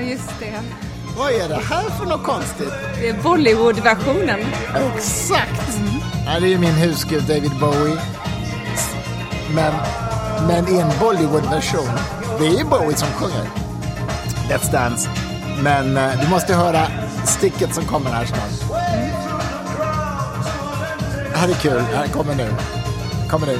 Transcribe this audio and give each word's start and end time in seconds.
Ja, 0.00 0.06
just 0.06 0.38
det. 0.40 0.60
Vad 1.18 1.32
är 1.32 1.48
det 1.48 1.54
här 1.54 1.90
för 1.90 2.06
något 2.06 2.22
konstigt? 2.22 2.72
Det 3.00 3.08
är 3.08 3.22
Bollywood-versionen. 3.22 4.40
Exakt! 4.96 5.78
Ja, 6.26 6.40
det 6.40 6.46
är 6.46 6.50
ju 6.50 6.58
min 6.58 6.74
husgud 6.74 7.22
David 7.22 7.50
Bowie. 7.60 7.96
Men, 9.54 9.72
men 10.46 10.68
i 10.68 10.78
en 10.78 10.90
Bollywood-version. 11.00 11.88
Det 12.38 12.46
är 12.46 12.58
ju 12.58 12.64
Bowie 12.64 12.96
som 12.96 13.08
sjunger. 13.08 13.50
Let's 14.50 14.72
Dance. 14.72 15.08
Men 15.62 15.96
eh, 15.96 16.20
du 16.22 16.28
måste 16.28 16.54
höra 16.54 16.86
sticket 17.24 17.74
som 17.74 17.84
kommer 17.84 18.10
här 18.10 18.24
snart. 18.24 18.70
Det 21.32 21.38
här 21.38 21.48
är 21.48 21.54
kul. 21.54 21.80
Här 21.80 22.06
kommer 22.06 22.34
nu. 22.34 22.48
Kommer 23.30 23.46
nu. 23.46 23.58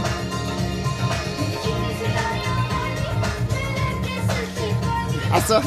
Alltså, 5.33 5.63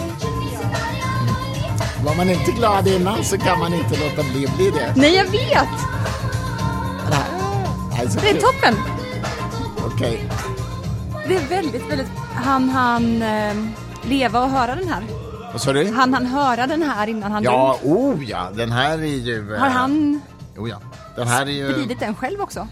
var 2.06 2.16
man 2.16 2.30
inte 2.30 2.52
glad 2.52 2.88
innan 2.88 3.24
så 3.24 3.38
kan 3.38 3.60
man 3.60 3.74
inte 3.74 4.00
låta 4.00 4.24
bli 4.32 4.46
att 4.48 4.56
bli 4.56 4.72
det. 4.72 4.94
Nej, 4.96 5.16
jag 5.16 5.26
vet! 5.26 5.70
Det 7.10 7.96
här 7.96 8.06
det 8.06 8.30
är 8.30 8.34
Det 8.34 8.38
är 8.40 8.42
toppen. 8.42 8.76
Okej. 9.86 10.30
Det 11.28 11.36
är 11.36 11.48
väldigt, 11.48 11.90
väldigt... 11.92 12.08
Han 12.34 12.70
han 12.70 13.22
eh, 13.22 13.54
leva 14.04 14.44
och 14.44 14.50
höra 14.50 14.76
den 14.76 14.88
här? 14.88 15.04
Vad 15.52 15.62
sa 15.62 15.74
du? 15.74 15.92
Han 15.92 16.14
han 16.14 16.26
höra 16.26 16.68
den 16.68 16.82
här 16.82 17.08
innan 17.08 17.32
han 17.32 17.44
Ja, 17.44 17.80
dog? 17.84 17.98
oh 17.98 18.24
ja, 18.30 18.50
den 18.56 18.72
här 18.72 18.98
är 18.98 19.04
ju... 19.06 19.54
eh, 19.56 19.60
Har 19.60 19.70
han 19.70 20.22
Oh 20.58 20.70
ja. 20.70 20.78
Den 21.16 21.28
här 21.28 21.42
är 21.46 21.52
ju... 21.52 21.74
spridit 21.74 22.00
den 22.00 22.16
själv 22.16 22.42
också? 22.42 22.68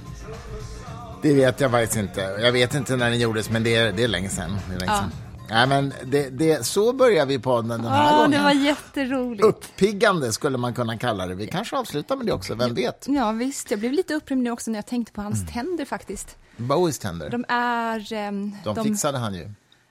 Det 1.21 1.33
vet 1.33 1.61
jag 1.61 1.71
faktiskt 1.71 1.97
inte. 1.97 2.21
Jag 2.21 2.51
vet 2.51 2.73
inte 2.75 2.95
när 2.95 3.09
den 3.09 3.19
gjordes, 3.19 3.49
men 3.49 3.63
det 3.63 3.75
är, 3.75 3.91
det 3.91 4.03
är 4.03 4.07
länge 4.07 4.29
sedan. 4.29 4.57
Det 4.69 4.75
är 4.75 4.79
länge 4.79 4.91
Ja. 4.91 5.03
Nej, 5.51 5.67
men 5.67 5.93
det, 6.05 6.29
det, 6.29 6.65
så 6.65 6.93
börjar 6.93 7.25
vi 7.25 7.39
på 7.39 7.61
den, 7.61 7.85
här 7.85 8.03
Ja, 8.11 8.15
gången. 8.17 8.31
det 8.31 8.39
var 8.43 8.51
jätteroligt. 8.51 9.43
Uppiggande 9.43 10.31
skulle 10.31 10.57
man 10.57 10.73
kunna 10.73 10.97
kalla 10.97 11.27
det. 11.27 11.35
Vi 11.35 11.47
kanske 11.47 11.77
avslutar 11.77 12.15
med 12.15 12.25
det 12.25 12.31
också, 12.33 12.55
vem 12.55 12.73
vet? 12.73 13.05
Ja, 13.09 13.31
visst. 13.31 13.71
Jag 13.71 13.79
blev 13.79 13.91
lite 13.91 14.13
upprymd 14.13 14.43
nu 14.43 14.51
också 14.51 14.71
när 14.71 14.77
jag 14.77 14.85
tänkte 14.85 15.13
på 15.13 15.21
hans 15.21 15.41
Mm. 15.41 15.53
tänder 15.53 15.85
faktiskt. 15.85 16.37
Bowies 16.57 16.99
tänder. 16.99 17.29
De 17.29 17.45
är... 17.47 18.13
ehm, 18.13 18.55
De 18.63 18.75
fixade 18.83 19.17
han 19.17 19.33
ju. 19.33 19.49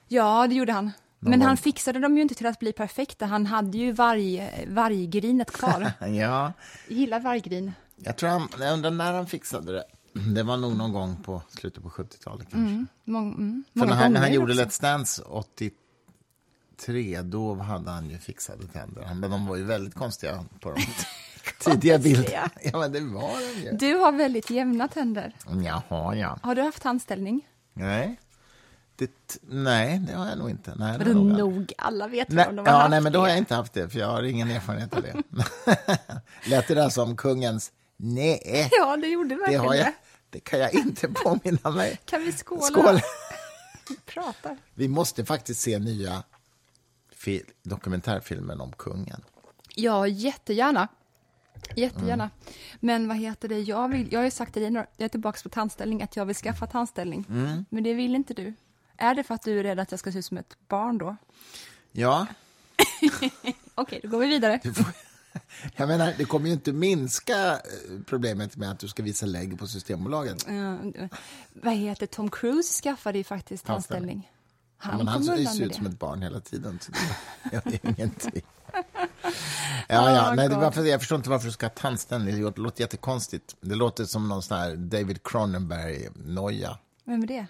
Ja, 0.08 0.46
det 0.48 0.54
gjorde 0.54 0.72
han. 0.72 0.90
Men 1.18 1.40
var- 1.40 1.46
han 1.46 1.56
fixade 1.56 1.98
dem 1.98 2.16
ju 2.16 2.22
inte 2.22 2.34
till 2.34 2.46
att 2.46 2.58
bli 2.58 2.72
perfekta. 2.72 3.26
Han 3.26 3.46
hade 3.46 3.78
ju 3.78 3.92
varg, 3.92 4.64
varggrinet 4.68 5.50
kvar. 5.52 5.92
Ja, 6.00 6.06
Jag 6.06 6.52
gillar 6.98 7.20
varggrin. 7.20 7.72
jag 7.96 8.16
tror 8.16 8.30
han, 8.30 8.48
jag 8.60 8.72
undrar 8.72 8.90
när 8.90 9.12
han 9.12 9.26
fixade 9.26 9.72
det. 9.72 9.84
Det 10.12 10.42
var 10.42 10.56
nog 10.56 10.76
någon 10.76 10.92
gång 10.92 11.22
på 11.22 11.42
slutet 11.48 11.82
på 11.82 11.88
70-talet 11.88 12.46
kanske. 12.50 12.86
Mång, 13.04 13.34
mm, 13.34 13.64
För 13.78 13.86
när 13.86 13.94
han, 13.94 14.12
när 14.12 14.20
han 14.20 14.32
gjorde 14.32 14.52
också. 14.52 14.64
Let's 14.64 14.82
Dance 14.82 15.22
83, 15.22 17.22
då 17.22 17.54
hade 17.54 17.90
han 17.90 18.10
ju 18.10 18.18
fixade 18.18 18.66
tänder. 18.66 19.14
Men 19.14 19.30
de 19.30 19.46
var 19.46 19.56
ju 19.56 19.64
väldigt 19.64 19.94
konstiga 19.94 20.44
på 20.60 20.70
de 20.70 20.80
tidiga 21.58 21.98
bilderna. 21.98 22.50
Ja, 22.62 22.78
men 22.78 22.92
det 22.92 23.00
var 23.00 23.54
de 23.54 23.60
ju. 23.60 23.76
Du 23.76 23.94
har 23.94 24.12
väldigt 24.12 24.50
jämna 24.50 24.88
tänder. 24.88 25.36
Jaha, 25.64 26.14
ja. 26.14 26.38
Har 26.42 26.54
du 26.54 26.62
haft 26.62 26.82
tandställning? 26.82 27.46
Nej. 27.72 28.20
Det, 28.96 29.38
nej, 29.42 29.98
det 29.98 30.12
har 30.12 30.28
jag 30.28 30.38
nog 30.38 30.50
inte. 30.50 30.74
Nej, 30.76 30.98
det 30.98 31.14
nog 31.14 31.26
nog? 31.26 31.72
Alla 31.78 32.08
vet 32.08 32.28
Nej, 32.28 32.48
om 32.48 32.56
de 32.56 32.66
har 32.66 32.72
ja, 32.72 32.78
haft 32.78 32.90
nej, 32.90 33.00
men 33.00 33.12
då 33.12 33.20
har 33.20 33.28
jag 33.28 33.38
inte 33.38 33.54
haft 33.54 33.72
det, 33.72 33.88
för 33.88 33.98
jag 33.98 34.06
har 34.06 34.22
ingen 34.22 34.50
erfarenhet 34.50 34.94
av 34.94 35.02
det. 35.02 35.14
Lät 36.50 36.68
det 36.68 36.74
där 36.74 36.88
som 36.88 37.16
kungens 37.16 37.72
nej? 38.02 38.68
Ja, 38.72 38.96
det 38.96 39.06
gjorde 39.06 39.34
Det, 39.46 39.56
har 39.56 39.74
jag, 39.74 39.92
det. 40.30 40.40
kan 40.40 40.58
jag 40.60 40.74
inte 40.74 41.08
påminna 41.24 41.70
mig. 41.70 42.00
Kan 42.04 42.22
vi 42.24 42.32
skåla? 42.32 42.62
Skål! 42.62 43.00
Prata. 44.06 44.56
Vi 44.74 44.88
måste 44.88 45.24
faktiskt 45.24 45.60
se 45.60 45.78
nya 45.78 46.22
fi- 47.12 47.42
dokumentärfilmen 47.62 48.60
om 48.60 48.72
kungen. 48.72 49.24
Ja, 49.74 50.06
jättegärna. 50.06 50.88
Jättegärna. 51.76 52.24
Mm. 52.24 52.54
Men 52.80 53.08
vad 53.08 53.16
heter 53.16 53.48
det, 53.48 53.60
jag, 53.60 53.88
vill, 53.88 54.12
jag 54.12 54.18
har 54.20 54.24
ju 54.24 54.30
sagt 54.30 54.52
till 54.52 54.62
dig, 54.62 54.72
jag 54.72 55.04
är 55.04 55.08
tillbaka 55.08 55.40
på 55.42 55.48
tandställning, 55.48 56.02
att 56.02 56.16
jag 56.16 56.26
vill 56.26 56.36
skaffa 56.36 56.66
tandställning. 56.66 57.24
Mm. 57.28 57.64
Men 57.70 57.82
det 57.82 57.94
vill 57.94 58.14
inte 58.14 58.34
du. 58.34 58.54
Är 58.96 59.14
det 59.14 59.24
för 59.24 59.34
att 59.34 59.42
du 59.42 59.58
är 59.58 59.62
rädd 59.62 59.80
att 59.80 59.90
jag 59.90 60.00
ska 60.00 60.12
se 60.12 60.18
ut 60.18 60.24
som 60.24 60.36
ett 60.38 60.56
barn 60.68 60.98
då? 60.98 61.16
Ja, 61.92 62.26
Okej, 63.74 64.00
då 64.02 64.08
går 64.08 64.18
vi 64.18 64.26
vidare. 64.26 64.60
Jag 65.76 65.88
menar, 65.88 66.14
det 66.18 66.24
kommer 66.24 66.46
ju 66.46 66.52
inte 66.52 66.72
minska 66.72 67.52
eh, 67.52 67.58
problemet 68.06 68.56
med 68.56 68.70
att 68.70 68.78
du 68.78 68.88
ska 68.88 69.02
visa 69.02 69.26
lägg 69.26 69.58
på 69.58 69.66
Systembolaget. 69.66 70.48
Eh, 70.48 70.74
vad 71.52 71.74
heter 71.74 72.06
Tom 72.06 72.30
Cruise 72.30 72.82
skaffade 72.82 73.18
ju 73.18 73.24
faktiskt. 73.24 73.64
Ja, 73.68 73.80
Han 74.76 74.96
men 74.98 75.08
han 75.08 75.24
ser 75.24 75.62
ut 75.62 75.74
som 75.74 75.86
ett 75.86 75.98
barn 75.98 76.22
hela 76.22 76.40
tiden. 76.40 76.78
Så 76.82 76.92
det, 76.92 77.60
det 77.64 77.84
är 77.84 77.94
ingenting. 77.98 78.42
Ja, 79.88 80.10
ja. 80.10 80.34
Nej, 80.34 80.48
det 80.48 80.54
var 80.54 80.64
God. 80.64 80.74
för, 80.74 80.84
jag 80.84 81.00
förstår 81.00 81.16
inte 81.16 81.30
varför 81.30 81.46
du 81.46 81.52
ska 81.52 81.66
ha 81.66 81.70
tandställning. 81.70 82.42
Det 82.42 82.58
låter 82.58 82.80
jättekonstigt. 82.80 83.56
Det 83.60 83.74
låter 83.74 84.04
som 84.04 84.28
någon 84.28 84.42
sån 84.42 84.58
här 84.58 84.76
David 84.76 85.22
Cronenberg-noja. 85.22 86.78
Vem 87.04 87.22
är 87.22 87.26
det? 87.26 87.46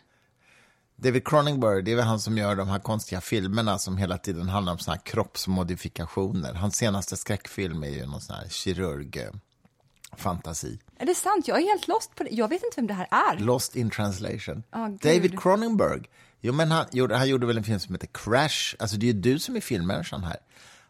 David 1.03 1.29
Cronenberg, 1.29 1.83
det 1.83 1.93
är 1.93 1.97
väl 1.97 2.05
han 2.05 2.21
som 2.21 2.39
gör 2.39 2.57
de 2.57 2.69
här 2.69 2.79
konstiga 2.79 3.21
filmerna 3.21 3.79
som 3.79 3.97
hela 3.97 4.19
tiden 4.19 4.49
handlar 4.49 4.73
om 4.73 4.79
såna 4.79 4.95
här 4.95 5.03
kroppsmodifikationer. 5.05 6.55
Hans 6.55 6.77
senaste 6.77 7.17
skräckfilm 7.17 7.85
är 7.85 7.89
ju 7.89 8.07
någon 8.07 8.21
sån 8.21 8.37
här 8.37 8.47
kirurg-fantasi. 8.49 10.79
Är 10.99 11.07
det 11.07 11.15
sant? 11.15 11.49
Jag 11.49 11.59
är 11.59 11.63
helt 11.63 11.89
lost 11.89 12.15
på 12.15 12.25
det. 12.25 12.31
Jag 12.31 12.49
vet 12.49 12.65
inte 12.65 12.77
vem 12.77 12.87
det 12.87 12.95
här 12.95 13.09
är. 13.11 13.39
Lost 13.39 13.77
in 13.77 13.91
translation. 13.91 14.63
Gud. 14.75 14.99
David 15.01 15.41
Cronenberg. 15.41 16.03
Jo, 16.41 16.53
men 16.53 16.71
han, 16.71 16.87
gjorde, 16.93 17.17
han 17.17 17.29
gjorde 17.29 17.47
väl 17.47 17.59
en 17.59 17.65
film 17.65 17.81
som 17.81 17.95
heter 17.95 18.09
Crash. 18.13 18.75
Alltså 18.79 18.97
det 18.97 19.07
är 19.07 19.13
ju 19.13 19.21
du 19.21 19.39
som 19.39 19.57
är 19.57 19.61
filmmänniskan 19.61 20.25
här. 20.25 20.37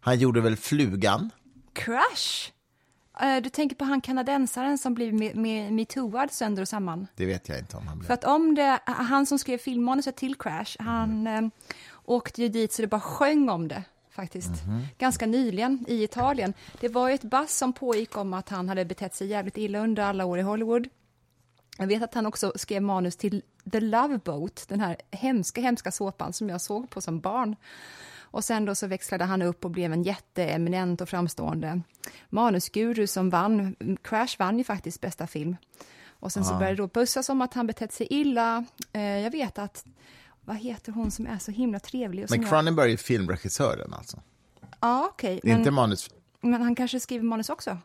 Han 0.01 0.19
gjorde 0.19 0.41
väl 0.41 0.57
Flugan. 0.57 1.31
Crash? 1.73 2.51
Eh, 3.23 3.43
Du 3.43 3.49
tänker 3.51 3.77
på 3.77 3.85
han 3.85 4.01
kanadensaren 4.01 4.79
som 4.79 4.95
blev 4.95 5.13
me- 5.15 5.35
me- 5.35 5.71
metooad 5.71 6.33
sönder 6.33 6.63
och 6.63 6.69
samman? 6.69 7.07
Det 7.17 7.27
vet 7.27 7.49
jag 7.49 7.59
inte 7.59 7.77
om 7.77 7.87
han 7.87 7.99
blev. 7.99 8.07
För 8.07 8.15
att 8.15 8.25
om 8.25 8.55
det, 8.55 8.81
han 8.87 9.27
som 9.27 9.39
skrev 9.39 9.59
filmmanuset 9.59 10.17
till 10.17 10.35
Crash, 10.35 10.77
han 10.79 11.27
eh, 11.27 11.43
åkte 12.05 12.43
ju 12.43 12.49
dit 12.49 12.73
så 12.73 12.83
det 12.83 12.89
bara 12.89 13.01
sjöng 13.01 13.49
om 13.49 13.69
det 13.69 13.83
faktiskt. 14.11 14.51
Ganska 14.99 15.27
nyligen 15.27 15.85
i 15.89 16.03
Italien. 16.05 16.55
Det 16.81 16.89
var 16.89 17.11
ett 17.11 17.23
bass 17.23 17.57
som 17.59 17.73
pågick 17.73 18.17
om 18.17 18.35
att 18.35 18.49
han 18.49 18.69
hade 18.69 18.85
betett 18.85 19.15
sig 19.15 19.27
jävligt 19.27 19.59
illa 19.59 19.79
under 19.79 20.03
alla 20.03 20.25
år 20.25 20.39
i 20.39 20.43
Hollywood. 20.43 20.89
Jag 21.79 21.87
vet 21.87 22.03
att 22.03 22.15
han 22.15 22.27
också 22.27 22.53
skrev 22.57 22.83
manus 22.83 23.17
till 23.17 23.43
The 23.73 23.81
Love 23.81 24.19
Boat, 24.25 24.65
den 24.69 24.81
här 24.81 24.97
hemska, 25.11 25.61
hemska 25.61 25.91
såpan 25.93 26.33
som 26.33 26.49
jag 26.49 26.61
såg 26.61 26.91
på 26.91 27.01
som 27.01 27.21
barn. 27.21 27.57
Och 28.31 28.45
sen 28.45 28.65
då 28.65 28.75
så 28.75 28.87
växlade 28.87 29.25
han 29.25 29.43
upp 29.43 29.65
och 29.65 29.71
blev 29.71 29.93
en 29.93 30.03
jätteeminent 30.03 31.01
och 31.01 31.09
framstående 31.09 31.81
manusguru 32.29 33.07
som 33.07 33.31
vann. 33.31 33.77
Crash 34.03 34.37
vann 34.39 34.59
ju 34.59 34.65
faktiskt 34.65 35.01
bästa 35.01 35.27
film. 35.27 35.57
Och 36.09 36.33
sen 36.33 36.45
så 36.45 36.55
började 36.55 36.77
det 36.77 36.83
då 36.83 36.87
bussas 36.87 37.29
om 37.29 37.43
att 37.43 37.55
han 37.55 37.67
betett 37.67 37.93
sig 37.93 38.07
illa. 38.11 38.65
Eh, 38.93 39.03
jag 39.03 39.31
vet 39.31 39.59
att, 39.59 39.85
vad 40.45 40.57
heter 40.57 40.93
hon 40.93 41.11
som 41.11 41.27
är 41.27 41.39
så 41.39 41.51
himla 41.51 41.81
trevlig? 41.81 42.25
Och 42.25 42.31
Men 42.31 42.41
jag- 42.41 42.51
Cronenberg 42.51 42.93
är 42.93 42.97
filmregissören 42.97 43.95
alltså. 43.95 44.23
Ja, 44.81 45.09
okej. 45.13 45.41
Är 45.43 45.49
inte 45.51 45.65
Men, 45.71 45.75
manus. 45.75 46.11
men 46.41 46.63
han 46.63 46.75
kanske 46.75 47.01
skriver 47.01 47.25
manus 47.25 47.49
också? 47.51 47.79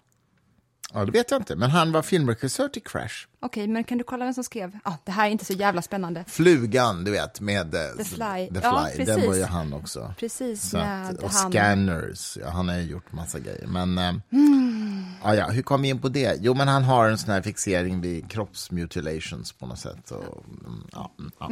Ja, 0.94 1.06
det 1.06 1.12
vet 1.12 1.32
jag 1.32 1.40
inte. 1.42 1.56
Men 1.56 1.70
han 1.70 1.92
var 1.92 2.02
filmregissör 2.02 2.68
till 2.68 2.84
Crash. 2.84 3.28
Okej, 3.46 3.68
men 3.68 3.84
kan 3.84 3.98
du 3.98 4.04
kolla 4.04 4.26
vem 4.26 4.34
som 4.34 4.44
skrev? 4.44 4.80
Ja, 4.86 4.98
det 5.04 5.12
här 5.12 5.28
är 5.28 5.30
inte 5.32 5.46
så 5.46 5.54
jävla 5.54 5.82
spännande. 5.82 6.24
Flugan, 6.28 7.04
du 7.04 7.12
vet, 7.12 7.42
med 7.42 7.76
eh, 7.76 7.82
The 7.98 8.04
Fly. 8.04 8.18
The 8.54 8.60
Ja, 8.64 8.88
Fly. 8.94 8.98
precis. 9.06 9.16
Den 9.16 9.28
var 9.28 9.36
ju 9.36 9.44
han 9.44 9.74
också. 9.74 10.14
Precis, 10.20 10.70
Så 10.70 10.78
med 10.78 11.10
att, 11.10 11.18
och 11.18 11.30
han- 11.32 11.52
Scanners, 11.52 12.38
ja, 12.42 12.50
han 12.50 12.70
har 12.70 12.76
ju 12.76 12.82
gjort 12.84 13.12
massa 13.12 13.40
grejer. 13.40 13.68
Men, 13.68 13.98
eh, 13.98 14.14
Hmm. 14.32 15.06
ja, 15.24 15.36
ja, 15.36 15.48
hur 15.48 15.62
kom 15.62 15.82
vi 15.82 15.90
in 15.90 16.00
på 16.02 16.10
det? 16.10 16.38
Jo, 16.42 16.54
men 16.54 16.68
han 16.68 16.84
har 16.84 17.10
en 17.10 17.18
sån 17.18 17.34
här 17.34 17.42
fixering 17.42 18.02
vid 18.02 18.32
kroppsmutilations 18.32 19.52
på 19.52 19.66
något 19.66 19.80
sätt. 19.80 20.12
Och, 20.12 20.44
mm, 20.50 20.88
ja, 20.92 21.12
mm, 21.20 21.32
ja. 21.40 21.50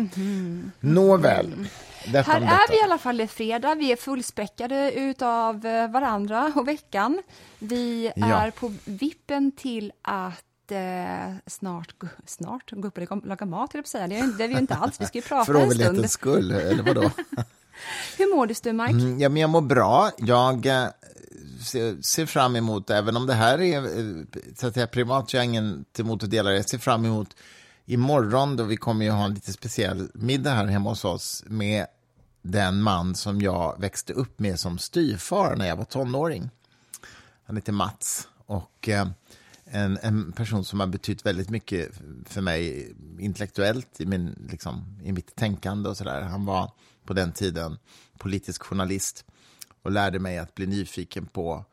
Nåväl, 0.79 1.67
detta 2.11 2.31
Här 2.31 2.41
är 2.41 2.69
vi 2.71 2.79
i 2.79 2.83
alla 2.83 2.97
fall, 2.97 3.19
är 3.19 3.27
fredag, 3.27 3.75
vi 3.75 3.91
är 3.91 3.95
fullspäckade 3.95 4.91
utav 4.91 5.65
eh, 5.65 5.87
varandra 5.91 6.51
och 6.55 6.67
veckan. 6.67 7.21
Vi 7.59 8.11
Ja. 8.15 8.25
är 8.41 8.51
på 8.51 8.73
vippen 8.85 9.51
till 9.51 9.91
att 10.01 10.43
eh, 10.73 11.33
snart, 11.47 11.93
snart 12.25 12.71
gå 12.71 12.87
upp 12.87 12.97
och 12.97 13.25
laga- 13.25 13.45
mat, 13.45 13.73
jag 13.73 13.87
säga. 13.87 14.07
Det 14.07 14.19
är, 14.19 14.37
det 14.37 14.43
är 14.43 14.47
vi 14.47 14.53
ju 14.53 14.59
inte 14.59 14.75
alls, 14.75 15.01
vi 15.01 15.05
ska 15.05 15.17
ju 15.17 15.21
prata 15.21 15.45
För 15.45 15.53
en 15.53 15.59
stund. 15.61 15.81
ovanlighetens 15.81 16.11
skull, 16.11 16.51
eller 16.51 16.83
vadå? 16.83 17.01
Hur 18.17 18.35
mår 18.35 18.47
du, 18.47 18.53
Stu-Mike? 18.53 18.89
Mm, 19.01 19.19
Ja, 19.19 19.29
men 19.29 19.41
jag 19.41 19.49
mår 19.49 19.61
bra. 19.61 20.11
Jag 20.17 20.65
eh, 20.65 20.85
ser, 21.65 22.01
ser 22.01 22.25
fram 22.25 22.55
emot, 22.55 22.89
även 22.89 23.17
om 23.17 23.27
det 23.27 23.33
här 23.33 23.61
är 23.61 23.77
eh, 23.77 24.23
så 24.55 24.67
att 24.67 24.73
säga, 24.73 24.87
privat, 24.87 25.29
så 25.29 25.35
jag 25.37 25.41
har 25.41 25.45
ingen 25.45 25.85
emot 25.99 26.23
att 26.23 26.29
dela 26.31 26.49
det. 26.49 26.55
Jag 26.55 26.69
ser 26.69 26.77
fram 26.77 27.05
emot 27.05 27.35
imorgon 27.85 28.55
då 28.57 28.63
vi 28.63 28.77
kommer 28.77 29.05
ju 29.05 29.11
ha 29.11 29.25
en 29.25 29.33
lite 29.33 29.53
speciell 29.53 30.09
middag 30.13 30.51
här 30.51 30.65
hemma 30.65 30.89
hos 30.89 31.05
oss 31.05 31.43
med 31.47 31.85
den 32.41 32.81
man 32.81 33.15
som 33.15 33.41
jag 33.41 33.79
växte 33.79 34.13
upp 34.13 34.39
med 34.39 34.59
som 34.59 34.77
styvfar 34.77 35.55
när 35.55 35.67
jag 35.67 35.75
var 35.75 35.85
tonåring. 35.85 36.49
Han 37.45 37.55
heter 37.55 37.71
Mats 37.73 38.27
och 38.45 38.89
eh, 38.89 39.07
en, 39.73 39.99
en 40.01 40.31
person 40.31 40.65
som 40.65 40.79
har 40.79 40.87
betytt 40.87 41.25
väldigt 41.25 41.49
mycket 41.49 41.91
för 42.25 42.41
mig 42.41 42.93
intellektuellt 43.19 44.01
i, 44.01 44.05
min, 44.05 44.47
liksom, 44.49 44.99
i 45.03 45.11
mitt 45.11 45.35
tänkande 45.35 45.89
och 45.89 45.97
sådär. 45.97 46.21
Han 46.21 46.45
var 46.45 46.71
på 47.05 47.13
den 47.13 47.31
tiden 47.31 47.77
politisk 48.17 48.63
journalist 48.63 49.25
och 49.81 49.91
lärde 49.91 50.19
mig 50.19 50.37
att 50.37 50.55
bli 50.55 50.65
nyfiken 50.65 51.25
på, 51.25 51.65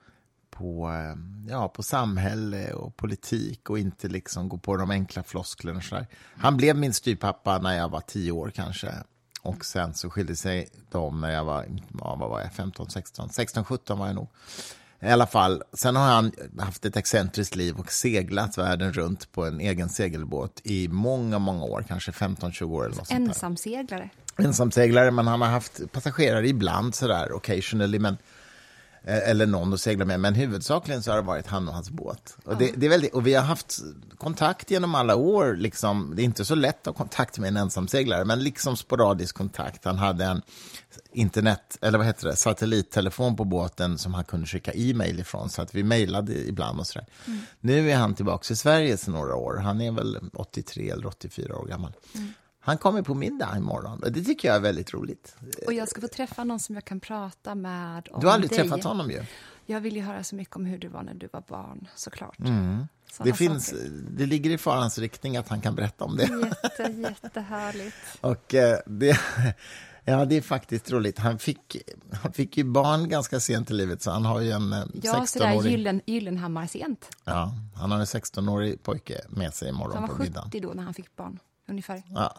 på, 0.51 0.91
eh, 0.91 1.17
ja, 1.53 1.69
på 1.69 1.83
samhälle 1.83 2.73
och 2.73 2.97
politik 2.97 3.71
och 3.71 3.79
inte 3.79 4.09
liksom 4.09 4.49
gå 4.49 4.59
på 4.59 4.77
de 4.77 4.91
enkla 4.91 5.23
flosklerna. 5.23 5.81
Så 5.81 5.95
där. 5.95 6.07
Han 6.37 6.57
blev 6.57 6.77
min 6.77 6.93
styrpappa 6.93 7.59
när 7.59 7.77
jag 7.77 7.89
var 7.89 8.01
tio 8.01 8.33
år 8.33 8.51
kanske. 8.51 8.95
Och 9.43 9.65
sen 9.65 9.95
så 9.95 10.11
skilde 10.11 10.37
sig 10.37 10.69
de 10.91 11.21
när 11.21 11.31
jag 11.31 11.45
var, 11.45 11.67
ja, 11.99 12.17
vad 12.21 12.31
var 12.31 12.41
jag, 12.41 12.53
15, 12.53 12.91
16, 12.91 13.31
16, 13.31 13.65
17 13.65 13.99
var 13.99 14.07
jag 14.07 14.15
nog. 14.15 14.29
I 15.03 15.09
alla 15.09 15.27
fall, 15.27 15.63
sen 15.73 15.97
har 15.97 16.09
han 16.09 16.33
haft 16.59 16.85
ett 16.85 16.97
excentriskt 16.97 17.57
liv 17.57 17.77
och 17.79 17.93
seglat 17.93 18.59
världen 18.59 18.93
runt 18.93 19.33
på 19.33 19.45
en 19.45 19.61
egen 19.61 19.89
segelbåt 19.89 20.61
i 20.65 20.89
många, 20.89 21.39
många 21.39 21.65
år, 21.65 21.85
kanske 21.89 22.11
15-20 22.11 22.63
år. 22.65 22.85
Eller 22.85 22.97
något. 22.97 23.11
Ensamseglare. 23.11 24.11
Ensamseglare, 24.37 25.11
men 25.11 25.27
han 25.27 25.41
har 25.41 25.49
haft 25.49 25.93
passagerare 25.93 26.49
ibland 26.49 26.95
sådär, 26.95 27.33
occasionally, 27.33 27.99
men 27.99 28.17
eh, 29.05 29.31
eller 29.31 29.47
någon 29.47 29.75
att 29.75 29.81
segla 29.81 30.05
med, 30.05 30.21
men 30.21 30.35
huvudsakligen 30.35 31.03
så 31.03 31.11
har 31.11 31.17
det 31.17 31.27
varit 31.27 31.47
han 31.47 31.69
och 31.69 31.75
hans 31.75 31.91
båt. 31.91 32.37
Och, 32.45 32.57
det, 32.57 32.73
det 32.77 32.87
är 32.87 32.91
väldigt, 32.91 33.15
och 33.15 33.27
vi 33.27 33.35
har 33.35 33.43
haft 33.43 33.79
kontakt 34.19 34.71
genom 34.71 34.95
alla 34.95 35.17
år. 35.17 35.57
Liksom. 35.57 36.13
Det 36.17 36.23
är 36.23 36.25
inte 36.25 36.45
så 36.45 36.55
lätt 36.55 36.81
att 36.81 36.87
ha 36.87 36.93
kontakt 37.05 37.39
med 37.39 37.49
en 37.49 37.57
ensamseglare, 37.57 38.25
men 38.25 38.43
liksom 38.43 38.77
sporadisk 38.77 39.35
kontakt. 39.37 39.85
Han 39.85 39.99
hade 39.99 40.25
en 40.25 40.43
internet, 41.13 41.79
eller 41.81 41.99
vad 41.99 42.07
heter 42.07 42.29
det, 42.29 42.37
satellittelefon 42.37 43.37
på 43.37 43.45
båten 43.45 43.99
som 43.99 44.15
han 44.15 44.25
kunde 44.25 44.47
skicka 44.47 44.73
e-mail 44.75 45.21
ifrån, 45.21 45.49
så 45.51 45.63
att 45.63 45.75
vi 45.75 45.83
mejlade 45.83 46.49
ibland 46.49 46.81
och 46.81 46.87
sådär. 46.87 47.07
Mm. 47.27 47.41
Nu 47.61 47.91
är 47.91 47.97
han 47.97 48.15
tillbaka 48.15 48.53
i 48.53 48.57
Sverige 48.57 48.97
sedan 48.97 49.15
några 49.15 49.35
år. 49.35 49.57
Han 49.57 49.81
är 49.81 49.93
väl 49.93 50.19
83 50.35 50.91
eller 50.91 51.07
84 51.07 51.57
år 51.57 51.67
gammal. 51.67 51.93
Mm. 52.15 52.33
Han 52.63 52.79
kommer 52.79 53.03
på 53.03 53.15
middag 53.15 53.55
imorgon 53.57 54.03
och 54.03 54.13
det 54.13 54.25
tycker 54.25 54.49
jag 54.49 54.57
är 54.57 54.61
väldigt 54.61 54.95
roligt. 54.95 55.37
Och 55.67 55.73
jag 55.73 55.89
ska 55.89 56.01
få 56.01 56.09
träffa 56.09 56.45
någon 56.45 56.61
som 56.61 56.75
jag 56.75 56.85
kan 56.85 57.01
prata 57.01 57.55
med 57.55 58.09
om 58.11 58.21
Du 58.21 58.27
har 58.27 58.35
aldrig 58.35 58.51
dig. 58.51 58.59
träffat 58.59 58.85
honom 58.85 59.11
ju. 59.11 59.23
Jag 59.67 59.81
vill 59.81 59.97
ju 59.97 60.03
höra 60.03 60.25
så 60.25 60.35
mycket 60.37 60.57
om 60.57 60.65
hur 60.65 60.79
du 60.79 60.89
var 60.89 61.03
när 61.03 61.15
du 61.15 61.29
var 61.33 61.43
barn, 61.49 61.89
såklart. 61.97 62.39
Mm. 62.39 62.87
Såna 63.13 63.25
Det, 63.31 63.33
finns, 63.37 63.67
saker. 63.67 63.91
det 64.11 64.27
ligger 64.27 64.51
i 64.51 64.59
farans 64.59 64.99
riktning 64.99 65.37
att 65.37 65.49
han 65.49 65.61
kan 65.61 65.75
berätta 65.75 66.05
om 66.05 66.17
det. 66.17 66.23
Jätte, 66.63 66.95
jättehärligt. 67.23 67.97
Och 68.21 68.55
eh, 68.55 68.79
det, 68.87 69.19
ja, 70.11 70.25
det 70.25 70.37
är 70.37 70.41
faktiskt 70.43 70.91
roligt. 70.91 71.19
Han 71.19 71.39
fick, 71.39 71.77
han 72.23 72.33
fick 72.33 72.57
ju 72.57 72.65
barn 72.65 73.09
ganska 73.09 73.41
sent 73.41 73.71
i 73.71 73.75
livet, 73.75 74.03
så 74.03 74.11
han 74.11 74.25
har 74.25 74.41
ju 74.41 74.51
en 74.51 74.73
eh, 74.73 74.85
Ja, 75.03 75.27
sådär 75.27 75.47
16-årig... 75.47 75.71
gyllen, 75.73 76.01
Gyllenhammar-sent. 76.07 77.09
Ja, 77.25 77.53
han 77.77 77.91
har 77.91 77.99
en 77.99 78.05
16-årig 78.05 78.83
pojke 78.83 79.21
med 79.29 79.55
sig 79.55 79.69
Han 79.69 79.75
imorgon 79.77 80.01
var 80.03 80.09
på 80.09 80.15
70 80.15 80.23
middagen. 80.23 80.63
då 80.63 80.69
när 80.75 80.83
han 80.83 80.95
fick 80.95 81.17
barn, 81.17 81.39
ungefär. 81.69 82.03
Ja, 82.09 82.35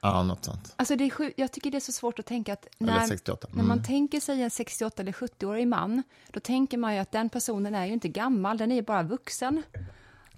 ja, 0.00 0.22
något 0.22 0.44
sånt. 0.44 0.72
Alltså 0.76 0.96
det 0.96 1.04
är 1.04 1.10
sju, 1.10 1.32
jag 1.36 1.52
tycker 1.52 1.70
det 1.70 1.78
är 1.78 1.80
så 1.80 1.92
svårt 1.92 2.18
att 2.18 2.26
tänka 2.26 2.52
att 2.52 2.66
när, 2.78 3.06
68. 3.06 3.48
när 3.50 3.62
man 3.62 3.70
Mm. 3.78 3.84
tänker 3.84 4.20
sig 4.20 4.42
en 4.42 4.50
68 4.50 5.02
eller 5.02 5.12
70-årig 5.12 5.68
man, 5.68 6.02
då 6.30 6.40
tänker 6.40 6.78
man 6.78 6.94
ju 6.94 7.00
att 7.00 7.12
den 7.12 7.28
personen 7.28 7.74
är 7.74 7.86
ju 7.86 7.92
inte 7.92 8.08
gammal, 8.08 8.58
den 8.58 8.70
är 8.72 8.76
ju 8.76 8.82
bara 8.82 9.02
vuxen. 9.02 9.62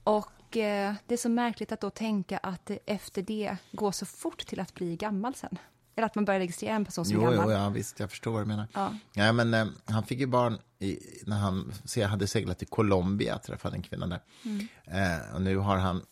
Och 0.04 0.56
eh, 0.56 0.94
det 1.06 1.14
är 1.14 1.18
så 1.18 1.28
märkligt 1.28 1.72
att 1.72 1.80
då 1.80 1.90
tänka 1.90 2.38
att 2.38 2.70
efter 2.86 3.22
det 3.22 3.56
går 3.72 3.92
så 3.92 4.06
fort 4.06 4.46
till 4.46 4.60
att 4.60 4.74
bli 4.74 4.96
gammal 4.96 5.34
sen. 5.34 5.58
Eller 5.96 6.06
att 6.06 6.14
man 6.14 6.24
börjar 6.24 6.40
registrera 6.40 6.74
en 6.74 6.84
person 6.84 7.04
som 7.04 7.14
Jo, 7.14 7.20
gammal. 7.20 7.44
jo, 7.44 7.50
ja, 7.50 7.68
visst, 7.68 8.00
jag 8.00 8.10
förstår 8.10 8.32
vad 8.32 8.42
du 8.42 8.46
menar. 8.46 8.68
Ja. 8.72 8.94
Ja, 9.12 9.32
men, 9.32 9.54
eh, 9.54 9.66
han 9.84 10.02
fick 10.04 10.18
ju 10.18 10.26
barn 10.26 10.58
i, 10.78 10.98
när 11.26 11.36
han 11.36 11.72
jag 11.96 12.08
hade 12.08 12.26
seglat 12.26 12.58
till 12.58 12.68
Colombia, 12.68 13.38
träffade 13.38 13.76
en 13.76 13.82
kvinna 13.82 14.06
där. 14.06 14.20
Mm. 14.44 14.68
Eh, 14.84 15.34
och 15.34 15.42
nu 15.42 15.56
har 15.56 15.76
han 15.76 16.02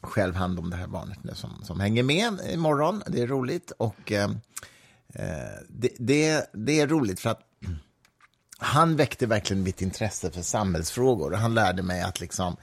själv 0.00 0.34
hand 0.34 0.58
om 0.58 0.70
det 0.70 0.76
här 0.76 0.86
barnet 0.86 1.24
nu 1.24 1.34
som, 1.34 1.50
som 1.64 1.80
hänger 1.80 2.02
med 2.02 2.40
imorgon. 2.52 3.02
Det 3.06 3.22
är 3.22 3.26
roligt. 3.26 3.70
Och 3.70 4.12
eh, 4.12 4.30
eh, 5.14 5.58
det, 5.68 5.92
det, 5.98 6.50
det 6.52 6.80
är 6.80 6.86
roligt 6.86 7.20
för 7.20 7.30
att 7.30 7.40
han 8.58 8.96
väckte 8.96 9.26
verkligen 9.26 9.62
mitt 9.62 9.82
intresse 9.82 10.30
för 10.30 10.42
samhällsfrågor. 10.42 11.32
Han 11.32 11.54
lärde 11.54 11.82
mig 11.82 12.02
att 12.02 12.20
liksom 12.20 12.56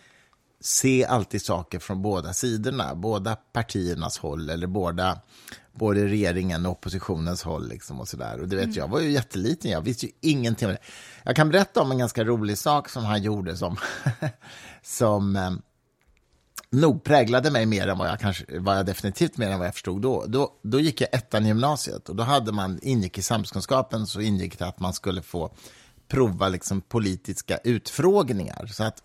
se 0.61 1.05
alltid 1.05 1.41
saker 1.41 1.79
från 1.79 2.01
båda 2.01 2.33
sidorna, 2.33 2.95
båda 2.95 3.35
partiernas 3.35 4.17
håll 4.17 4.49
eller 4.49 4.67
båda, 4.67 5.21
både 5.79 6.05
regeringen 6.05 6.65
och 6.65 6.71
oppositionens 6.71 7.43
håll. 7.43 7.69
Liksom 7.69 7.99
och 7.99 8.07
så 8.07 8.17
där. 8.17 8.39
Och 8.39 8.47
du 8.47 8.55
vet, 8.55 8.75
Jag 8.75 8.87
var 8.87 8.99
ju 8.99 9.11
jätteliten, 9.11 9.71
jag 9.71 9.81
visste 9.81 10.05
ju 10.05 10.11
ingenting 10.21 10.67
om 10.67 10.73
det. 10.73 10.79
Jag 11.23 11.35
kan 11.35 11.49
berätta 11.49 11.81
om 11.81 11.91
en 11.91 11.97
ganska 11.97 12.23
rolig 12.23 12.57
sak 12.57 12.89
som 12.89 13.05
han 13.05 13.23
gjorde 13.23 13.57
som, 13.57 13.77
som 14.83 15.35
eh, 15.35 15.51
nog 16.69 17.03
präglade 17.03 17.51
mig 17.51 17.65
mer 17.65 17.87
än 17.87 17.97
vad 17.97 18.07
jag, 18.07 18.19
kanske, 18.19 18.59
vad 18.59 18.77
jag 18.77 18.85
definitivt 18.85 19.37
mer 19.37 19.49
än 19.49 19.59
vad 19.59 19.67
jag 19.67 19.73
förstod 19.73 20.01
då. 20.01 20.25
då. 20.27 20.51
Då 20.61 20.79
gick 20.79 21.01
jag 21.01 21.09
ettan 21.11 21.45
i 21.45 21.47
gymnasiet 21.47 22.09
och 22.09 22.15
då 22.15 22.23
hade 22.23 22.51
man, 22.51 22.79
ingick 22.81 23.17
i 23.17 23.21
samhällskunskapen 23.21 24.07
så 24.07 24.21
ingick 24.21 24.59
det 24.59 24.67
att 24.67 24.79
man 24.79 24.93
skulle 24.93 25.21
få 25.21 25.51
prova 26.07 26.49
liksom 26.49 26.81
politiska 26.81 27.57
utfrågningar. 27.57 28.67
Så 28.67 28.83
att 28.83 29.03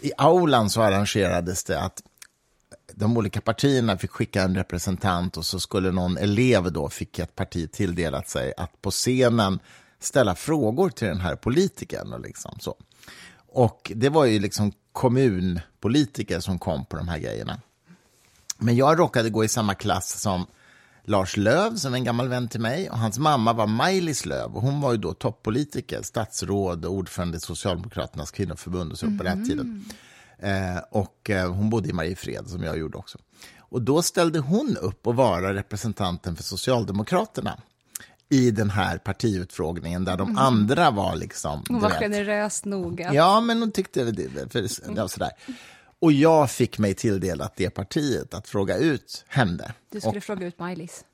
i 0.00 0.12
aulan 0.18 0.70
så 0.70 0.82
arrangerades 0.82 1.64
det 1.64 1.80
att 1.80 2.02
de 2.94 3.16
olika 3.16 3.40
partierna 3.40 3.98
fick 3.98 4.10
skicka 4.10 4.42
en 4.42 4.54
representant 4.54 5.36
och 5.36 5.44
så 5.44 5.60
skulle 5.60 5.90
någon 5.90 6.16
elev 6.16 6.72
då, 6.72 6.88
fick 6.88 7.18
ett 7.18 7.36
parti 7.36 7.72
tilldelat 7.72 8.28
sig 8.28 8.52
att 8.56 8.82
på 8.82 8.90
scenen 8.90 9.58
ställa 10.00 10.34
frågor 10.34 10.90
till 10.90 11.08
den 11.08 11.20
här 11.20 11.36
politikern. 11.36 12.12
Och, 12.12 12.20
liksom 12.20 12.58
så. 12.60 12.76
och 13.48 13.92
det 13.94 14.08
var 14.08 14.24
ju 14.24 14.38
liksom 14.38 14.72
kommunpolitiker 14.92 16.40
som 16.40 16.58
kom 16.58 16.84
på 16.84 16.96
de 16.96 17.08
här 17.08 17.18
grejerna. 17.18 17.60
Men 18.58 18.76
jag 18.76 18.98
råkade 18.98 19.30
gå 19.30 19.44
i 19.44 19.48
samma 19.48 19.74
klass 19.74 20.20
som 20.20 20.46
Lars 21.04 21.36
Löv, 21.36 21.76
som 21.76 21.92
är 21.92 21.98
en 21.98 22.04
gammal 22.04 22.28
vän 22.28 22.48
till 22.48 22.60
mig. 22.60 22.90
Och 22.90 22.98
hans 22.98 23.18
mamma 23.18 23.52
var 23.52 23.66
Maj-Lis 23.66 24.26
Löv 24.26 24.54
och 24.56 24.62
hon 24.62 24.80
var 24.80 24.92
ju 24.92 24.98
då 24.98 25.14
toppolitiker, 25.14 26.02
statsråd 26.02 26.84
och 26.84 26.92
ordförande 26.92 27.36
i 27.36 27.40
Socialdemokraternas 27.40 28.30
kvinnoförbund 28.30 28.92
och 28.92 28.98
så 28.98 29.06
på 29.06 29.24
den 29.24 29.38
här 29.38 29.46
tiden. 29.46 29.84
Eh, 30.42 30.78
och 30.90 31.30
eh, 31.30 31.52
hon 31.52 31.70
bodde 31.70 31.88
i 31.88 31.92
Mariefred, 31.92 32.46
som 32.48 32.62
jag 32.62 32.78
gjorde 32.78 32.98
också. 32.98 33.18
Och 33.58 33.82
då 33.82 34.02
ställde 34.02 34.38
hon 34.38 34.76
upp 34.76 35.06
och 35.06 35.16
vara 35.16 35.54
representanten 35.54 36.36
för 36.36 36.42
Socialdemokraterna 36.42 37.58
i 38.28 38.50
den 38.50 38.70
här 38.70 38.98
partiutfrågningen 38.98 40.04
där 40.04 40.16
de 40.16 40.38
andra 40.38 40.90
var 40.90 41.16
liksom... 41.16 41.64
Hon 41.68 41.80
var 41.80 41.88
vet, 41.90 41.98
generös 41.98 42.64
nog. 42.64 43.02
att- 43.02 43.14
Ja, 43.14 43.40
men 43.40 43.58
hon 43.60 43.72
tyckte 43.72 44.04
det. 44.04 44.50
För, 44.52 44.66
ja, 44.96 45.08
sådär. 45.08 45.30
Och 46.00 46.12
jag 46.12 46.50
fick 46.50 46.78
mig 46.78 46.94
tilldelat 46.94 47.56
det 47.56 47.70
partiet 47.70 48.34
att 48.34 48.48
fråga 48.48 48.76
ut 48.76 49.24
henne. 49.28 49.72
Du 49.90 50.00
skulle 50.00 50.18
Och, 50.18 50.24
fråga 50.24 50.46
ut 50.46 50.58
Maj-Lis. 50.58 51.04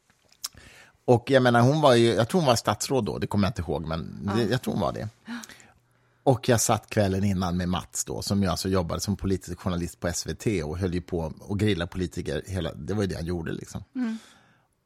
och 1.05 1.31
jag 1.31 1.43
menar, 1.43 1.61
hon 1.61 1.81
var 1.81 1.95
ju, 1.95 2.07
jag 2.15 2.29
tror 2.29 2.41
hon 2.41 2.47
var 2.49 2.57
statsråd 2.57 3.05
då, 3.05 3.19
det 3.19 3.27
kommer 3.27 3.47
jag 3.47 3.51
inte 3.51 3.63
ihåg, 3.63 3.87
men 3.87 4.31
det, 4.37 4.43
jag 4.45 4.63
tror 4.63 4.75
hon 4.75 4.81
var 4.81 4.93
det. 4.93 5.09
Och 6.29 6.49
jag 6.49 6.61
satt 6.61 6.91
kvällen 6.91 7.25
innan 7.25 7.57
med 7.57 7.69
Mats 7.69 8.05
då, 8.05 8.23
som 8.23 8.43
jag 8.43 8.51
alltså 8.51 8.69
jobbade 8.69 9.01
som 9.01 9.17
politisk 9.17 9.61
journalist 9.61 10.01
på 10.01 10.13
SVT 10.13 10.47
och 10.65 10.79
höll 10.79 10.95
ju 10.95 11.01
på 11.01 11.33
och 11.41 11.59
grilla 11.59 11.87
politiker. 11.87 12.43
Hela, 12.47 12.75
det 12.75 12.95
var 12.95 13.03
ju 13.03 13.09
det 13.09 13.15
han 13.17 13.25
gjorde 13.27 13.53
liksom. 13.53 13.85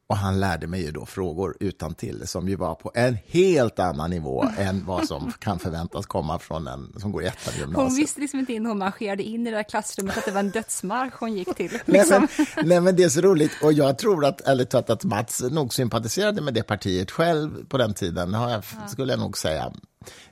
Och 0.07 0.17
han 0.17 0.39
lärde 0.39 0.67
mig 0.67 0.85
ju 0.85 0.91
då 0.91 1.05
frågor 1.05 1.57
utan 1.59 1.93
till 1.95 2.27
som 2.27 2.49
ju 2.49 2.55
var 2.55 2.75
på 2.75 2.91
en 2.95 3.17
helt 3.27 3.79
annan 3.79 4.09
nivå 4.09 4.45
än 4.57 4.85
vad 4.85 5.07
som 5.07 5.31
kan 5.39 5.59
förväntas 5.59 6.05
komma 6.05 6.39
från 6.39 6.67
en 6.67 6.93
som 6.99 7.11
går 7.11 7.23
i 7.23 7.27
ettan 7.27 7.53
i 7.53 7.59
Hon 7.59 7.69
gymnasiet. 7.69 7.99
visste 7.99 8.21
liksom 8.21 8.39
inte 8.39 8.53
in 8.53 8.65
hon 8.65 8.77
marscherade 8.77 9.23
in 9.23 9.47
i 9.47 9.51
det 9.51 9.57
där 9.57 9.63
klassrummet 9.63 10.17
att 10.17 10.25
det 10.25 10.31
var 10.31 10.39
en 10.39 10.49
dödsmarsch 10.51 11.13
hon 11.19 11.33
gick 11.33 11.55
till. 11.55 11.71
Nej, 11.71 11.81
Liksom. 11.85 12.27
men, 12.55 12.65
nej, 12.67 12.81
men 12.81 12.95
det 12.95 13.03
är 13.03 13.09
så 13.09 13.21
roligt. 13.21 13.51
Och 13.63 13.73
jag 13.73 13.97
tror 13.97 14.25
att, 14.25 14.37
talat, 14.69 14.89
att 14.89 15.03
Mats 15.03 15.41
nog 15.41 15.73
sympatiserade 15.73 16.41
med 16.41 16.53
det 16.53 16.63
partiet 16.63 17.11
själv 17.11 17.65
på 17.65 17.77
den 17.77 17.93
tiden, 17.93 18.33
har 18.33 18.49
jag, 18.51 18.63
skulle 18.89 19.13
jag 19.13 19.19
nog 19.19 19.37
säga. 19.37 19.73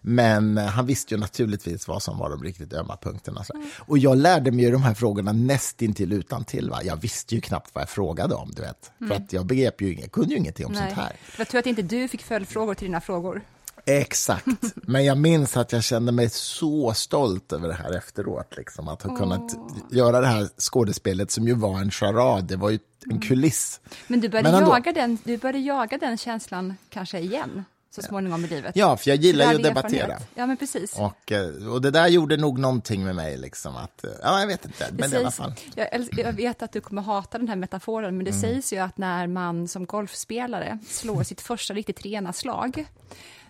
Men 0.02 0.58
eh, 0.58 0.66
han 0.66 0.86
visste 0.86 1.14
ju 1.14 1.20
naturligtvis 1.20 1.88
vad 1.88 2.04
som 2.04 2.18
var 2.18 2.30
de 2.30 2.44
riktigt 2.44 2.74
ömma 2.74 2.98
punkterna. 2.98 3.44
Så. 3.44 3.54
Och 3.80 3.98
jag 3.98 4.18
lärde 4.18 4.52
mig 4.52 4.66
ju 4.66 4.72
de 4.72 4.84
här 4.84 4.94
frågorna 4.94 5.32
nästintill 5.32 6.14
utan 6.14 6.44
till. 6.44 6.70
Va? 6.70 6.84
Jag 6.84 6.96
visste 6.96 7.36
ju 7.36 7.42
knappt 7.42 7.70
vad 7.76 7.82
jag 7.82 7.90
frågade 7.90 8.36
om, 8.36 8.52
du 8.52 8.62
vet. 8.62 8.92
För 9.08 9.16
att 9.16 9.34
jag 9.34 9.46
begrep 9.46 9.82
ju 9.82 9.94
inget, 9.94 10.12
kunde 10.12 10.30
ju 10.32 10.38
ingenting 10.38 10.66
om 10.66 10.72
Nej. 10.72 10.82
sånt 10.82 10.94
här. 10.94 11.16
Det 11.32 11.38
var 11.38 11.46
tur 11.46 11.60
att 11.60 11.66
inte 11.66 11.82
du 11.82 12.08
fick 12.08 12.24
följdfrågor 12.24 12.74
till 12.74 12.88
dina 12.88 13.02
frågor. 13.02 13.42
Exakt. 13.86 14.46
Men 14.76 15.06
jag 15.06 15.18
minns 15.18 15.58
att 15.58 15.72
jag 15.72 15.84
kände 15.84 16.12
mig 16.12 16.30
så 16.30 16.94
stolt 16.94 17.54
över 17.54 17.68
det 17.68 17.74
här 17.74 17.98
efteråt. 17.98 18.58
Liksom, 18.58 18.88
att 18.88 19.02
ha 19.02 19.16
kunnat 19.16 19.52
göra 19.92 20.22
det 20.22 20.28
här 20.28 20.50
skådespelet 20.58 21.32
som 21.32 21.48
ju 21.48 21.54
var 21.54 21.80
en 21.80 21.92
charad. 21.92 22.44
Det 22.46 22.56
var 22.56 22.70
ju 22.70 22.80
en 23.12 23.20
kuliss. 23.20 23.80
Men 24.08 24.20
du 24.22 24.30
började, 24.30 24.52
Men 24.52 24.62
ändå. 24.64 24.76
jaga, 24.76 24.92
den, 24.92 25.18
du 25.24 25.38
började 25.38 25.60
jaga 25.60 25.98
den 25.98 26.18
känslan 26.18 26.76
kanske 26.90 27.20
igen, 27.20 27.66
så 27.92 28.02
småningom 28.02 28.46
i 28.46 28.48
livet. 28.48 28.76
Ja, 28.76 28.98
för 28.98 29.10
jag 29.10 29.18
gillar 29.18 29.50
ju 29.52 29.56
att 29.56 29.64
debattera. 29.64 30.04
erfarenhet. 30.04 30.28
Ja, 30.36 30.46
men 30.46 30.58
precis. 30.58 30.96
Och, 30.98 31.32
eh, 31.32 31.68
och 31.74 31.82
det 31.82 31.92
där 31.92 32.08
gjorde 32.08 32.38
nog 32.38 32.60
någonting 32.60 33.04
med 33.06 33.16
mig. 33.16 33.38
Liksom, 33.38 33.76
att, 33.76 34.04
eh, 34.04 34.10
ja, 34.24 34.40
jag 34.40 34.48
vet 34.48 34.66
inte, 34.66 34.88
men 34.92 35.10
Det 35.10 35.18
i 35.18 35.20
alla 35.20 35.32
fall. 35.32 35.54
jag, 35.76 36.08
jag 36.12 36.34
vet 36.34 36.62
att 36.62 36.72
du 36.72 36.82
kommer 36.82 37.02
hata 37.02 37.38
den 37.38 37.48
här 37.48 37.56
metaforen, 37.56 38.18
men 38.18 38.26
det 38.26 38.32
Mm. 38.32 38.42
sägs 38.42 38.74
ju 38.74 38.78
att 38.78 38.98
när 38.98 39.28
man 39.28 39.68
som 39.68 39.86
golfspelare 39.86 40.78
slår 40.88 41.24
sitt 41.24 41.42
första 41.42 41.74
riktigt 41.74 42.02
rena 42.02 42.34
slag, 42.34 42.86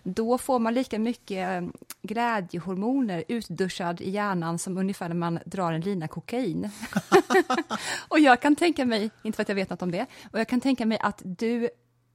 då 0.02 0.38
får 0.38 0.58
man 0.58 0.74
lika 0.74 0.98
mycket 0.98 1.62
eh, 1.62 1.68
glädjehormoner 2.02 3.24
utduschad 3.28 4.00
i 4.00 4.10
hjärnan 4.10 4.58
som 4.58 4.78
ungefär 4.78 5.08
när 5.08 5.14
man 5.16 5.38
drar 5.46 5.72
en 5.72 5.80
lina 5.80 6.08
kokain. 6.08 6.70
och 8.08 8.18
jag 8.20 8.40
kan 8.42 8.56
tänka 8.56 8.84
mig, 8.84 9.10
inte 9.22 9.36
för 9.36 9.42
att 9.42 9.48
jag 9.48 9.56
vet 9.56 9.70
något 9.70 9.82
om 9.82 9.90
det, 9.90 10.06
och 10.32 10.40
jag 10.40 10.48
kan 10.48 10.60
tänka 10.60 10.86
mig 10.86 10.98
att 11.02 11.20
du 11.24 11.68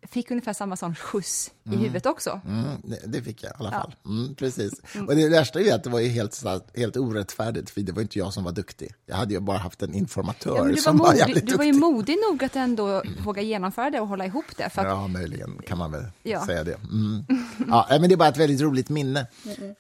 fick 0.10 0.32
ungefär 0.32 0.54
samma 0.54 0.76
sån 0.76 0.96
skjuts 0.96 1.52
i 1.64 1.76
huvudet 1.76 2.06
också. 2.06 2.42
Mm, 2.48 2.66
det, 2.84 3.00
det 3.06 3.22
fick 3.22 3.44
jag 3.44 3.52
i 3.52 3.54
alla 3.60 3.72
fall. 3.72 3.96
Mm, 4.06 4.36
precis. 4.36 4.74
Och 5.08 5.16
det 5.16 5.30
värsta 5.30 5.62
är 5.62 5.76
att 5.76 5.84
det 5.84 5.90
var 5.90 6.00
ju 6.00 6.08
helt, 6.08 6.44
helt 6.76 6.98
orättfärdigt, 6.98 7.70
för 7.70 7.82
det 7.82 7.92
var 7.92 8.02
inte 8.02 8.20
jag 8.20 8.34
som 8.34 8.44
var 8.44 8.52
duktig. 8.52 8.94
Jag 9.06 9.16
hade 9.16 9.34
ju 9.34 9.40
bara 9.40 9.58
haft 9.58 9.82
en 9.84 9.94
informatör 9.94 10.56
Ja, 10.58 10.64
du, 10.64 10.70
var 10.70 10.76
som 10.78 10.98
var 10.98 11.06
modig, 11.06 11.20
jävligt 11.20 11.48
du 11.48 11.56
var 11.58 11.64
ju 11.64 11.72
duktig. 11.72 11.82
modig 11.88 12.18
nog 12.32 12.44
att 12.44 12.56
ändå 12.56 13.04
våga 13.26 13.42
genomföra 13.42 13.90
det 13.90 14.00
och 14.00 14.08
hålla 14.08 14.26
ihop 14.26 14.46
det. 14.58 14.70
För 14.70 14.82
att, 14.82 14.88
Ja, 14.88 15.08
möjligen 15.08 15.62
kan 15.68 15.78
man 15.78 15.92
väl 15.92 16.04
Ja. 16.24 16.46
säga 16.46 16.64
det. 16.64 16.74
Mm. 16.84 17.26
Ja, 17.68 17.88
men 17.90 18.02
det 18.02 18.16
är 18.16 18.18
bara 18.18 18.30
ett 18.30 18.38
väldigt 18.38 18.62
roligt 18.62 18.90
minne. 18.90 19.28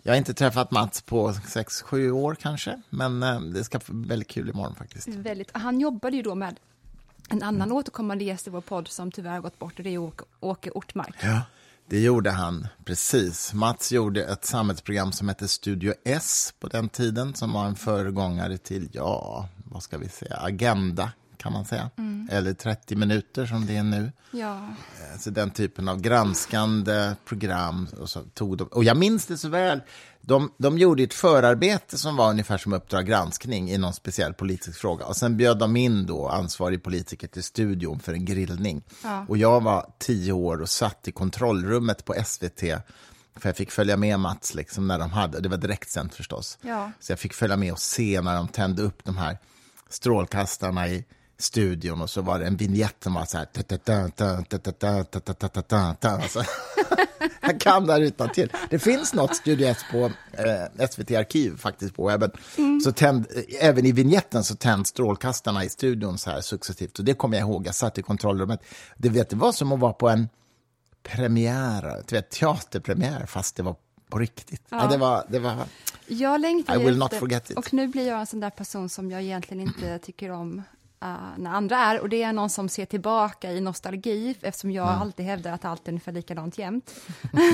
Jag 0.03 0.12
har 0.13 0.17
inte 0.17 0.33
träffat 0.33 0.71
Mats 0.71 1.01
på 1.01 1.33
sex, 1.47 1.81
sju 1.81 2.12
år 2.12 2.36
kanske, 2.41 2.81
men 2.89 3.24
eh, 3.24 3.39
det 3.41 3.63
ska 3.63 3.79
bli 3.88 4.07
väldigt 4.09 4.27
kul 4.29 4.50
imorgon 4.50 4.75
faktiskt. 4.75 5.07
väldigt, 5.07 5.50
han 5.53 5.79
jobbade 5.79 6.15
ju 6.17 6.21
då 6.24 6.36
med 6.36 6.55
en 7.29 7.43
annan 7.43 7.62
Mm. 7.67 7.77
återkommande 7.77 8.24
gäst 8.24 8.48
i 8.48 8.50
vår 8.50 8.62
podd 8.62 8.88
som 8.88 9.12
tyvärr 9.12 9.39
gått 9.39 9.60
bort 9.60 9.77
och 9.77 9.84
det 9.84 9.89
är 9.93 9.98
Åke, 9.98 10.24
Åke 10.39 10.72
Ortmark. 10.72 11.15
Ja, 11.22 11.41
det 11.89 12.00
gjorde 12.00 12.31
han, 12.31 12.67
precis. 12.86 13.53
Mats 13.53 13.91
gjorde 13.91 14.24
ett 14.24 14.46
samhällsprogram 14.46 15.12
som 15.12 15.27
hette 15.27 15.48
Studio 15.48 15.93
S 16.05 16.53
på 16.60 16.67
den 16.67 16.89
tiden, 16.89 17.34
som 17.34 17.53
var 17.53 17.65
en 17.65 17.75
föregångare 17.75 18.57
till, 18.57 18.89
ja, 18.93 19.50
vad 19.72 19.84
ska 19.84 19.98
vi 19.98 20.10
säga, 20.10 20.36
Agenda, 20.38 21.12
kan 21.38 21.53
man 21.53 21.65
säga. 21.65 21.89
Eller 22.29 22.53
30 22.53 22.96
minuter 22.96 23.46
som 23.46 23.65
det 23.65 23.77
är 23.77 23.84
nu. 23.84 24.12
Ja, 24.32 24.70
Alltså 25.12 25.32
den 25.32 25.51
typen 25.51 25.88
av 25.88 26.01
granskande 26.01 27.15
program. 27.25 27.88
Och, 28.00 28.10
så 28.10 28.22
tog 28.22 28.58
de, 28.58 28.67
och 28.67 28.84
jag 28.84 28.98
minns 28.98 29.25
det 29.25 29.38
så 29.38 29.50
väl. 29.50 29.82
De, 30.22 30.51
de 30.58 30.77
gjorde 30.77 31.03
ett 31.03 31.13
förarbete 31.13 31.98
som 31.98 32.15
var 32.15 32.29
ungefär 32.29 32.58
som 32.58 32.74
Uppdrag 32.74 33.06
granskning 33.06 33.72
i 33.72 33.77
någon 33.77 33.94
speciell 33.94 34.34
politisk 34.34 34.79
fråga. 34.79 35.06
Och 35.06 35.15
sen 35.17 35.38
bjöd 35.38 35.60
de 35.60 35.75
in 35.75 36.06
då 36.06 36.27
ansvarig 36.27 36.84
politiker 36.84 37.27
till 37.27 37.44
studion 37.44 38.00
för 38.00 38.13
en 38.13 38.25
grillning. 38.25 38.84
Ja. 39.03 39.25
Och 39.29 39.38
jag 39.38 39.63
var 39.63 39.91
tio 40.00 40.32
år 40.32 40.62
och 40.62 40.70
satt 40.70 41.08
i 41.08 41.12
kontrollrummet 41.12 42.06
på 42.06 42.15
SVT. 42.25 42.60
För 43.36 43.50
jag 43.50 43.56
fick 43.56 43.72
följa 43.72 43.98
med 43.98 44.20
Mats 44.20 44.56
liksom 44.56 44.88
när 44.88 45.00
de 45.00 45.12
hade, 45.12 45.39
det 45.39 45.50
var 45.50 45.58
direktsänt 45.58 46.15
förstås. 46.15 46.58
Ja. 46.62 46.91
Så 47.00 47.12
jag 47.12 47.20
fick 47.20 47.34
följa 47.34 47.58
med 47.58 47.72
och 47.72 47.79
se 47.79 48.22
när 48.22 48.36
de 48.36 48.48
tände 48.48 48.82
upp 48.82 49.03
de 49.03 49.17
här 49.17 49.38
strålkastarna 49.89 50.88
i 50.88 51.06
studion 51.38 52.01
och 52.01 52.10
så 52.10 52.22
var 52.22 52.39
det 52.39 52.46
en 52.46 52.56
vignett 52.56 52.96
som 53.03 53.13
var 53.13 53.25
så 53.25 53.38
här... 53.38 53.48
Alltså, 56.01 56.44
jag 57.41 57.60
kan 57.60 57.86
det 57.86 57.94
här 57.94 58.01
utan 58.01 58.29
till. 58.29 58.51
Det 58.70 58.79
finns 58.79 59.13
något 59.13 59.36
Studio 59.36 59.67
S 59.67 59.77
på 59.91 60.12
eh, 60.32 60.88
SVT 60.89 61.12
Arkiv 61.12 61.58
faktiskt 61.58 61.96
på 61.96 62.08
webben. 62.08 62.32
Så 62.84 62.91
tänd, 62.91 63.25
eh, 63.36 63.67
även 63.67 63.86
i 63.86 63.91
vignetten 63.91 64.44
så 64.44 64.56
tänds 64.56 64.89
strålkastarna 64.89 65.63
i 65.63 65.70
studion 65.70 66.17
så 66.17 66.29
här 66.29 66.41
successivt. 66.41 67.00
Och 67.00 67.06
det 67.06 67.13
kommer 67.13 67.38
jag 67.38 67.50
ihåg, 67.50 67.67
jag 67.67 67.75
satt 67.75 67.98
i 67.98 68.01
kontrollrummet. 68.01 68.62
Det, 68.98 69.10
vet, 69.10 69.29
det 69.29 69.36
var 69.36 69.51
som 69.51 69.72
att 69.72 69.79
vara 69.79 69.94
på 69.94 70.10
en 70.10 70.29
premiär, 71.03 72.03
du 72.08 72.15
vet, 72.15 72.29
teaterpremiär, 72.29 73.25
fast 73.25 73.56
det 73.56 73.63
var 73.63 73.75
på 74.10 74.20
riktigt. 74.20 74.62
Ja. 74.70 74.88
det 74.88 74.98
var... 74.98 75.25
Det 75.29 75.39
var 75.39 75.58
jag 76.10 76.41
längtar 76.41 76.82
I 76.82 76.86
will 76.86 76.98
not 76.98 77.06
efter- 77.06 77.20
forget 77.20 77.50
it. 77.50 77.58
Och 77.58 77.74
nu 77.74 77.88
blir 77.88 78.08
jag 78.08 78.20
en 78.20 78.27
sån 78.27 78.39
där 78.39 78.50
person 78.50 78.89
som 78.89 79.12
jag 79.12 79.22
egentligen 79.22 79.62
inte 79.67 80.00
tycker 80.00 80.32
om 80.32 80.63
uh, 81.04 81.18
när 81.38 81.51
andra 81.51 81.77
är. 81.77 82.00
Och 82.01 82.10
det 82.10 82.24
är 82.24 82.34
någon 82.34 82.50
som 82.50 82.70
ser 82.70 82.86
tillbaka 82.86 83.51
i 83.51 83.62
nostalgi, 83.62 84.36
eftersom 84.42 84.72
jag 84.72 84.88
Mm. 84.89 85.01
alltid 85.01 85.25
hävdar 85.25 85.51
att 85.51 85.66
allt 85.66 85.88
är 85.88 85.92
ungefär 85.92 86.12
likadant 86.12 86.58
jämt. 86.58 86.96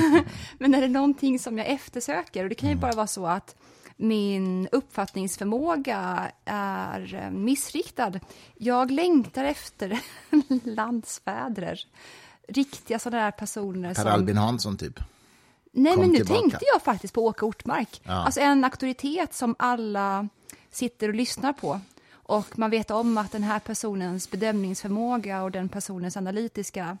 Men 0.58 0.74
är 0.74 0.80
det 0.80 0.88
någonting 0.88 1.38
som 1.38 1.58
jag 1.58 1.66
eftersöker, 1.66 2.42
och 2.42 2.48
det 2.48 2.54
kan 2.54 2.68
ju 2.68 2.72
Mm. 2.72 2.80
bara 2.80 2.92
vara 2.92 3.06
så 3.06 3.26
att 3.26 3.56
min 3.96 4.68
uppfattningsförmåga 4.72 6.30
är 6.44 7.14
eh, 7.14 7.30
missriktad. 7.30 8.12
Jag 8.54 8.90
längtar 8.90 9.44
efter 9.44 10.00
landsfäder. 10.64 11.80
Riktiga 12.48 12.98
sådana 12.98 13.24
där 13.24 13.30
personer 13.30 13.94
Per 13.94 14.02
som... 14.02 14.12
Albin 14.12 14.36
Hansson, 14.36 14.76
typ. 14.76 15.00
Nej, 15.72 15.96
men 15.96 16.08
nu 16.08 16.16
tillbaka. 16.16 16.40
tänkte 16.40 16.64
jag 16.74 16.82
faktiskt 16.82 17.14
på 17.14 17.26
Åke 17.26 17.44
Ortmark. 17.44 18.00
Ja. 18.04 18.12
Alltså 18.12 18.40
en 18.40 18.64
auktoritet 18.64 19.34
som 19.34 19.54
alla 19.58 20.28
sitter 20.70 21.08
och 21.08 21.14
lyssnar 21.14 21.52
på. 21.52 21.80
Och 22.26 22.58
man 22.58 22.70
vet 22.70 22.90
om 22.90 23.18
att 23.18 23.32
den 23.32 23.42
här 23.42 23.58
personens 23.58 24.30
bedömningsförmåga 24.30 25.42
och 25.42 25.50
den 25.50 25.68
personens 25.68 26.16
analytiska 26.16 26.98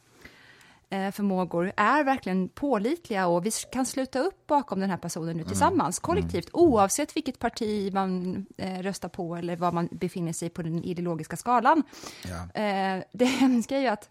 eh, 0.90 1.10
förmågor 1.10 1.72
är 1.76 2.04
verkligen 2.04 2.48
pålitliga 2.48 3.26
och 3.26 3.46
vi 3.46 3.50
kan 3.72 3.86
sluta 3.86 4.18
upp 4.18 4.46
bakom 4.46 4.80
den 4.80 4.90
här 4.90 4.96
personen 4.96 5.36
nu 5.36 5.44
tillsammans, 5.44 5.98
kollektivt, 5.98 6.48
oavsett 6.52 7.16
vilket 7.16 7.38
parti 7.38 7.92
man 7.92 8.46
eh, 8.56 8.78
röstar 8.78 9.08
på 9.08 9.36
eller 9.36 9.56
var 9.56 9.72
man 9.72 9.88
befinner 9.92 10.32
sig 10.32 10.50
på 10.50 10.62
den 10.62 10.84
ideologiska 10.84 11.36
skalan. 11.36 11.82
Ja. 12.24 12.60
Eh, 12.62 13.04
det 13.12 13.24
hemska 13.24 13.76
är 13.76 13.80
ju 13.80 13.88
att 13.88 14.10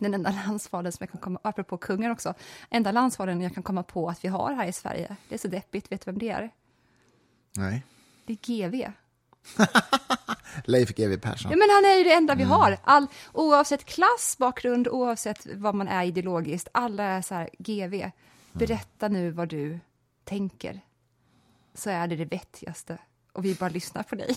den 0.00 0.14
enda 0.14 0.30
landsfadern 0.30 0.92
som 0.92 1.04
jag 1.04 1.10
kan 1.10 1.20
komma, 1.20 1.38
apropå 1.42 1.76
kungen 1.76 2.10
också, 2.10 2.34
enda 2.70 2.92
landsfadern 2.92 3.40
jag 3.40 3.54
kan 3.54 3.62
komma 3.62 3.82
på 3.82 4.08
att 4.08 4.24
vi 4.24 4.28
har 4.28 4.52
här 4.52 4.66
i 4.66 4.72
Sverige, 4.72 5.16
det 5.28 5.34
är 5.34 5.38
så 5.38 5.48
deppigt, 5.48 5.92
vet 5.92 6.04
du 6.04 6.10
vem 6.10 6.18
det 6.18 6.30
är? 6.30 6.50
Nej. 7.56 7.82
Det 8.26 8.32
är 8.32 8.68
GV. 8.68 8.92
Leif 10.64 10.88
GW 10.96 11.16
Persson. 11.20 11.50
Ja, 11.50 11.56
men 11.56 11.68
han 11.70 11.84
är 11.84 11.98
ju 11.98 12.04
det 12.04 12.12
enda 12.12 12.34
vi 12.34 12.42
har. 12.42 12.78
All, 12.84 13.06
oavsett 13.32 13.84
klass, 13.84 14.36
bakgrund, 14.38 14.88
oavsett 14.88 15.46
vad 15.54 15.74
man 15.74 15.88
är 15.88 16.04
ideologiskt, 16.04 16.68
alla 16.72 17.02
är 17.04 17.22
så 17.22 17.34
här, 17.34 17.50
GV, 17.58 18.10
berätta 18.52 19.08
nu 19.08 19.30
vad 19.30 19.48
du 19.48 19.78
tänker. 20.24 20.80
Så 21.74 21.90
är 21.90 22.06
det 22.08 22.16
det 22.16 22.24
vettigaste. 22.24 22.98
Och 23.32 23.44
vi 23.44 23.54
bara 23.54 23.70
lyssnar 23.70 24.02
på 24.02 24.14
dig. 24.14 24.36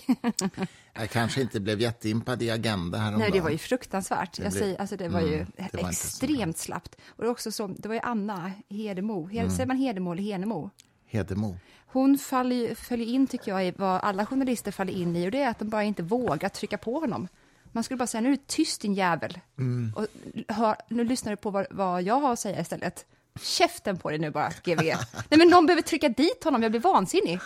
Jag 0.93 1.09
kanske 1.09 1.41
inte 1.41 1.59
blev 1.59 1.81
jätteimpad 1.81 2.41
i 2.41 2.49
Agenda 2.51 2.97
häromdagen. 2.97 3.19
Nej, 3.19 3.31
det 3.31 3.41
var 3.43 3.49
ju 3.49 3.57
fruktansvärt. 3.57 4.33
Det 4.37 4.43
Jag 4.43 4.51
blev- 4.51 4.61
säger, 4.61 4.81
alltså 4.81 4.97
det 4.97 5.09
var 5.09 5.21
ju 5.21 5.33
Mm, 5.35 5.51
det 5.71 5.81
var 5.83 5.89
extremt 5.89 6.57
slappt. 6.57 6.95
Och 7.07 7.17
det, 7.17 7.23
var 7.23 7.31
också 7.31 7.51
så, 7.51 7.67
det 7.67 7.87
var 7.87 7.95
ju 7.95 8.01
Anna 8.03 8.51
Hedemo. 8.69 9.27
Hed, 9.27 9.51
Säger 9.51 9.65
man 9.67 9.77
Hedemo 9.77 10.11
eller 10.11 10.23
Henemo? 10.23 10.69
Hedemo. 11.09 11.57
Hon 11.85 12.17
faller, 12.17 12.75
följer 12.75 13.07
in, 13.07 13.27
tycker 13.27 13.51
jag, 13.51 13.67
i 13.67 13.73
vad 13.77 14.01
alla 14.01 14.25
journalister 14.25 14.71
faller 14.71 14.93
in 14.93 15.15
i 15.15 15.27
och 15.27 15.31
det 15.31 15.41
är 15.41 15.49
att 15.49 15.59
de 15.59 15.69
bara 15.69 15.83
inte 15.83 16.03
vågar 16.03 16.49
trycka 16.49 16.77
på 16.77 16.99
honom. 16.99 17.27
Man 17.71 17.83
skulle 17.83 17.97
bara 17.97 18.07
säga, 18.07 18.21
nu 18.21 18.27
är 18.27 18.31
du 18.31 18.43
tyst 18.47 18.81
din 18.81 18.93
jävel. 18.93 19.39
Mm. 19.57 19.93
Och 19.95 20.07
hör, 20.47 20.75
nu 20.89 21.03
lyssnar 21.03 21.31
du 21.31 21.35
på 21.35 21.49
vad, 21.49 21.67
vad 21.71 22.03
jag 22.03 22.19
har 22.19 22.33
att 22.33 22.39
säga 22.39 22.61
istället. 22.61 23.05
Käften 23.41 23.97
på 23.97 24.09
dig 24.09 24.19
nu 24.19 24.31
bara, 24.31 24.49
GV. 24.63 24.81
Nej 25.29 25.37
men 25.37 25.47
någon 25.47 25.65
behöver 25.65 25.81
trycka 25.81 26.09
dit 26.09 26.43
honom, 26.43 26.63
jag 26.63 26.71
blir 26.71 26.81
vansinnig. 26.81 27.39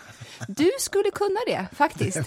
Du 0.48 0.72
skulle 0.80 1.12
kunna 1.12 1.40
det, 1.48 1.68
faktiskt. 1.76 2.18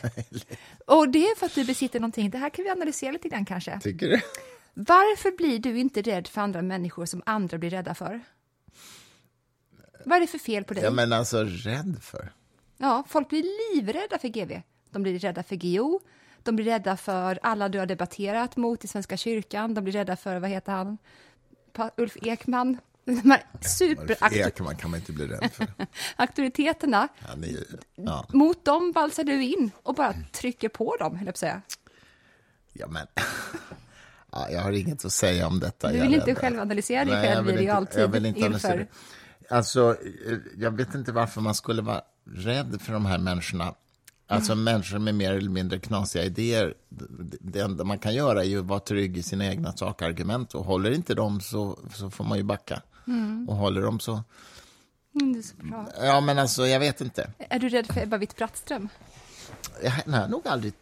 Och 0.86 1.08
det 1.08 1.26
är 1.26 1.36
för 1.36 1.46
att 1.46 1.54
du 1.54 1.64
besitter 1.64 2.00
någonting, 2.00 2.30
det 2.30 2.38
här 2.38 2.50
kan 2.50 2.64
vi 2.64 2.70
analysera 2.70 3.12
lite 3.12 3.28
grann 3.28 3.44
kanske. 3.44 3.80
Tycker 3.80 4.08
du? 4.08 4.20
Varför 4.74 5.36
blir 5.36 5.58
du 5.58 5.78
inte 5.78 6.02
rädd 6.02 6.28
för 6.28 6.40
andra 6.40 6.62
människor 6.62 7.06
som 7.06 7.22
andra 7.26 7.58
blir 7.58 7.70
rädda 7.70 7.94
för? 7.94 8.20
Vad 10.08 10.16
är 10.16 10.20
det 10.20 10.26
för 10.26 10.38
fel 10.38 10.64
på 10.64 10.75
dig? 10.75 10.82
Ja, 10.84 10.90
men 10.90 11.12
alltså 11.12 11.44
rädd 11.44 11.98
för. 12.02 12.32
Ja, 12.76 13.04
folk 13.08 13.28
blir 13.28 13.75
livrädda 13.76 14.18
för 14.18 14.28
GV. 14.28 14.60
De 14.90 15.02
blir 15.02 15.18
rädda 15.18 15.42
för 15.42 15.56
GO. 15.56 16.00
De 16.42 16.56
blir 16.56 16.64
rädda 16.64 16.96
för 16.96 17.38
alla 17.42 17.68
du 17.68 17.78
har 17.78 17.86
debatterat 17.86 18.56
mot 18.56 18.84
i 18.84 18.88
Svenska 18.88 19.16
kyrkan. 19.16 19.75
De 19.75 19.84
blir 19.84 19.92
rädda 19.92 20.16
för, 20.16 20.36
vad 20.38 20.50
heter 20.50 20.72
han, 20.72 20.98
Pa- 21.72 21.90
Ulf 21.96 22.16
Ekman. 22.22 22.78
De 23.04 23.30
här 23.30 24.34
Ekman 24.34 24.76
kan 24.76 24.90
man 24.90 25.00
inte 25.00 25.12
bli 25.12 25.26
rädd 25.26 25.50
för. 25.52 25.66
superauktoriteterna. 26.10 27.08
Han 27.20 27.44
är, 27.44 27.48
ju- 27.48 27.64
ja. 27.94 28.26
Mot 28.32 28.64
dem 28.64 28.92
valsar 28.94 29.25
du 29.25 29.44
in 29.44 29.70
och 29.82 29.94
bara 29.94 30.14
trycker 30.32 30.68
på 30.68 30.96
dem, 30.96 31.16
höll 31.16 31.26
jag 31.26 31.34
på 31.34 31.36
att 31.36 31.36
säga. 31.38 31.62
ja, 32.72 32.86
men... 32.88 33.06
Ja, 34.32 34.50
jag 34.50 34.60
har 34.60 34.72
inget 34.72 35.04
att 35.04 35.12
säga 35.12 35.46
om 35.46 35.60
detta. 35.60 35.88
Du 35.90 35.96
Jag 35.96 36.04
vill 36.04 36.14
inte 36.14 36.30
rädd. 36.30 36.38
själv 36.38 36.60
analysera 36.60 37.04
dig 37.04 37.14
Nej, 37.14 37.25
jag 37.26 37.34
själv, 37.34 37.46
vill 37.46 37.58
inte- 37.60 37.75
alltid 37.75 38.02
jag 38.02 38.08
vill 38.08 38.26
inte 38.26 38.40
inför. 38.40 38.86
Alltså, 39.50 39.96
eh, 40.26 40.38
jag 40.58 40.70
vet 40.70 40.94
inte 40.94 41.12
varför 41.12 41.40
man 41.40 41.54
skulle 41.54 41.82
vara 41.82 42.02
rädd 42.34 42.80
för 42.80 42.92
de 42.92 43.06
här 43.06 43.18
människorna. 43.18 43.74
Alltså 44.28 44.52
Mm. 44.52 44.64
människor 44.64 44.98
med 44.98 45.14
mer 45.14 45.32
eller 45.32 45.50
mindre 45.50 45.78
knasiga 45.78 46.24
idéer. 46.24 46.74
Det- 47.40 47.60
enda 47.60 47.84
man 47.84 47.98
kan 47.98 48.14
göra 48.14 48.40
är 48.40 48.46
ju 48.48 48.60
att 48.60 48.66
vara 48.66 48.80
trygg 48.80 49.16
i 49.16 49.22
sina 49.22 49.46
egna 49.46 49.72
sakargument. 49.72 50.54
Och 50.54 50.64
håller 50.64 50.90
inte 50.90 51.14
dem 51.14 51.40
så, 51.40 51.78
så 51.94 52.10
får 52.10 52.24
man 52.24 52.38
ju 52.38 52.44
backa. 52.44 52.82
Och 53.48 53.56
håller 53.56 53.82
dem 53.82 54.00
så... 54.00 54.22
Mm, 55.20 55.32
det 55.32 55.38
är 55.38 55.42
så 55.42 55.56
bra. 55.56 55.88
Ja, 56.02 56.20
men 56.20 56.38
alltså, 56.38 56.66
jag 56.66 56.80
vet 56.80 57.00
inte. 57.00 57.30
Är 57.38 57.58
du 57.58 57.68
rädd 57.68 57.86
för 57.86 58.02
Ebba 58.02 58.16
Witt-Brattström? 58.18 58.88
Jag 59.82 59.90
har 59.90 60.28
nog 60.28 60.48
aldrig 60.48 60.72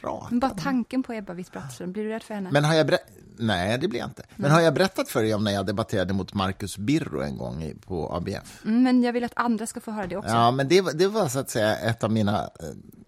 pratat 0.00 0.30
Men 0.30 0.40
Bara 0.40 0.50
tanken 0.50 1.02
på 1.02 1.12
Ebba 1.12 1.32
Witt-Brattström, 1.34 1.92
blir 1.92 2.02
du 2.04 2.08
rädd 2.10 2.22
för 2.22 2.34
henne? 2.34 2.50
Men 2.52 2.64
har 2.64 2.74
jag 2.74 2.86
berättat... 2.86 3.08
Nej, 3.40 3.78
det 3.78 3.88
blir 3.88 4.00
jag 4.00 4.08
inte. 4.08 4.22
Men 4.36 4.50
har 4.50 4.60
jag 4.60 4.74
berättat 4.74 5.08
för 5.08 5.22
dig 5.22 5.34
om 5.34 5.44
när 5.44 5.52
jag 5.52 5.66
debatterade 5.66 6.14
mot 6.14 6.34
Marcus 6.34 6.78
Birro 6.78 7.20
en 7.22 7.36
gång 7.36 7.72
på 7.86 8.12
ABF? 8.16 8.64
Mm, 8.64 8.82
Men 8.82 9.02
jag 9.02 9.12
vill 9.12 9.24
att 9.24 9.32
andra 9.36 9.66
ska 9.66 9.80
få 9.80 9.90
höra 9.90 10.06
det 10.06 10.16
också. 10.16 10.30
Ja, 10.30 10.50
men 10.50 10.68
det, 10.68 10.80
var- 10.80 10.92
det 10.92 11.08
var 11.08 11.28
så 11.28 11.38
att 11.38 11.50
säga 11.50 11.76
ett 11.76 12.04
av 12.04 12.12
mina 12.12 12.38
eh, 12.42 12.48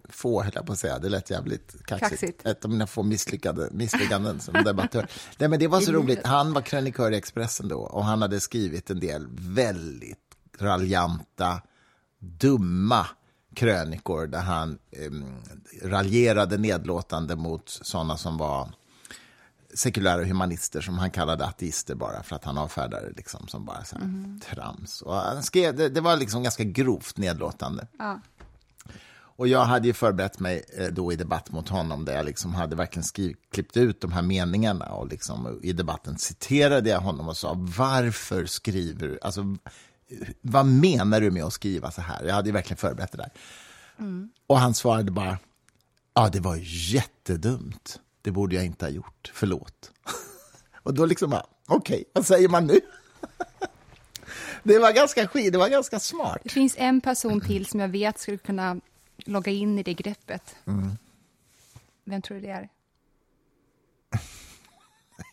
få, 0.09 0.43
höll 0.43 0.53
jag 0.55 0.67
på 0.67 0.73
att 0.73 0.79
säga, 0.79 0.99
det 0.99 1.09
lät 1.09 1.31
jävligt 1.31 1.87
kaxigt. 1.87 2.11
Kaxigt. 2.11 2.47
Ett 2.47 2.65
av 2.65 2.71
mina 2.71 2.87
få 2.87 3.03
misslyckade, 3.03 3.69
misslyckanden 3.73 4.41
som 4.41 4.55
debattör. 4.65 5.07
Nej, 5.39 5.49
men 5.49 5.59
det 5.59 5.67
var 5.69 5.81
så 5.81 5.93
roligt. 5.93 6.27
Han 6.27 6.53
var 6.53 6.63
krönikör 6.63 7.11
i 7.11 7.17
Expressen 7.17 7.69
då 7.69 7.79
och 7.81 8.05
han 8.05 8.23
hade 8.23 8.41
skrivit 8.41 8.91
en 8.91 9.01
del 9.01 9.27
väldigt 9.31 10.19
raljanta, 10.59 11.63
dumma 12.19 13.07
krönikor 13.61 14.27
där 14.27 14.41
han 14.41 14.79
eh, 14.91 15.89
raljerade 15.89 16.59
nedlåtande 16.59 17.37
mot 17.37 17.69
sådana 17.69 18.17
som 18.17 18.37
var 18.37 18.73
sekulära 19.75 20.25
humanister 20.25 20.81
som 20.81 20.99
han 20.99 21.11
kallade 21.11 21.47
ateister 21.47 21.95
bara 21.95 22.23
för 22.23 22.37
att 22.37 22.45
han 22.45 22.59
avfärdade 22.59 23.13
liksom 23.17 23.49
som 23.49 23.65
bara 23.65 23.85
så 23.85 23.97
Mm. 23.97 24.41
trams. 24.41 25.03
Och 25.03 25.15
han 25.15 25.43
skrev, 25.43 25.77
det, 25.77 25.89
det 25.89 26.01
var 26.01 26.17
liksom 26.17 26.43
ganska 26.43 26.65
grovt 26.65 27.17
nedlåtande. 27.17 27.87
Ja. 27.99 28.21
Och 29.13 29.49
jag 29.49 29.65
hade 29.65 29.87
ju 29.87 29.93
förberett 29.95 30.41
mig 30.41 30.65
eh, 30.79 30.87
då 30.89 31.13
i 31.13 31.17
debatt 31.17 31.51
mot 31.51 31.69
honom 31.69 32.05
där 32.05 32.17
jag 32.17 32.27
liksom 32.27 32.55
hade 32.55 32.77
verkligen 32.77 33.05
skriv, 33.05 33.37
klippt 33.53 33.77
ut 33.77 34.01
de 34.01 34.13
här 34.13 34.23
meningarna 34.23 34.87
och 34.87 35.09
liksom 35.09 35.61
i 35.63 35.73
debatten 35.73 36.19
citerade 36.19 36.91
jag 36.91 37.01
honom 37.01 37.29
och 37.29 37.37
sa 37.37 37.55
varför 37.59 38.47
skriver 38.47 39.09
du, 39.09 39.19
alltså 39.23 39.57
vad 40.41 40.67
menar 40.67 41.21
du 41.21 41.31
med 41.31 41.45
att 41.45 41.53
skriva 41.53 41.91
så 41.91 42.01
här? 42.01 42.25
Jag 42.25 42.35
hade 42.35 42.49
ju 42.49 42.53
verkligen 42.53 42.77
förberett 42.77 43.13
det 43.13 43.19
där. 43.19 43.31
Och 44.47 44.59
han 44.59 44.75
svarade 44.75 45.11
bara, 45.11 45.39
ja 46.15 46.29
det 46.29 46.41
var 46.41 46.59
jättedumt, 46.63 48.01
det 48.23 48.31
borde 48.31 48.55
jag 48.55 48.65
inte 48.65 48.85
ha 48.85 48.91
gjort, 48.91 49.31
förlåt. 49.35 49.93
och 50.83 50.95
då 50.95 51.07
liksom 51.07 51.31
bara, 51.31 51.47
okej, 51.67 52.05
vad 52.13 52.27
säger 52.27 52.49
man 52.49 52.67
nu? 52.67 52.81
det 54.63 54.79
var 54.79 54.93
ganska 54.93 55.29
skit, 55.29 55.53
det 55.53 55.59
var 55.59 55.69
ganska 55.69 56.01
smart. 56.01 56.41
Det 56.43 56.51
finns 56.51 56.75
en 56.79 57.01
person 57.01 57.41
till 57.41 57.67
som 57.67 57.81
jag 57.81 57.89
vet 57.89 58.19
skulle 58.19 58.39
kunna 58.39 58.81
logga 59.17 59.53
in 59.53 59.79
i 59.79 59.83
det 59.83 59.95
greppet. 59.95 60.57
Vem 62.05 62.23
tror 62.23 62.35
du 62.37 62.41
det 62.41 62.51
är? 62.51 62.69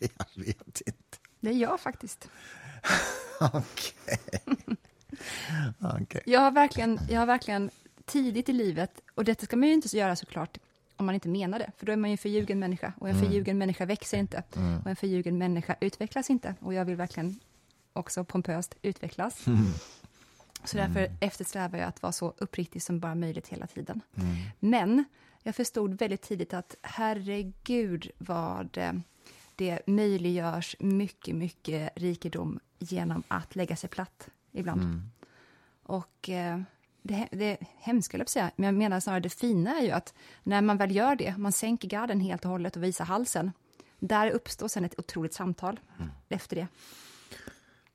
Jag 0.00 0.44
vet 0.44 0.80
inte. 0.80 1.18
Det 1.40 1.50
är 1.50 1.54
jag 1.54 1.80
faktiskt. 1.80 2.28
Okej. 3.40 4.30
Okej. 5.78 6.22
Jag 6.26 6.40
har, 6.40 6.50
verkligen, 6.50 7.00
jag 7.10 7.20
har 7.20 7.26
verkligen 7.26 7.70
tidigt 8.04 8.48
i 8.48 8.52
livet, 8.52 9.00
och 9.14 9.24
detta 9.24 9.44
ska 9.46 9.56
man 9.56 9.68
ju 9.68 9.74
inte 9.74 9.96
göra 9.96 10.16
såklart 10.16 10.58
om 10.96 11.06
man 11.06 11.14
inte 11.14 11.28
menar 11.28 11.58
det, 11.58 11.72
för 11.76 11.86
då 11.86 11.92
är 11.92 11.96
man 11.96 12.10
ju 12.10 12.12
en 12.12 12.18
förljugen 12.18 12.58
människa, 12.58 12.92
och 12.98 13.08
en 13.08 13.20
förljugen 13.20 13.58
människa 13.58 13.84
växer 13.86 14.18
inte, 14.18 14.42
och 14.84 14.90
en 14.90 14.96
förljugen 14.96 15.38
människa 15.38 15.76
utvecklas 15.80 16.30
inte, 16.30 16.54
och 16.60 16.74
jag 16.74 16.84
vill 16.84 16.96
verkligen 16.96 17.40
också 17.92 18.24
pompöst 18.24 18.74
utvecklas. 18.82 19.44
Så 20.64 20.76
därför 20.76 21.10
eftersträvar 21.20 21.78
jag 21.78 21.88
att 21.88 22.02
vara 22.02 22.12
så 22.12 22.34
uppriktig 22.38 22.82
som 22.82 23.00
bara 23.00 23.14
möjligt 23.14 23.48
hela 23.48 23.66
tiden. 23.66 24.00
Men 24.58 25.04
jag 25.42 25.54
förstod 25.54 25.98
väldigt 25.98 26.22
tidigt 26.22 26.54
att 26.54 26.76
herregud 26.82 28.10
vad 28.18 28.78
eh, 28.78 28.92
det 29.58 29.86
möjliggörs 29.86 30.76
mycket, 30.78 31.34
mycket 31.34 31.90
rikedom 31.96 32.60
genom 32.78 33.22
att 33.28 33.56
lägga 33.56 33.76
sig 33.76 33.90
platt 33.90 34.28
ibland. 34.52 34.82
Och 35.82 36.28
eh, 36.28 36.60
det, 37.02 37.28
det 37.30 37.56
hemska, 37.78 38.18
jag 38.18 38.28
säga, 38.28 38.50
men 38.56 38.64
jag 38.66 38.74
menar 38.74 39.00
snarare 39.00 39.20
det 39.20 39.30
fina 39.30 39.78
är 39.78 39.82
ju 39.84 39.90
att 39.90 40.14
när 40.42 40.62
man 40.62 40.76
väl 40.76 40.96
gör 40.96 41.16
det, 41.16 41.36
man 41.38 41.52
sänker 41.52 41.88
garden 41.88 42.20
helt 42.20 42.44
och 42.44 42.50
hållet 42.50 42.76
och 42.76 42.82
visar 42.82 43.04
halsen, 43.04 43.52
där 43.98 44.30
uppstår 44.30 44.68
sen 44.68 44.84
ett 44.84 44.98
otroligt 44.98 45.34
samtal 45.34 45.80
efter 46.28 46.56
det. 46.56 46.66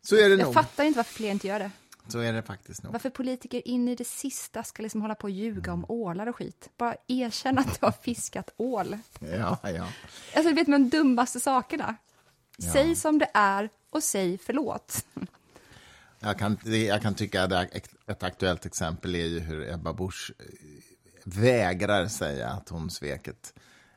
Så 0.02 0.16
är 0.16 0.30
det 0.30 0.36
Jag 0.36 0.40
nog. 0.40 0.54
fattar 0.54 0.84
inte 0.84 0.98
varför 0.98 1.14
fler 1.14 1.32
inte 1.32 1.48
gör 1.48 1.60
det. 1.60 1.72
Så 2.08 2.20
är 2.20 2.34
det 2.34 2.44
faktiskt 2.44 2.84
nog. 2.84 2.92
Varför 2.94 3.10
politiker 3.10 3.68
in 3.68 3.88
i 3.88 3.96
det 3.96 4.08
sista 4.08 4.64
ska 4.64 4.84
liksom 4.84 5.02
hålla 5.02 5.16
på 5.16 5.24
och 5.24 5.32
ljuga 5.32 5.74
om 5.74 5.86
ålar 5.88 6.28
och 6.28 6.36
skit. 6.36 6.70
Bara 6.78 6.96
erkänna 7.08 7.62
att 7.62 7.80
du 7.80 7.86
har 7.86 7.92
fiskat 7.92 8.54
ål. 8.58 8.98
Ja, 9.20 9.60
ja. 9.62 9.88
Alltså, 10.36 10.50
du 10.50 10.54
vet 10.54 10.68
med 10.68 10.82
de 10.82 10.90
dummaste 10.90 11.40
sakerna. 11.40 11.96
Säg 12.74 12.96
som 12.96 13.20
det 13.20 13.30
är 13.34 13.70
och 13.90 14.04
säg 14.04 14.38
förlåt. 14.38 15.06
Jag 16.20 16.40
kan, 16.40 16.58
jag 16.64 17.02
kan 17.02 17.16
tycka 17.16 17.44
att 17.44 17.52
ett 18.08 18.24
aktuellt 18.24 18.66
exempel 18.66 19.16
är 19.16 19.26
ju 19.26 19.40
hur 19.40 19.74
Ebba 19.74 19.94
Busch 19.94 20.32
eh, 20.40 20.46
vägrar 21.26 22.08
säga 22.08 22.50
att 22.50 22.70
hon 22.70 22.90
svek 22.92 23.28
ett, 23.28 23.54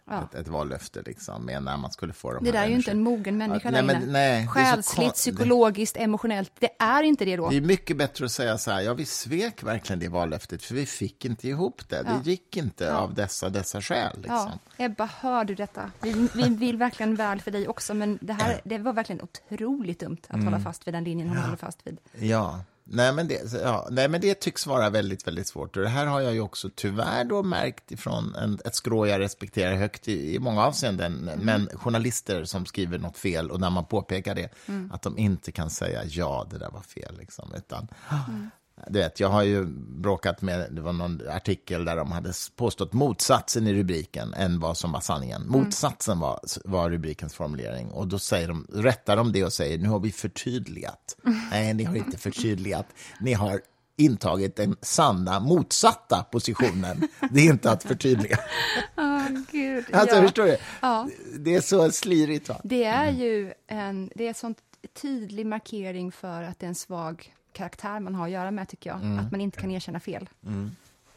Ja. 0.08 0.22
ett, 0.24 0.34
ett 0.34 0.48
vallöfte 0.48 1.02
liksom, 1.06 1.44
med 1.44 1.62
när 1.62 1.76
man 1.76 1.90
skulle 1.90 2.12
få 2.12 2.32
de 2.32 2.44
Det 2.44 2.52
där 2.52 2.62
är 2.62 2.68
ju 2.68 2.74
inte 2.74 2.90
en 2.90 3.02
mogen 3.02 3.38
människa 3.38 3.68
Ja, 3.68 3.70
där 3.70 3.82
nej, 3.82 3.98
men 4.00 4.12
nej, 4.12 4.46
Själsligt, 4.48 5.14
psykologiskt, 5.14 5.96
emotionellt. 5.96 6.52
Det 6.58 6.70
är 6.78 7.02
inte 7.02 7.24
det 7.24 7.36
då. 7.36 7.50
Det 7.50 7.56
är 7.56 7.60
mycket 7.60 7.96
bättre 7.96 8.24
att 8.24 8.32
säga 8.32 8.58
så 8.58 8.70
här, 8.70 8.80
ja 8.80 8.94
vi 8.94 9.04
svek 9.04 9.62
verkligen 9.62 10.00
det 10.00 10.08
vallöftet 10.08 10.62
för 10.62 10.74
vi 10.74 10.86
fick 10.86 11.24
inte 11.24 11.48
ihop 11.48 11.88
det. 11.88 11.96
Ja. 12.06 12.12
Det 12.24 12.30
gick 12.30 12.56
inte 12.56 12.96
av 12.96 13.14
dessa, 13.14 13.48
dessa 13.48 13.80
skäl. 13.82 14.16
Liksom. 14.16 14.50
Ja, 14.76 14.84
Ebba, 14.84 15.08
hör 15.20 15.44
du 15.44 15.54
detta? 15.54 15.90
Vi, 16.02 16.28
vi 16.34 16.48
vill 16.48 16.76
verkligen 16.76 17.14
väl 17.14 17.40
för 17.40 17.50
dig 17.50 17.68
också, 17.68 17.94
men 17.94 18.18
det 18.20 18.32
här 18.32 18.60
det 18.64 18.78
var 18.78 18.92
verkligen 18.92 19.22
otroligt 19.22 20.00
dumt 20.00 20.18
att 20.28 20.34
Mm. 20.34 20.44
hålla 20.44 20.60
fast 20.60 20.86
vid 20.86 20.94
den 20.94 21.04
linjen 21.04 21.28
hon 21.28 21.38
håller 21.38 21.56
fast 21.56 21.86
vid. 21.86 21.98
Ja. 22.18 22.60
Nej 22.88 23.12
men, 23.12 23.28
det, 23.28 23.52
ja, 23.52 23.88
nej, 23.90 24.08
men 24.08 24.20
det 24.20 24.40
tycks 24.40 24.66
vara 24.66 24.90
väldigt, 24.90 25.26
väldigt 25.26 25.46
svårt. 25.46 25.76
Och 25.76 25.82
det 25.82 25.88
här 25.88 26.06
har 26.06 26.20
jag 26.20 26.34
ju 26.34 26.40
också 26.40 26.70
tyvärr 26.74 27.24
då 27.24 27.42
märkt 27.42 27.92
ifrån 27.92 28.34
en, 28.34 28.58
ett 28.64 28.74
skrå 28.74 29.06
jag 29.06 29.20
respekterar 29.20 29.74
högt 29.74 30.08
i, 30.08 30.34
i 30.34 30.38
många 30.38 30.62
avseenden. 30.62 31.30
Men 31.42 31.68
journalister 31.74 32.44
som 32.44 32.66
skriver 32.66 32.98
något 32.98 33.18
fel 33.18 33.50
och 33.50 33.60
när 33.60 33.70
man 33.70 33.84
påpekar 33.84 34.34
det, 34.34 34.50
att 34.90 35.02
de 35.02 35.18
inte 35.18 35.52
kan 35.52 35.70
säga 35.70 36.04
ja, 36.04 36.46
det 36.50 36.58
där 36.58 36.70
var 36.70 36.82
fel. 36.82 37.18
Liksom, 37.18 37.52
utan, 37.56 37.88
du 38.86 38.98
vet, 38.98 39.20
jag 39.20 39.28
har 39.28 39.42
ju 39.42 39.66
bråkat 39.76 40.42
med, 40.42 40.68
det 40.70 40.80
var 40.80 40.92
någon 40.92 41.20
artikel 41.28 41.84
där 41.84 41.96
de 41.96 42.12
hade 42.12 42.32
påstått 42.56 42.92
motsatsen 42.92 43.66
i 43.66 43.74
rubriken 43.74 44.34
än 44.34 44.60
vad 44.60 44.76
som 44.76 44.92
var 44.92 45.00
sanningen. 45.00 45.48
Motsatsen 45.48 46.18
var, 46.18 46.40
var 46.64 46.90
rubrikens 46.90 47.34
formulering 47.34 47.90
och 47.90 48.08
då 48.08 48.18
säger 48.18 48.48
de, 48.48 48.66
rättar 48.72 49.16
de 49.16 49.32
det 49.32 49.44
och 49.44 49.52
säger 49.52 49.78
nu 49.78 49.88
har 49.88 50.00
vi 50.00 50.12
förtydligat. 50.12 51.16
Nej, 51.50 51.74
ni 51.74 51.84
har 51.84 51.96
inte 51.96 52.18
förtydligat. 52.18 52.86
Ni 53.20 53.32
har 53.32 53.60
intagit 53.96 54.56
den 54.56 54.76
sanna 54.80 55.40
motsatta 55.40 56.26
positionen. 56.32 57.08
Det 57.30 57.40
är 57.40 57.44
inte 57.44 57.70
att 57.70 57.82
förtydliga. 57.82 58.38
Åh, 58.96 59.28
gud. 59.50 59.84
Alltså, 59.92 60.16
ja. 60.16 60.22
förstår 60.22 60.44
du? 60.44 60.56
Ja. 60.80 61.08
Det 61.38 61.54
är 61.54 61.60
så 61.60 61.90
slirigt. 61.90 62.48
Va? 62.48 62.60
Det 62.64 62.84
är 62.84 63.10
ju 63.10 63.52
en, 63.66 64.10
det 64.14 64.24
är 64.24 64.28
en 64.28 64.34
sån 64.34 64.54
tydlig 65.02 65.46
markering 65.46 66.12
för 66.12 66.42
att 66.42 66.58
det 66.58 66.66
är 66.66 66.68
en 66.68 66.74
svag 66.74 67.35
karaktär 67.56 68.00
man 68.00 68.14
har 68.14 68.24
att 68.26 68.30
göra 68.32 68.50
med, 68.50 68.68
tycker 68.68 68.90
jag. 68.90 69.18
Att 69.20 69.30
man 69.30 69.40
inte 69.40 69.60
kan 69.60 69.70
erkänna 69.70 70.00
fel. 70.00 70.28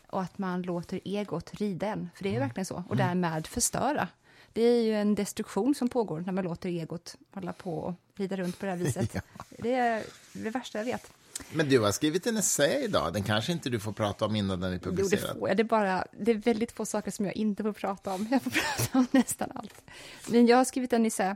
Och 0.08 0.22
att 0.22 0.38
man 0.38 0.62
låter 0.62 1.00
egot 1.06 1.54
rida 1.54 1.88
en, 1.88 2.10
för 2.16 2.24
det 2.24 2.30
är 2.30 2.34
ju 2.34 2.40
verkligen 2.40 2.66
så. 2.66 2.84
Och 2.90 2.98
därmed 2.98 3.48
förstöra. 3.48 4.08
Det 4.54 4.62
är 4.62 4.82
ju 4.84 4.96
en 4.96 5.16
destruktion 5.16 5.76
som 5.76 5.90
pågår 5.90 6.20
när 6.22 6.34
man 6.34 6.44
låter 6.44 6.70
egot 6.70 7.16
hålla 7.32 7.54
på 7.54 7.78
och 7.78 7.94
rida 8.16 8.36
runt 8.38 8.60
på 8.60 8.66
det 8.66 8.72
här 8.72 8.78
viset. 8.80 9.16
Det 9.58 9.74
är 9.74 10.04
det 10.34 10.50
värsta 10.50 10.78
jag 10.78 10.86
vet. 10.86 11.12
Men 11.54 11.70
du 11.70 11.80
har 11.80 11.92
skrivit 11.92 12.28
en 12.28 12.38
essä 12.38 12.80
idag. 12.80 13.14
Den 13.14 13.24
kanske 13.24 13.52
inte 13.52 13.70
du 13.70 13.80
får 13.80 13.92
prata 13.92 14.26
om 14.26 14.36
innan 14.36 14.60
den 14.60 14.70
är 14.74 14.74
Jo, 14.74 14.80
det 14.92 14.98
publicerad. 14.98 15.38
får 15.40 15.48
jag. 15.50 15.58
Det 15.58 15.62
är, 15.62 15.66
bara, 15.66 16.06
det 16.20 16.32
är 16.32 16.36
väldigt 16.36 16.72
få 16.72 16.86
saker 16.86 17.12
som 17.12 17.26
jag 17.26 17.36
inte 17.36 17.64
får 17.64 17.74
prata 17.74 18.14
om. 18.14 18.28
Jag 18.32 18.42
får 18.42 18.52
prata 18.52 18.98
om 19.00 19.08
nästan 19.12 19.52
allt. 19.56 19.82
Men 20.30 20.48
jag 20.48 20.58
har 20.58 20.66
skrivit 20.66 20.94
en 20.94 21.06
essä 21.06 21.36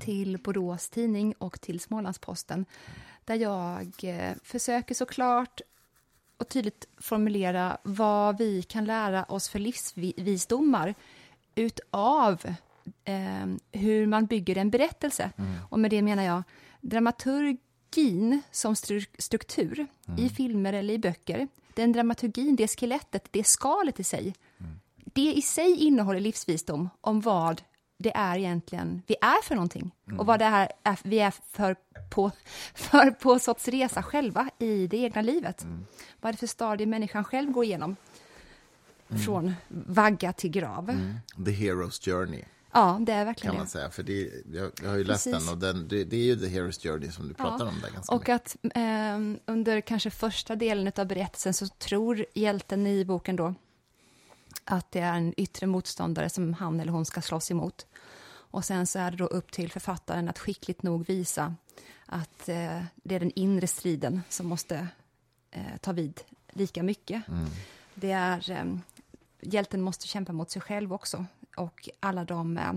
till 0.00 0.38
Borås 0.38 0.88
Tidning 0.88 1.34
och 1.38 1.60
till 1.60 1.80
Smålandsposten 1.80 2.64
där 3.28 3.34
jag 3.34 3.92
eh, 4.02 4.34
försöker 4.42 4.94
såklart 4.94 5.60
och 6.36 6.48
tydligt 6.48 6.88
formulera 6.96 7.78
vad 7.82 8.38
vi 8.38 8.62
kan 8.62 8.84
lära 8.84 9.24
oss 9.24 9.48
för 9.48 9.58
livsvisdomar 9.58 10.94
utav 11.54 12.44
eh, 13.04 13.46
hur 13.72 14.06
man 14.06 14.26
bygger 14.26 14.58
en 14.58 14.70
berättelse. 14.70 15.30
Och 15.70 15.80
med 15.80 15.90
det 15.90 16.02
menar 16.02 16.22
jag 16.22 16.42
dramaturgin 16.80 18.42
som 18.50 18.76
stru 18.76 19.00
struktur 19.18 19.86
i 20.18 20.28
filmer 20.28 20.72
eller 20.72 20.94
i 20.94 20.98
böcker. 20.98 21.48
Den 21.74 21.92
dramaturgin, 21.92 22.56
det 22.56 22.68
skelettet, 22.68 23.28
det 23.30 23.44
skalet 23.44 24.00
i 24.00 24.04
sig. 24.04 24.34
Det 24.96 25.32
i 25.34 25.42
sig 25.42 25.76
innehåller 25.76 26.20
livsvisdom 26.20 26.88
om 27.00 27.20
vad 27.20 27.62
det 27.98 28.16
är 28.16 28.38
egentligen 28.38 29.02
vi 29.06 29.16
är 29.20 29.42
för 29.42 29.54
någonting. 29.54 29.90
Och 30.18 30.26
vad 30.26 30.38
det 30.38 30.44
här 30.44 30.72
är, 30.82 30.98
vi 31.02 31.18
är 31.18 31.34
för 31.52 31.76
på, 32.10 32.30
för 32.74 33.10
på 33.10 33.38
sorts 33.38 33.68
resa 33.68 34.02
själva 34.02 34.50
i 34.58 34.86
det 34.86 34.96
egna 34.96 35.22
livet. 35.22 35.66
Vad 36.20 36.28
är 36.28 36.32
det 36.32 36.38
för 36.38 36.46
stadie 36.46 36.86
människan 36.86 37.24
själv 37.24 37.50
går 37.50 37.64
igenom? 37.64 37.96
Från 39.26 39.54
vagga 39.68 40.32
till 40.32 40.50
grav. 40.50 40.86
The 41.44 41.50
Hero's 41.50 42.04
Journey. 42.04 42.44
Ja, 42.72 42.98
det 43.00 43.12
är 43.12 43.24
verkligen 43.24 43.46
kan 43.50 43.54
det. 43.54 43.58
man 43.58 43.68
säga. 43.68 43.90
För 43.90 44.02
det, 44.02 44.30
jag, 44.52 44.70
jag 44.82 44.88
har 44.88 44.96
ju 44.96 45.04
läst 45.04 45.24
Precis. 45.24 45.46
den 45.46 45.54
och 45.54 45.60
den, 45.60 45.88
det, 45.88 46.04
det 46.04 46.16
är 46.16 46.24
ju 46.24 46.36
The 46.36 46.46
Hero's 46.46 46.82
Journey 46.82 47.10
som 47.10 47.28
du 47.28 47.34
pratar 47.34 47.66
om 47.66 47.74
där 47.82 47.90
ganska 47.90 48.14
Och 48.14 48.20
mycket. 48.20 48.34
att 48.34 48.56
eh, 48.76 49.18
under 49.46 49.80
kanske 49.80 50.10
första 50.10 50.56
delen 50.56 50.92
av 50.96 51.06
berättelsen 51.06 51.54
så 51.54 51.66
tror 51.68 52.24
hjälten 52.34 52.86
i 52.86 53.04
boken 53.04 53.36
då 53.36 53.54
att 54.70 54.90
det 54.90 55.00
är 55.00 55.14
en 55.14 55.34
yttre 55.36 55.66
motståndare 55.66 56.28
som 56.30 56.54
han 56.54 56.80
eller 56.80 56.92
hon 56.92 57.04
ska 57.04 57.20
slåss 57.22 57.50
emot. 57.50 57.86
Och 58.50 58.64
sen 58.64 58.86
så 58.86 58.98
är 58.98 59.10
det 59.10 59.16
då 59.16 59.26
upp 59.26 59.52
till 59.52 59.70
författaren 59.70 60.28
att 60.28 60.38
skickligt 60.38 60.82
nog 60.82 61.06
visa 61.06 61.54
att 62.06 62.48
eh, 62.48 62.82
det 62.94 63.14
är 63.14 63.20
den 63.20 63.32
inre 63.34 63.66
striden 63.66 64.22
som 64.28 64.46
måste 64.46 64.88
eh, 65.50 65.76
ta 65.80 65.92
vid 65.92 66.20
lika 66.50 66.82
mycket. 66.82 67.22
Det 67.94 68.10
är, 68.10 68.50
eh, 68.50 68.64
hjälten 69.40 69.82
måste 69.82 70.06
kämpa 70.06 70.32
mot 70.32 70.50
sig 70.50 70.62
själv 70.62 70.92
också 70.92 71.24
och 71.56 71.88
alla 72.00 72.24
de 72.24 72.58
eh, 72.58 72.72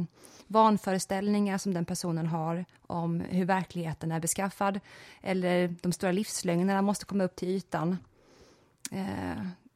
vanföreställningar 0.47 1.57
som 1.57 1.73
den 1.73 1.85
personen 1.85 2.27
har 2.27 2.65
om 2.87 3.19
hur 3.19 3.45
verkligheten 3.45 4.11
är 4.11 4.19
beskaffad 4.19 4.79
eller 5.21 5.75
de 5.81 5.91
stora 5.93 6.11
livslögnerna 6.11 6.81
måste 6.81 7.05
komma 7.05 7.23
upp 7.23 7.35
till 7.35 7.49
ytan. 7.49 7.97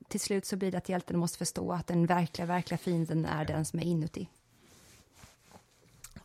Till 0.08 0.20
slut 0.20 0.46
så 0.46 0.56
blir 0.56 0.72
det 0.72 0.78
att 0.78 0.89
hjälten 0.89 1.18
måste 1.18 1.38
förstå 1.38 1.72
att 1.72 1.88
den 1.88 2.06
verkliga, 2.06 2.46
verkliga 2.46 2.78
fienden 2.78 3.26
är 3.26 3.46
den 3.46 3.65
som 3.65 3.80
är 3.80 3.84
inuti. 3.84 4.30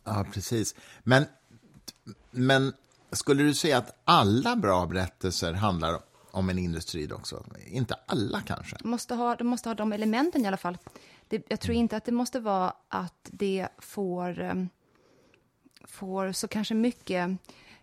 Ja, 0.03 0.25
precis. 0.33 0.75
Men, 1.03 1.25
men 2.31 2.73
skulle 3.11 3.43
du 3.43 3.53
säga 3.53 3.77
att 3.77 4.01
alla 4.03 4.55
bra 4.55 4.85
berättelser 4.85 5.53
handlar 5.53 5.99
om 6.31 6.49
en 6.49 6.59
industri 6.59 7.11
också? 7.11 7.45
Inte 7.67 7.95
alla 8.05 8.41
kanske? 8.41 8.77
Måste 8.83 9.15
ha, 9.15 9.35
de 9.35 9.47
måste 9.47 9.69
ha 9.69 9.73
de 9.73 9.93
elementen 9.93 10.45
i 10.45 10.47
alla 10.47 10.57
fall. 10.57 10.77
Det, 11.27 11.45
jag 11.47 11.59
tror 11.59 11.75
inte 11.75 11.97
att 11.97 12.05
det 12.05 12.11
måste 12.11 12.39
vara 12.39 12.73
att 12.87 13.29
det 13.31 13.67
får, 13.77 14.41
eh, 14.41 14.65
får 15.85 16.31
så 16.31 16.47
kanske 16.47 16.73
mycket 16.73 17.29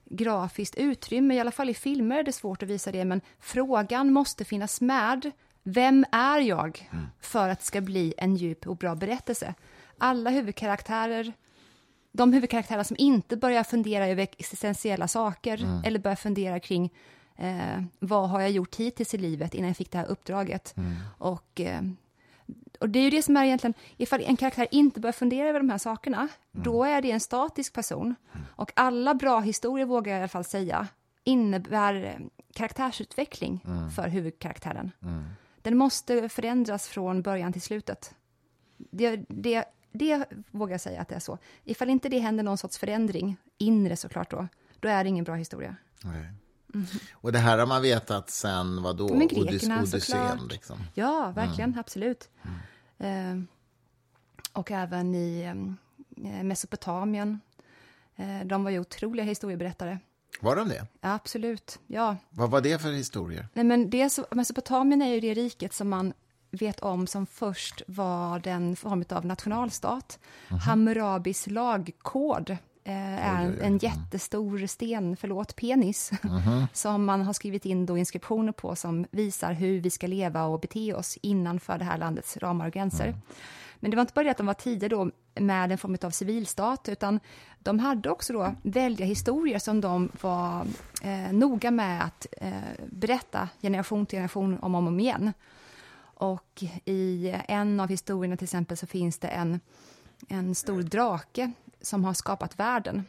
grafiskt 0.05 0.75
utrymme, 0.75 1.35
i 1.35 1.41
alla 1.41 1.51
fall 1.51 1.71
i 1.71 1.75
filmer 1.75 2.19
är 2.19 2.23
det 2.23 2.33
svårt 2.33 2.63
att 2.63 2.69
visa 2.69 2.93
det, 2.93 3.05
men 3.05 3.21
frågan 3.41 4.13
måste 4.13 4.45
finnas 4.45 4.81
med. 4.81 5.31
Vem 5.71 6.05
är 6.13 6.39
jag? 6.39 6.91
För 7.21 7.49
att 7.49 7.59
det 7.59 7.65
ska 7.65 7.81
bli 7.81 8.15
en 8.19 8.37
djup 8.37 8.67
och 8.67 8.77
bra 8.77 8.95
berättelse. 8.95 9.55
Alla 9.99 10.31
huvudkaraktärer, 10.31 11.33
de 12.13 12.33
huvudkaraktärer 12.33 12.83
som 12.83 12.97
inte 13.01 13.37
börjar 13.37 13.65
fundera 13.65 14.07
över 14.07 14.23
existentiella 14.23 15.09
saker 15.09 15.83
eller 15.85 15.99
börjar 15.99 16.17
fundera 16.17 16.61
kring 16.61 16.93
eh, 17.37 17.83
vad 17.99 18.29
har 18.31 18.41
jag 18.41 18.51
gjort 18.51 18.77
hittills 18.77 19.15
i 19.15 19.19
livet 19.19 19.55
innan 19.55 19.69
jag 19.69 19.77
fick 19.77 19.91
det 19.93 19.99
här 19.99 20.07
uppdraget. 20.07 20.75
Och, 21.19 21.61
eh, 21.61 21.83
och 22.81 22.89
det 22.89 22.99
är 22.99 23.03
ju 23.03 23.11
det 23.11 23.23
som 23.23 23.37
är 23.37 23.45
egentligen, 23.45 23.75
ifall 23.97 24.21
en 24.21 24.37
karaktär 24.37 24.69
inte 24.71 25.01
börjar 25.01 25.13
fundera 25.13 25.49
över 25.49 25.61
de 25.61 25.71
här 25.71 25.79
sakerna, 25.79 26.29
då 26.53 26.85
är 26.85 27.03
det 27.03 27.11
en 27.11 27.21
statisk 27.21 27.73
person. 27.73 28.15
Och 28.57 28.73
alla 28.77 29.15
bra 29.15 29.41
historier, 29.41 29.87
vågar 29.87 30.13
jag 30.13 30.19
i 30.19 30.23
alla 30.23 30.29
fall 30.29 30.45
säga, 30.45 30.89
innebär 31.25 32.05
eh, 32.05 32.27
karaktärsutveckling 32.55 33.61
för 33.97 34.09
huvudkaraktären. 34.09 34.91
Den 35.63 35.77
måste 35.77 36.29
förändras 36.29 36.89
från 36.89 37.23
början 37.23 37.53
till 37.53 37.63
slutet. 37.63 38.15
Det, 38.77 39.17
det, 39.29 39.65
det 39.93 40.25
vågar 40.51 40.75
jag 40.75 40.81
säga 40.81 41.01
att 41.01 41.09
det 41.09 41.15
är 41.15 41.21
så. 41.21 41.39
Ifall 41.65 41.91
inte 41.91 42.09
det 42.09 42.19
händer 42.19 42.45
någon 42.45 42.59
sorts 42.59 42.79
förändring, 42.79 43.37
inre 43.59 43.97
såklart 43.97 44.31
då, 44.31 44.49
då 44.81 44.89
är 44.89 45.05
det 45.05 45.09
ingen 45.09 45.25
bra 45.25 45.35
historia. 45.35 45.77
Nej. 46.05 46.33
Och 47.13 47.33
det 47.33 47.39
här 47.39 47.59
har 47.59 47.67
man 47.67 47.83
vetat 47.83 48.31
sen 48.31 48.83
vad 48.83 48.97
då? 48.97 49.09
Men 49.09 49.29
grekerna 49.29 49.79
Odysseen, 49.83 50.01
såklart. 50.01 50.53
liksom. 50.53 50.79
Ja, 50.95 51.33
verkligen, 51.37 51.79
absolut. 51.79 52.31
Eh, 52.99 53.41
och 54.53 54.71
även 54.71 55.15
i 55.15 55.43
eh, 55.43 56.43
Mesopotamien. 56.43 57.41
Eh, 58.17 58.47
de 58.47 58.65
var 58.65 58.71
ju 58.71 58.79
otroliga 58.79 59.25
historieberättare. 59.25 59.99
Var 60.41 60.57
de 60.57 60.69
det? 60.69 60.87
Ja, 61.01 61.13
absolut, 61.15 61.79
ja. 61.87 62.17
Vad 62.31 62.51
var 62.51 62.61
det 62.61 62.83
för 62.83 62.93
historier? 62.93 63.49
Nej, 63.55 63.65
men 63.65 63.91
det, 63.91 64.11
så- 64.11 64.27
Mesopotamien 64.31 65.03
är 65.03 65.15
ju 65.15 65.21
det 65.21 65.35
riket 65.35 65.73
som 65.73 65.89
man 65.89 66.13
vet 66.51 66.81
om 66.81 67.07
som 67.07 67.27
först 67.27 67.83
var 67.87 68.39
den 68.39 68.77
form 68.77 69.05
av 69.11 69.27
nationalstat. 69.27 70.19
Hammurabis 70.49 71.47
lagkod 71.47 72.51
eh, 72.85 73.27
är 73.27 73.45
en, 73.45 73.61
en 73.61 73.79
jättestor 73.79 74.67
sten, 74.67 75.17
förlåt, 75.17 75.57
penis, 75.57 76.11
som 76.73 77.05
man 77.05 77.23
har 77.23 77.33
skrivit 77.33 77.65
in 77.65 77.87
då 77.87 77.99
inskriptioner 77.99 78.53
på 78.53 78.77
som 78.77 79.07
visar 79.11 79.53
hur 79.53 79.81
vi 79.81 79.91
ska 79.91 80.07
leva 80.07 80.45
och 80.45 80.61
bete 80.61 80.95
oss 80.95 81.19
innanför 81.23 81.79
det 81.79 81.85
här 81.85 81.99
landets 81.99 82.37
ramar 82.37 82.67
och 82.67 82.73
gränser. 82.73 83.15
Men 83.81 83.91
det 83.91 83.97
var 83.97 84.01
inte 84.01 84.15
bara 84.15 84.25
det 84.25 84.31
att 84.31 84.37
de 84.37 84.47
var 84.47 84.55
tidiga 84.55 84.89
då 84.89 85.11
med 85.35 85.73
en 85.73 85.79
form 85.79 85.97
av 86.03 86.11
civilstat, 86.11 86.89
utan 86.89 87.21
de 87.59 87.79
hade 87.79 88.11
också 88.11 88.33
då 88.33 88.55
väldiga 88.63 89.07
historier 89.07 89.59
som 89.59 89.81
de 89.81 90.13
var 90.21 90.67
eh, 91.03 91.33
noga 91.33 91.71
med 91.71 92.05
att 92.05 92.27
eh, 92.37 92.53
berätta 92.87 93.49
generation 93.63 94.07
till 94.07 94.17
generation 94.17 94.59
om 94.59 94.75
och 94.75 94.79
om 94.79 95.01
igen. 95.01 95.33
Och 96.21 96.63
i 96.85 97.35
en 97.49 97.81
av 97.81 97.89
historierna 97.89 98.37
till 98.37 98.45
exempel 98.45 98.77
så 98.77 98.87
finns 98.87 99.19
det 99.19 99.29
en, 99.29 99.61
en 100.29 100.55
stor 100.55 100.83
drake 100.83 101.53
som 101.81 102.05
har 102.05 102.15
skapat 102.15 102.59
världen. 102.59 103.05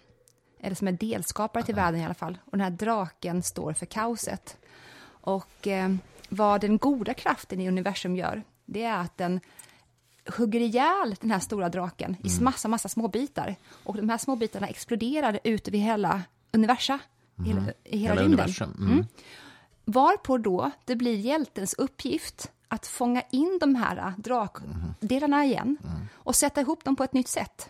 Eller 0.60 0.76
som 0.76 0.88
är 0.88 0.92
delskapare 0.92 1.64
till 1.64 1.76
världen 1.76 2.00
i 2.00 2.06
alla 2.06 2.14
fall. 2.14 2.38
Och 2.46 2.52
den 2.52 2.62
här 2.62 2.70
draken 2.70 3.44
står 3.44 3.74
för 3.74 3.86
kaoset. 3.86 4.58
Och 5.06 5.68
eh, 5.68 5.96
vad 6.30 6.62
den 6.62 6.78
goda 6.78 7.14
kraften 7.14 7.62
i 7.62 7.68
universum 7.68 8.16
gör, 8.16 8.44
det 8.66 8.84
är 8.84 8.98
att 8.98 9.18
den 9.18 9.40
hugger 10.38 10.60
ihjäl 10.60 11.16
den 11.22 11.32
här 11.32 11.40
stora 11.40 11.70
draken 11.70 12.16
i 12.24 12.42
massa, 12.44 12.68
massa 12.68 12.90
små 12.90 13.08
bitar. 13.08 13.56
Och 13.84 13.96
de 13.96 14.10
här 14.10 14.18
små 14.18 14.36
bitarna 14.36 14.68
exploderar 14.68 15.40
ut 15.44 15.68
över 15.68 15.78
hela 15.78 16.22
universa, 16.52 17.00
hela, 17.46 17.62
i 17.84 17.98
hela, 17.98 18.14
Hela 18.14 18.22
rymden. 18.22 18.26
universum. 18.26 18.74
Mm. 18.80 19.06
Varpå 19.86 20.38
då 20.38 20.72
det 20.86 20.96
blir 20.96 21.16
hjältens 21.16 21.74
uppgift 21.74 22.52
att 22.68 22.88
fånga 22.88 23.22
in 23.32 23.58
de 23.62 23.76
här 23.76 24.14
drakdelarna 24.18 25.46
igen 25.46 25.78
och 26.14 26.36
sätta 26.36 26.62
ihop 26.62 26.84
dem 26.84 26.96
på 26.96 27.04
ett 27.04 27.14
nytt 27.14 27.28
sätt. 27.28 27.70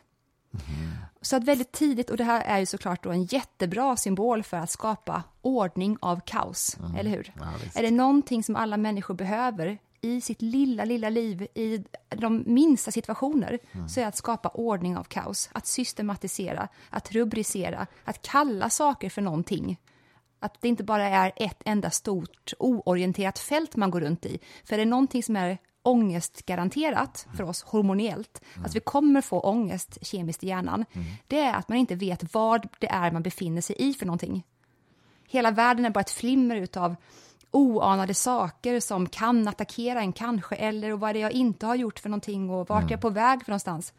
Så 1.21 1.35
att 1.35 1.43
väldigt 1.43 1.71
tidigt, 1.71 2.09
och 2.09 2.17
det 2.17 2.23
här 2.23 2.41
är 2.41 2.59
ju 2.59 2.65
såklart 2.65 3.03
då 3.03 3.11
en 3.11 3.23
jättebra 3.23 3.97
symbol 3.97 4.43
för 4.43 4.57
att 4.57 4.69
skapa 4.69 5.23
ordning 5.41 5.97
av 6.01 6.21
kaos, 6.25 6.77
eller 6.97 7.09
hur? 7.11 7.33
Ja, 7.39 7.45
är 7.75 7.83
det 7.83 7.91
någonting 7.91 8.43
som 8.43 8.55
alla 8.55 8.77
människor 8.77 9.13
behöver 9.13 9.77
i 10.01 10.21
sitt 10.21 10.41
lilla, 10.41 10.85
lilla 10.85 11.09
liv, 11.09 11.47
i 11.53 11.83
de 12.09 12.43
minsta 12.45 12.91
situationer, 12.91 13.59
så 13.87 13.99
är 13.99 14.05
att 14.05 14.15
skapa 14.15 14.49
ordning 14.49 14.97
av 14.97 15.03
kaos, 15.03 15.49
att 15.51 15.67
systematisera, 15.67 16.67
att 16.89 17.11
rubricera, 17.11 17.87
att 18.03 18.21
kalla 18.21 18.69
saker 18.69 19.09
för 19.09 19.21
någonting. 19.21 19.79
Att 20.39 20.61
det 20.61 20.67
inte 20.67 20.83
bara 20.83 21.09
är 21.09 21.31
ett 21.35 21.61
enda 21.65 21.89
stort 21.91 22.53
oorienterat 22.59 23.39
fält 23.39 23.75
man 23.75 23.91
går 23.91 24.01
runt 24.01 24.25
i. 24.25 24.39
För 24.63 24.73
är 24.73 24.77
det 24.77 24.85
någonting 24.85 25.23
som 25.23 25.35
är 25.35 25.57
ångestgaranterat 25.81 27.27
för 27.35 27.43
oss 27.43 27.63
hormoniellt, 27.63 28.41
att 28.65 28.75
vi 28.75 28.79
kommer 28.79 29.21
få 29.21 29.39
ångest 29.39 29.97
kemiskt 30.01 30.43
i 30.43 30.47
hjärnan, 30.47 30.85
det 31.27 31.39
är 31.39 31.53
att 31.53 31.69
man 31.69 31.77
inte 31.77 31.95
vet 31.95 32.33
vad 32.33 32.67
det 32.79 32.87
är 32.87 33.11
man 33.11 33.23
befinner 33.23 33.61
sig 33.61 33.75
i 33.79 33.93
för 33.93 34.05
någonting. 34.05 34.43
Hela 35.27 35.51
världen 35.51 35.85
är 35.85 35.89
bara 35.89 35.99
ett 35.99 36.11
flimmer 36.11 36.55
utav 36.55 36.95
oanade 37.51 38.13
saker 38.13 38.79
som 38.79 39.09
kan 39.09 39.47
attackera 39.47 39.99
en 39.99 40.13
kanske, 40.13 40.55
eller 40.55 40.91
vad 40.91 41.15
det 41.15 41.19
är 41.19 41.21
jag 41.21 41.31
inte 41.31 41.65
har 41.65 41.75
gjort 41.75 41.99
för 41.99 42.09
någonting 42.09 42.49
och 42.49 42.69
vart 42.69 42.83
är 42.83 42.91
jag 42.91 43.01
på 43.01 43.09
väg 43.09 43.43
för 43.45 43.51
någonstans. 43.51 43.93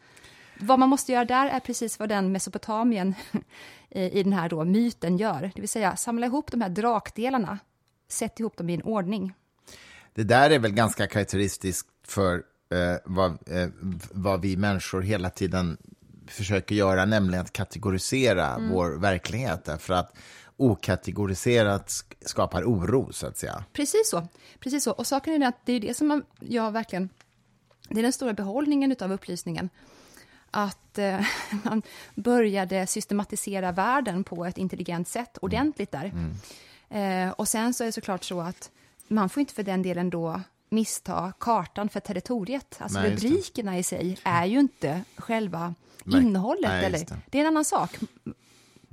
Vad 0.59 0.79
man 0.79 0.89
måste 0.89 1.11
göra 1.11 1.25
där 1.25 1.47
är 1.47 1.59
precis 1.59 1.99
vad 1.99 2.09
den 2.09 2.31
Mesopotamien 2.31 3.15
i 3.89 4.19
i 4.19 4.23
den 4.23 4.33
här 4.33 4.49
då 4.49 4.65
myten 4.65 5.17
gör, 5.17 5.51
det 5.55 5.61
vill 5.61 5.69
säga 5.69 5.95
samla 5.95 6.25
ihop 6.25 6.51
de 6.51 6.61
här 6.61 6.69
drakdelarna, 6.69 7.59
sätt 8.07 8.39
ihop 8.39 8.57
dem 8.57 8.69
i 8.69 8.73
en 8.73 8.81
ordning. 8.81 9.33
Det 10.13 10.23
där 10.23 10.49
är 10.49 10.59
väl 10.59 10.71
ganska 10.71 11.07
karaktäristiskt 11.07 11.87
för 12.07 12.33
eh, 12.71 12.97
vad, 13.05 13.31
eh, 13.31 13.69
vad 14.11 14.41
vi 14.41 14.57
människor 14.57 15.01
hela 15.01 15.29
tiden 15.29 15.77
försöker 16.27 16.75
göra, 16.75 17.05
nämligen 17.05 17.41
att 17.41 17.53
kategorisera 17.53 18.47
Mm. 18.47 18.69
vår 18.69 18.89
verklighet. 18.89 19.65
Därför 19.65 19.93
att 19.93 20.17
okategoriserat 20.61 21.87
sk- 21.87 22.13
skapar 22.21 22.63
oro, 22.63 23.13
så 23.13 23.27
att 23.27 23.37
säga. 23.37 23.63
Precis 23.73 24.09
så. 24.09 24.27
Precis 24.59 24.83
så. 24.83 24.91
Och 24.91 25.07
saken 25.07 25.43
är 25.43 25.47
att 25.47 25.65
det 25.65 25.73
är 25.73 25.79
det 25.79 25.93
som 25.97 26.07
man, 26.07 26.23
jag 26.39 26.71
verkligen... 26.71 27.09
Det 27.89 27.99
är 27.99 28.03
den 28.03 28.13
stora 28.13 28.33
behållningen 28.33 28.95
av 29.01 29.11
upplysningen. 29.11 29.69
Att 30.51 30.97
eh, 30.97 31.19
man 31.63 31.81
började 32.15 32.87
systematisera 32.87 33.71
världen 33.71 34.23
på 34.23 34.45
ett 34.45 34.57
intelligent 34.57 35.07
sätt, 35.07 35.37
ordentligt 35.41 35.91
där. 35.91 36.13
Eh, 36.89 37.29
och 37.31 37.47
sen 37.47 37.73
så 37.73 37.83
är 37.83 37.85
det 37.85 37.91
såklart 37.91 38.23
så 38.23 38.41
att 38.41 38.71
man 39.07 39.29
får 39.29 39.41
inte 39.41 39.53
för 39.53 39.63
den 39.63 39.81
delen 39.81 40.09
då 40.09 40.41
missta 40.69 41.33
kartan 41.39 41.89
för 41.89 41.99
territoriet. 41.99 42.77
Alltså 42.79 42.99
Nej, 42.99 43.11
rubrikerna 43.15 43.77
i 43.77 43.83
sig 43.83 44.17
är 44.23 44.45
ju 44.45 44.59
inte 44.59 45.03
själva 45.17 45.75
Nej. 46.03 46.21
innehållet. 46.21 46.69
Nej, 46.71 46.85
eller? 46.85 46.99
det. 46.99 47.17
Det 47.29 47.37
är 47.37 47.41
en 47.41 47.47
annan 47.47 47.65
sak. 47.65 47.97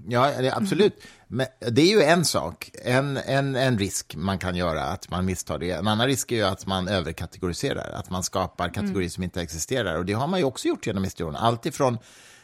Ja, 0.06 0.32
absolut. 0.52 1.02
Men 1.28 1.46
det 1.58 1.82
är 1.82 1.96
ju 1.96 2.02
en 2.02 2.24
sak, 2.24 2.70
en, 2.84 3.16
en, 3.16 3.56
en 3.56 3.78
risk 3.78 4.14
man 4.16 4.38
kan 4.38 4.56
göra, 4.56 4.84
att 4.84 5.10
man 5.10 5.24
misstar 5.24 5.58
det. 5.58 5.70
En 5.70 5.88
annan 5.88 6.06
risk 6.06 6.32
är 6.32 6.36
ju 6.36 6.42
att 6.42 6.66
man 6.66 6.88
överkategoriserar, 6.88 7.92
att 7.92 8.10
man 8.10 8.22
skapar 8.22 8.68
kategorier 8.68 9.08
som 9.08 9.22
inte 9.22 9.42
existerar. 9.42 9.96
Och 9.96 10.04
det 10.04 10.12
har 10.12 10.26
man 10.26 10.38
ju 10.40 10.44
också 10.44 10.68
gjort 10.68 10.86
genom 10.86 11.04
historien. 11.04 11.36
Allt 11.36 11.66
ifrån 11.66 11.98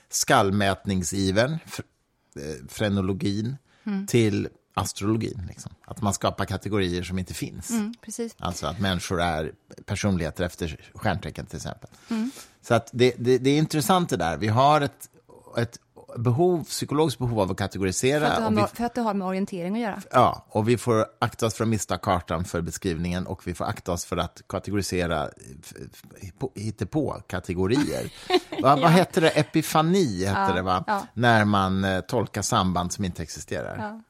skallmätningsivern, 0.08 1.58
fr, 1.66 1.82
eh, 2.36 2.68
frenologin, 2.68 3.56
till 4.06 4.48
astrologin. 4.74 5.42
Liksom. 5.48 5.72
Att 5.84 6.02
man 6.02 6.14
skapar 6.14 6.44
kategorier 6.44 7.02
som 7.02 7.18
inte 7.18 7.34
finns. 7.34 7.70
Mm, 7.70 7.94
precis. 8.00 8.34
Alltså 8.38 8.66
att 8.66 8.80
människor 8.80 9.20
är 9.20 9.52
personligheter 9.84 10.44
efter 10.44 10.80
stjärntecken 10.94 11.46
till 11.46 11.56
exempel. 11.56 11.90
Så 12.62 12.74
att 12.74 12.90
det, 12.92 13.14
det, 13.18 13.38
det 13.38 13.50
är 13.50 13.58
intressant 13.58 14.08
det 14.08 14.16
där. 14.16 14.36
Vi 14.36 14.48
har 14.48 14.80
ett, 14.80 15.10
ett 15.58 15.78
behov, 16.16 16.64
psykologiskt 16.64 17.18
behov 17.18 17.40
av 17.40 17.50
att 17.50 17.56
kategorisera. 17.56 18.20
För 18.20 18.26
att, 18.26 18.36
det 18.36 18.42
har 18.42 18.50
med, 18.50 18.70
för 18.70 18.84
att 18.84 18.94
det 18.94 19.00
har 19.00 19.14
med 19.14 19.26
orientering 19.28 19.74
att 19.74 19.80
göra. 19.80 20.02
ja, 20.10 20.44
och 20.48 20.68
vi 20.68 20.76
får 20.78 21.06
akta 21.18 21.46
oss 21.46 21.54
för 21.54 21.64
att 21.64 21.68
mista 21.68 21.98
kartan 21.98 22.44
för 22.44 22.60
beskrivningen 22.60 23.26
och 23.26 23.46
vi 23.46 23.54
får 23.54 23.64
akta 23.64 23.92
oss 23.92 24.04
för 24.04 24.16
att 24.16 24.42
kategorisera 24.48 25.28
på 26.90 27.22
kategorier. 27.26 28.12
Va, 28.62 28.76
Vad 28.76 28.90
hette 28.90 29.20
det? 29.20 29.28
Epifani 29.30 30.24
hette 30.24 30.40
Ja, 30.40 30.52
det, 30.54 30.62
va? 30.62 30.84
ja. 30.86 31.06
När 31.14 31.44
man 31.44 31.84
eh, 31.84 32.00
tolkar 32.00 32.42
samband 32.42 32.92
som 32.92 33.04
inte 33.04 33.22
existerar. 33.22 33.76
Ja. 33.78 34.00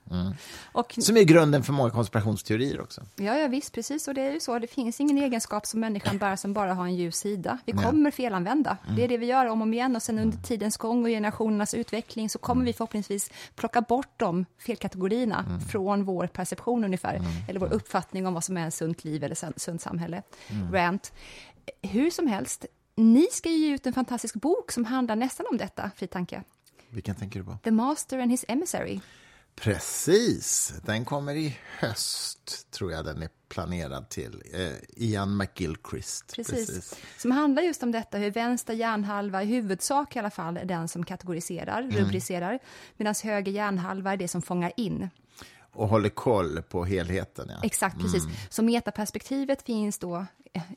Och, 0.72 0.94
Som 0.98 1.16
är 1.16 1.22
grunden 1.22 1.62
för 1.62 1.72
många 1.72 1.90
konspirationsteorier 1.90 2.80
också. 2.80 3.02
ja, 3.16 3.38
ja, 3.38 3.48
visst, 3.48 3.72
precis. 3.72 4.08
Och 4.08 4.14
det 4.14 4.20
är 4.22 4.32
ju 4.32 4.40
så. 4.40 4.58
Det 4.58 4.66
finns 4.66 5.00
ingen 5.00 5.18
egenskap 5.18 5.66
som 5.66 5.80
människan 5.80 6.18
bär 6.18 6.36
som 6.36 6.52
bara 6.52 6.74
har 6.74 6.84
en 6.84 6.94
ljus 6.96 7.16
sida. 7.16 7.58
Vi 7.64 7.72
kommer 7.72 8.10
felanvända. 8.10 8.76
Det 8.96 9.04
är 9.04 9.08
det 9.08 9.16
vi 9.18 9.26
gör 9.26 9.46
om 9.46 9.60
och 9.60 9.66
om 9.66 9.74
igen. 9.74 9.96
Och 9.96 10.02
sen 10.02 10.18
under 10.18 10.38
tidens 10.38 10.76
gång 10.76 11.02
och 11.04 11.08
generationernas 11.08 11.74
utveckling 11.74 12.30
så 12.30 12.38
kommer 12.38 12.64
vi 12.64 12.72
förhoppningsvis 12.72 13.30
plocka 13.54 13.80
bort 13.80 14.12
de 14.16 14.44
felkategorierna 14.58 15.60
från 15.70 16.04
vår 16.04 16.26
perception 16.26 16.84
ungefär. 16.84 17.20
Eller 17.48 17.60
vår 17.60 17.72
uppfattning 17.72 18.26
om 18.26 18.34
vad 18.34 18.44
som 18.44 18.56
är 18.56 18.68
ett 18.68 18.74
sunt 18.74 19.04
liv 19.04 19.24
eller 19.24 19.34
sunt- 19.34 19.78
samhälle. 19.82 20.22
Rant. 20.72 21.12
Hur 21.82 22.10
som 22.10 22.26
helst, 22.26 22.66
ni 22.96 23.26
ska 23.32 23.48
ju 23.50 23.56
ge 23.56 23.74
ut 23.74 23.86
en 23.86 23.92
fantastisk 23.92 24.34
bok 24.34 24.72
som 24.72 24.84
handlar 24.84 25.16
nästan 25.16 25.46
om 25.50 25.56
detta, 25.56 25.90
fri 25.96 26.06
tanke. 26.06 26.42
Vilken 26.90 27.14
tänker 27.14 27.38
du 27.40 27.44
på? 27.44 27.56
The 27.64 27.70
Master 27.70 28.18
and 28.18 28.30
His 28.30 28.44
Emissary. 28.48 29.00
Precis, 29.56 30.74
den 30.84 31.04
kommer 31.04 31.34
i 31.34 31.58
höst, 31.78 32.70
tror 32.70 32.92
jag 32.92 33.04
den 33.04 33.22
är 33.22 33.28
planerad 33.48 34.08
till. 34.08 34.42
Eh, 34.54 35.04
Ian 35.04 35.36
McGilchrist. 35.36 36.32
Precis. 36.36 36.94
Som 37.18 37.30
handlar 37.30 37.62
just 37.62 37.82
om 37.82 37.92
detta, 37.92 38.18
hur 38.18 38.30
vänster 38.30 38.74
hjärnhalva 38.74 39.42
i 39.42 39.46
huvudsak 39.46 40.16
i 40.16 40.18
alla 40.18 40.30
fall 40.30 40.56
är 40.56 40.64
den 40.64 40.88
som 40.88 41.04
kategoriserar, 41.04 41.82
rubricerar, 41.82 42.58
medan 42.96 43.14
höger 43.24 43.52
hjärnhalva 43.52 44.12
är 44.12 44.16
det 44.16 44.28
som 44.28 44.42
fångar 44.42 44.72
in. 44.76 45.08
Och 45.74 45.88
håller 45.88 46.08
koll 46.08 46.62
på 46.62 46.84
helheten. 46.84 47.48
Ja. 47.50 47.56
Exakt, 47.62 48.00
precis. 48.00 48.22
Så 48.50 48.62
metaperspektivet 48.62 49.62
finns 49.62 49.98
då 49.98 50.26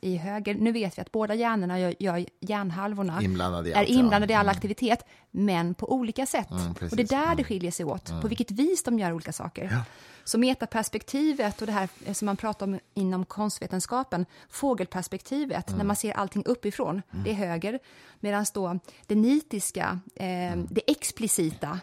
i 0.01 0.17
höger. 0.17 0.55
Nu 0.55 0.71
vet 0.71 0.97
vi 0.97 1.01
att 1.01 1.11
båda 1.11 1.35
hjärnorna 1.35 1.79
gör, 1.79 1.95
gör 1.99 2.25
hjärnhalvorna 2.39 3.21
Inblandade 3.21 3.69
är 3.71 3.75
allt, 3.75 3.87
ja. 3.89 3.93
Mm. 3.93 4.05
inblandade 4.05 4.33
i 4.33 4.35
all 4.35 4.49
aktivitet, 4.49 5.05
men 5.31 5.73
på 5.73 5.91
olika 5.93 6.25
sätt. 6.25 6.47
precis. 6.49 6.91
och 6.91 6.97
det 6.97 7.03
är 7.13 7.25
där 7.27 7.35
det 7.35 7.43
skiljer 7.43 7.71
sig 7.71 7.85
åt, 7.85 8.21
på 8.21 8.27
vilket 8.27 8.51
vis 8.51 8.83
de 8.83 8.99
gör 8.99 9.11
olika 9.13 9.33
saker. 9.33 9.77
Så 10.23 10.37
metaperspektivet 10.37 11.61
och 11.61 11.67
det 11.67 11.73
här 11.73 11.89
eh, 12.05 12.13
som 12.13 12.25
man 12.25 12.37
pratar 12.37 12.65
om 12.65 12.79
inom 12.93 13.25
konstvetenskapen, 13.25 14.25
fågelperspektivet, 14.49 15.67
Mm. 15.69 15.77
när 15.77 15.85
man 15.85 15.95
ser 15.95 16.11
allting 16.13 16.43
uppifrån, 16.45 17.01
det 17.11 17.29
är 17.29 17.33
höger. 17.33 17.79
Medan 18.19 18.45
då 18.53 18.79
det 19.07 19.15
nitiska, 19.15 19.99
eh, 20.15 20.25
Mm. 20.53 20.67
det 20.71 20.91
explicita, 20.91 21.79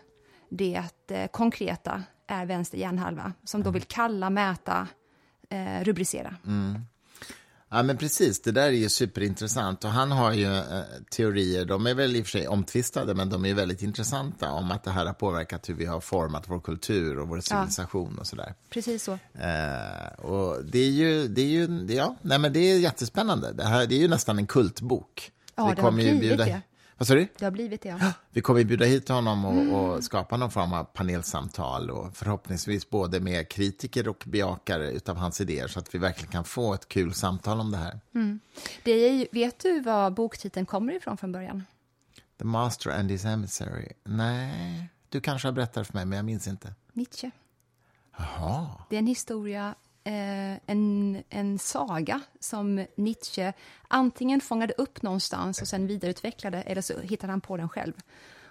det 0.48 0.82
eh, 1.08 1.26
konkreta 1.26 2.02
är 2.26 2.46
vänster 2.46 2.78
hjärnhalva, 2.78 3.32
som 3.44 3.58
Mm. 3.60 3.64
då 3.64 3.70
vill 3.70 3.84
kalla, 3.84 4.30
mäta, 4.30 4.88
eh, 5.50 5.84
rubricera. 5.84 6.36
Ja, 7.70 7.82
men 7.82 7.96
precis. 7.96 8.42
Det 8.42 8.52
där 8.52 8.62
är 8.66 8.70
ju 8.70 8.88
superintressant. 8.88 9.84
Och 9.84 9.90
han 9.90 10.10
har 10.10 10.32
ju 10.32 10.56
eh, 10.56 10.82
teorier, 11.10 11.64
de 11.64 11.86
är 11.86 11.94
väl 11.94 12.16
i 12.16 12.22
och 12.22 12.26
för 12.26 12.30
sig 12.30 12.48
omtvistade, 12.48 13.14
men 13.14 13.28
de 13.30 13.44
är 13.44 13.54
väldigt 13.54 13.82
intressanta 13.82 14.50
om 14.50 14.70
att 14.70 14.84
det 14.84 14.90
här 14.90 15.06
har 15.06 15.12
påverkat 15.12 15.68
hur 15.68 15.74
vi 15.74 15.84
har 15.86 16.00
format 16.00 16.44
vår 16.48 16.60
kultur 16.60 17.18
och 17.18 17.28
vår 17.28 17.40
civilisation 17.40 18.18
och 18.18 18.26
sådär. 18.26 18.54
Precis 18.70 19.02
så. 19.04 19.12
Eh, 19.12 20.18
och 20.24 20.64
det 20.64 20.78
är 20.78 20.90
ju, 20.90 21.28
det 21.28 21.40
är 21.42 21.46
ju, 21.46 21.66
det- 21.66 21.94
ja, 21.94 22.16
nej 22.22 22.38
men 22.38 22.52
det 22.52 22.58
är 22.58 22.78
jättespännande. 22.78 23.52
Det 23.52 23.64
här, 23.64 23.86
det 23.86 23.94
är 23.94 23.98
ju 24.00 24.08
nästan 24.08 24.38
en 24.38 24.46
kultbok. 24.46 25.30
Ja, 25.56 25.62
det 25.62 25.68
har 25.68 25.74
kommer 25.74 26.02
ju 26.02 26.18
blivit 26.18 26.38
det. 26.38 26.60
Vad 26.98 27.08
sa 27.08 27.14
du? 27.14 27.28
Det 27.38 27.44
har 27.44 27.50
blivit 27.52 27.82
det, 27.82 27.88
ja. 27.88 28.12
Vi 28.30 28.40
kommer 28.40 28.60
ju 28.60 28.64
bjuda 28.66 28.84
hit 28.84 29.08
honom 29.08 29.44
och, 29.44 29.52
Mm. 29.52 29.74
och 29.74 30.04
skapa 30.04 30.36
någon 30.36 30.50
form 30.50 30.72
av 30.72 30.84
panelsamtal 30.84 31.90
och 31.90 32.16
förhoppningsvis 32.16 32.90
både 32.90 33.20
med 33.20 33.48
kritiker 33.48 34.08
och 34.08 34.24
bejakare 34.26 34.90
utav 34.90 35.16
hans 35.16 35.40
idéer 35.40 35.68
så 35.68 35.78
att 35.78 35.94
vi 35.94 35.98
verkligen 35.98 36.32
kan 36.32 36.44
få 36.44 36.74
ett 36.74 36.88
kul 36.88 37.14
samtal 37.14 37.60
om 37.60 37.70
det 37.70 37.76
här. 37.76 38.00
Det 38.84 38.90
är, 38.92 39.26
vet 39.32 39.58
du 39.58 39.80
var 39.80 40.10
boktiteln 40.10 40.66
kommer 40.66 40.92
ifrån 40.92 41.16
från 41.16 41.32
början? 41.32 41.64
The 42.38 42.44
Master 42.44 42.90
and 42.90 43.10
His 43.10 43.24
Emissary. 43.24 43.88
Nej, 44.04 44.88
du 45.08 45.20
kanske 45.20 45.48
har 45.48 45.52
berättat 45.52 45.86
för 45.86 45.94
mig, 45.94 46.04
men 46.04 46.16
jag 46.16 46.24
minns 46.24 46.48
inte. 46.48 46.74
Nietzsche. 46.92 47.30
Jaha. 48.18 48.66
Det 48.90 48.96
är 48.96 48.98
en 48.98 49.06
historia, 49.06 49.74
eh, 50.04 50.58
en, 50.66 51.22
en 51.28 51.58
saga 51.58 52.20
som 52.40 52.86
Nietzsche 52.96 53.52
antingen 53.88 54.40
fångade 54.40 54.74
upp 54.78 55.02
någonstans 55.02 55.62
och 55.62 55.68
sen 55.68 55.86
vidareutvecklade 55.86 56.62
eller 56.62 56.82
så 56.82 57.00
hittade 57.00 57.32
han 57.32 57.40
på 57.40 57.56
den 57.56 57.68
själv. 57.68 57.92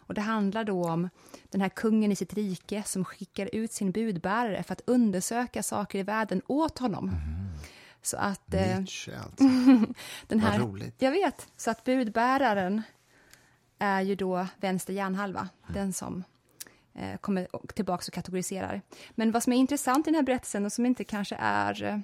Och 0.05 0.13
det 0.13 0.21
handlar 0.21 0.63
då 0.63 0.83
om 0.89 1.09
den 1.49 1.61
här 1.61 1.69
kungen 1.69 2.11
i 2.11 2.15
sitt 2.15 2.33
rike 2.33 2.83
som 2.85 3.05
skickar 3.05 3.49
ut 3.55 3.71
sin 3.71 3.91
budbärare 3.91 4.63
för 4.63 4.73
att 4.73 4.81
undersöka 4.85 5.63
saker 5.63 5.99
i 5.99 6.03
världen 6.03 6.41
åt 6.47 6.79
honom. 6.79 7.11
Så 8.01 8.17
att... 8.17 8.53
Eh, 8.53 8.77
Nietzsche 8.77 9.17
alltså. 9.17 9.43
den 10.27 10.39
Vad 10.39 10.41
här, 10.41 10.59
roligt. 10.59 10.95
Jag 11.01 11.11
vet. 11.11 11.47
Så 11.57 11.71
att 11.71 11.83
budbäraren 11.83 12.81
är 13.79 14.01
ju 14.01 14.15
då 14.15 14.47
vänster 14.57 14.93
hjärnhalva, 14.93 15.49
den 15.67 15.93
som 15.93 16.23
Eh, 16.95 17.17
kommer 17.17 17.47
tillbaka 17.73 18.03
och 18.08 18.13
kategoriserar. 18.13 18.82
Men 19.12 19.32
vad 19.32 19.43
som 19.43 19.53
är 19.53 19.58
intressant 19.58 20.08
i 20.08 20.10
den 20.10 20.15
här 20.15 20.23
berättelsen 20.23 20.65
och 20.65 20.73
som 20.73 20.86
inte 20.86 21.03
kanske 21.03 21.36
är... 21.39 21.84
Eh, 21.84 21.99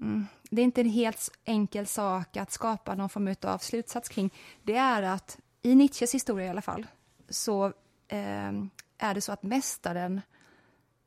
mm, 0.00 0.26
det 0.50 0.62
är 0.62 0.64
inte 0.64 0.80
en 0.80 0.90
helt 0.90 1.30
enkel 1.44 1.86
sak 1.86 2.36
att 2.36 2.52
skapa 2.52 2.94
någon 2.94 3.08
form 3.08 3.34
av 3.42 3.58
slutsats 3.58 4.08
kring. 4.08 4.30
Det 4.62 4.76
är 4.76 5.02
att 5.02 5.38
i 5.62 5.74
Nietzsches 5.74 6.14
historia 6.14 6.46
i 6.46 6.50
alla 6.50 6.62
fall 6.62 6.86
så 7.28 7.66
eh, 8.08 8.52
är 8.98 9.14
det 9.14 9.20
så 9.20 9.32
att 9.32 9.42
mästaren 9.42 10.20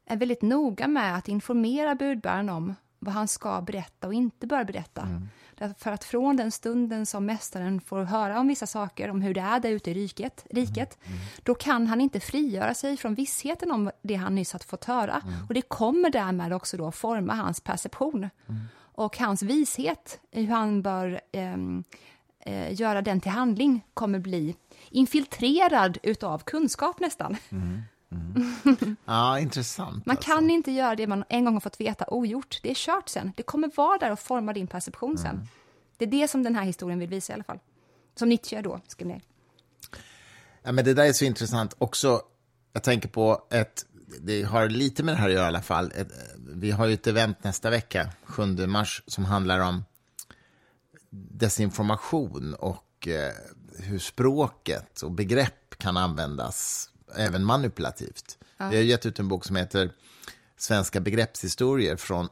är 0.06 0.18
väldigt 0.18 0.42
noga 0.42 0.88
med 0.88 1.16
att 1.16 1.28
informera 1.28 1.96
budbäraren 1.96 2.50
om 2.50 2.76
vad 3.00 3.14
han 3.14 3.28
ska 3.28 3.62
berätta 3.62 4.08
och 4.08 4.14
inte 4.14 4.48
bör 4.48 4.64
berätta. 4.64 5.02
Mm. 5.02 5.30
Därför 5.60 5.92
att 5.92 6.04
från 6.04 6.36
den 6.38 6.52
stunden 6.52 7.06
som 7.06 7.26
mästaren 7.26 7.82
får 7.82 8.04
höra 8.04 8.40
om 8.40 8.48
vissa 8.48 8.68
saker, 8.68 9.10
om 9.10 9.22
hur 9.22 9.34
det 9.34 9.42
är 9.42 9.60
där 9.60 9.70
ute 9.70 9.92
i 9.92 9.94
riket, 9.94 10.46
riket 10.50 10.98
då 11.44 11.56
kan 11.56 11.88
han 11.88 12.02
inte 12.02 12.20
frigöra 12.20 12.74
sig 12.74 12.98
från 12.98 13.16
vissheten 13.16 13.72
om 13.72 13.92
det 14.02 14.16
han 14.16 14.36
nyss 14.36 14.54
har 14.54 14.60
fått 14.60 14.86
höra. 14.86 15.22
Och 15.48 15.54
det 15.54 15.62
kommer 15.62 16.10
därmed 16.10 16.54
också 16.54 16.78
då 16.78 16.92
forma 16.92 17.34
hans 17.34 17.62
perception. 17.62 18.30
Och 18.96 19.18
hans 19.18 19.44
vishet 19.44 20.20
hur 20.32 20.48
han 20.48 20.82
bör 20.82 21.22
ehm, 21.32 21.84
eh, 22.40 22.74
göra 22.82 23.02
den 23.02 23.22
till 23.22 23.32
handling 23.32 23.86
kommer 23.94 24.20
bli 24.20 24.56
infiltrerad 24.90 25.98
utav 26.04 26.40
kunskap 26.40 27.00
nästan. 27.00 27.38
Ja, 29.06 29.40
intressant. 29.40 30.06
Man 30.06 30.18
alltså. 30.18 30.32
kan 30.32 30.50
inte 30.50 30.72
göra 30.72 30.96
det 30.96 31.08
man 31.08 31.24
en 31.30 31.46
gång 31.46 31.54
har 31.54 31.62
fått 31.62 31.82
veta 31.82 32.06
ogjort. 32.08 32.60
Det 32.64 32.72
är 32.72 32.76
kört 32.76 33.10
sen. 33.10 33.34
Det 33.38 33.44
kommer 33.44 33.72
vara 33.76 33.98
där 33.98 34.12
och 34.12 34.20
forma 34.20 34.54
din 34.54 34.68
perception 34.68 35.18
sen. 35.18 35.36
Mm. 35.36 35.48
Det 35.98 36.06
är 36.06 36.10
det 36.10 36.28
som 36.28 36.44
den 36.44 36.56
här 36.56 36.64
historien 36.64 37.00
vill 37.00 37.10
visa 37.10 37.34
i 37.34 37.36
alla 37.36 37.44
fall. 37.44 37.60
Som 38.16 38.30
Nietzsche 38.30 38.62
då 38.62 38.82
skrev 38.88 39.08
ner. 39.08 39.22
Ja, 40.64 40.72
men 40.72 40.86
det 40.86 40.94
där 40.94 41.06
är 41.06 41.14
så 41.14 41.26
intressant. 41.26 41.76
Också, 41.78 42.22
jag 42.74 42.84
tänker 42.84 43.10
på 43.10 43.48
ett, 43.50 43.86
det 44.20 44.44
har 44.44 44.70
lite 44.70 45.04
med 45.04 45.14
det 45.14 45.18
här 45.18 45.28
att 45.28 45.34
göra 45.34 45.46
i 45.46 45.48
alla 45.48 45.62
fall. 45.62 45.92
Ett, 45.96 46.12
vi 46.38 46.72
har 46.72 46.86
ju 46.86 46.94
ett 46.94 47.08
event 47.08 47.44
nästa 47.44 47.70
vecka, 47.70 48.10
7 48.24 48.68
mars, 48.68 49.04
som 49.08 49.26
handlar 49.26 49.60
om 49.60 49.84
desinformation 51.12 52.54
och 52.54 53.08
eh, 53.08 53.34
hur 53.78 54.00
språket 54.00 55.02
och 55.02 55.12
begrepp 55.12 55.78
kan 55.78 55.98
användas 55.98 56.90
även 57.16 57.46
manipulativt. 57.46 58.38
Vi 58.58 58.64
har 58.64 58.84
gett 58.84 59.06
ut 59.06 59.20
en 59.20 59.28
bok 59.28 59.46
som 59.46 59.56
heter 59.56 59.92
Svenska 60.58 61.00
begreppshistorier 61.00 61.96
från 61.96 62.28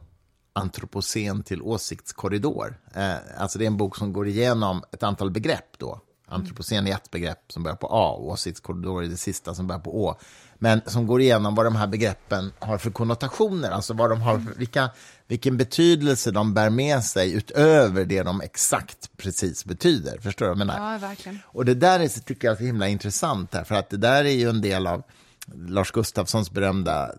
antropocen 0.52 1.42
till 1.42 1.62
åsiktskorridor. 1.62 2.80
Eh, 2.94 3.14
alltså 3.38 3.58
det 3.58 3.64
är 3.64 3.66
en 3.66 3.76
bok 3.76 3.96
som 3.96 4.12
går 4.12 4.28
igenom 4.28 4.82
ett 4.92 5.02
antal 5.02 5.30
begrepp 5.30 5.78
då. 5.78 6.00
Antropocen 6.26 6.86
är 6.86 6.94
ett 6.94 7.10
begrepp 7.10 7.52
som 7.52 7.62
börjar 7.62 7.76
på 7.76 7.86
A 7.90 8.16
åsiktskorridor 8.16 9.04
är 9.04 9.08
det 9.08 9.16
sista 9.16 9.54
som 9.54 9.66
börjar 9.66 9.80
på 9.80 10.04
Å. 10.04 10.18
Men 10.58 10.80
som 10.86 11.06
går 11.06 11.20
igenom 11.20 11.54
vad 11.54 11.66
de 11.66 11.76
här 11.76 11.86
begreppen 11.86 12.52
har 12.58 12.78
för 12.78 12.90
konnotationer, 12.90 13.70
alltså 13.70 13.94
vad 13.94 14.10
de 14.10 14.20
har, 14.20 14.42
vilka, 14.56 14.90
vilken 15.26 15.56
betydelse 15.56 16.30
de 16.30 16.54
bär 16.54 16.70
med 16.70 17.04
sig 17.04 17.32
utöver 17.32 18.04
det 18.04 18.22
de 18.22 18.40
exakt 18.40 19.10
precis 19.16 19.64
betyder. 19.64 20.18
Förstår 20.20 20.46
du 20.46 20.50
vad 20.50 20.60
jag 20.60 20.66
menar? 20.66 20.92
Ja, 20.92 20.98
verkligen. 20.98 21.38
Och 21.44 21.64
det 21.64 21.74
där 21.74 22.00
är, 22.00 22.08
tycker 22.08 22.48
jag 22.48 22.52
är 22.52 22.58
så 22.58 22.64
himla 22.64 22.88
intressant, 22.88 23.54
här, 23.54 23.64
för 23.64 23.74
att 23.74 23.90
det 23.90 23.96
där 23.96 24.24
är 24.24 24.34
ju 24.34 24.48
en 24.48 24.60
del 24.60 24.86
av 24.86 25.02
Lars 25.54 25.90
Gustafssons 25.90 26.50
berömda 26.50 27.10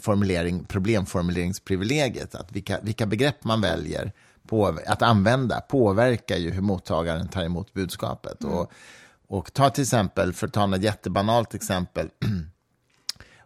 formulering, 0.00 0.64
problemformuleringsprivilegiet, 0.64 2.34
att 2.34 2.52
vilka, 2.52 2.80
vilka 2.80 3.06
begrepp 3.06 3.44
man 3.44 3.60
väljer 3.60 4.12
på, 4.48 4.78
att 4.86 5.02
använda 5.02 5.60
påverkar 5.60 6.36
ju 6.36 6.50
hur 6.50 6.62
mottagaren 6.62 7.28
tar 7.28 7.42
emot 7.42 7.72
budskapet. 7.72 8.44
Och, 8.44 8.72
och 9.28 9.52
ta 9.52 9.70
till 9.70 9.82
exempel, 9.82 10.32
för 10.32 10.46
att 10.46 10.52
ta 10.52 10.66
något 10.66 10.82
jättebanalt 10.82 11.54
exempel, 11.54 12.10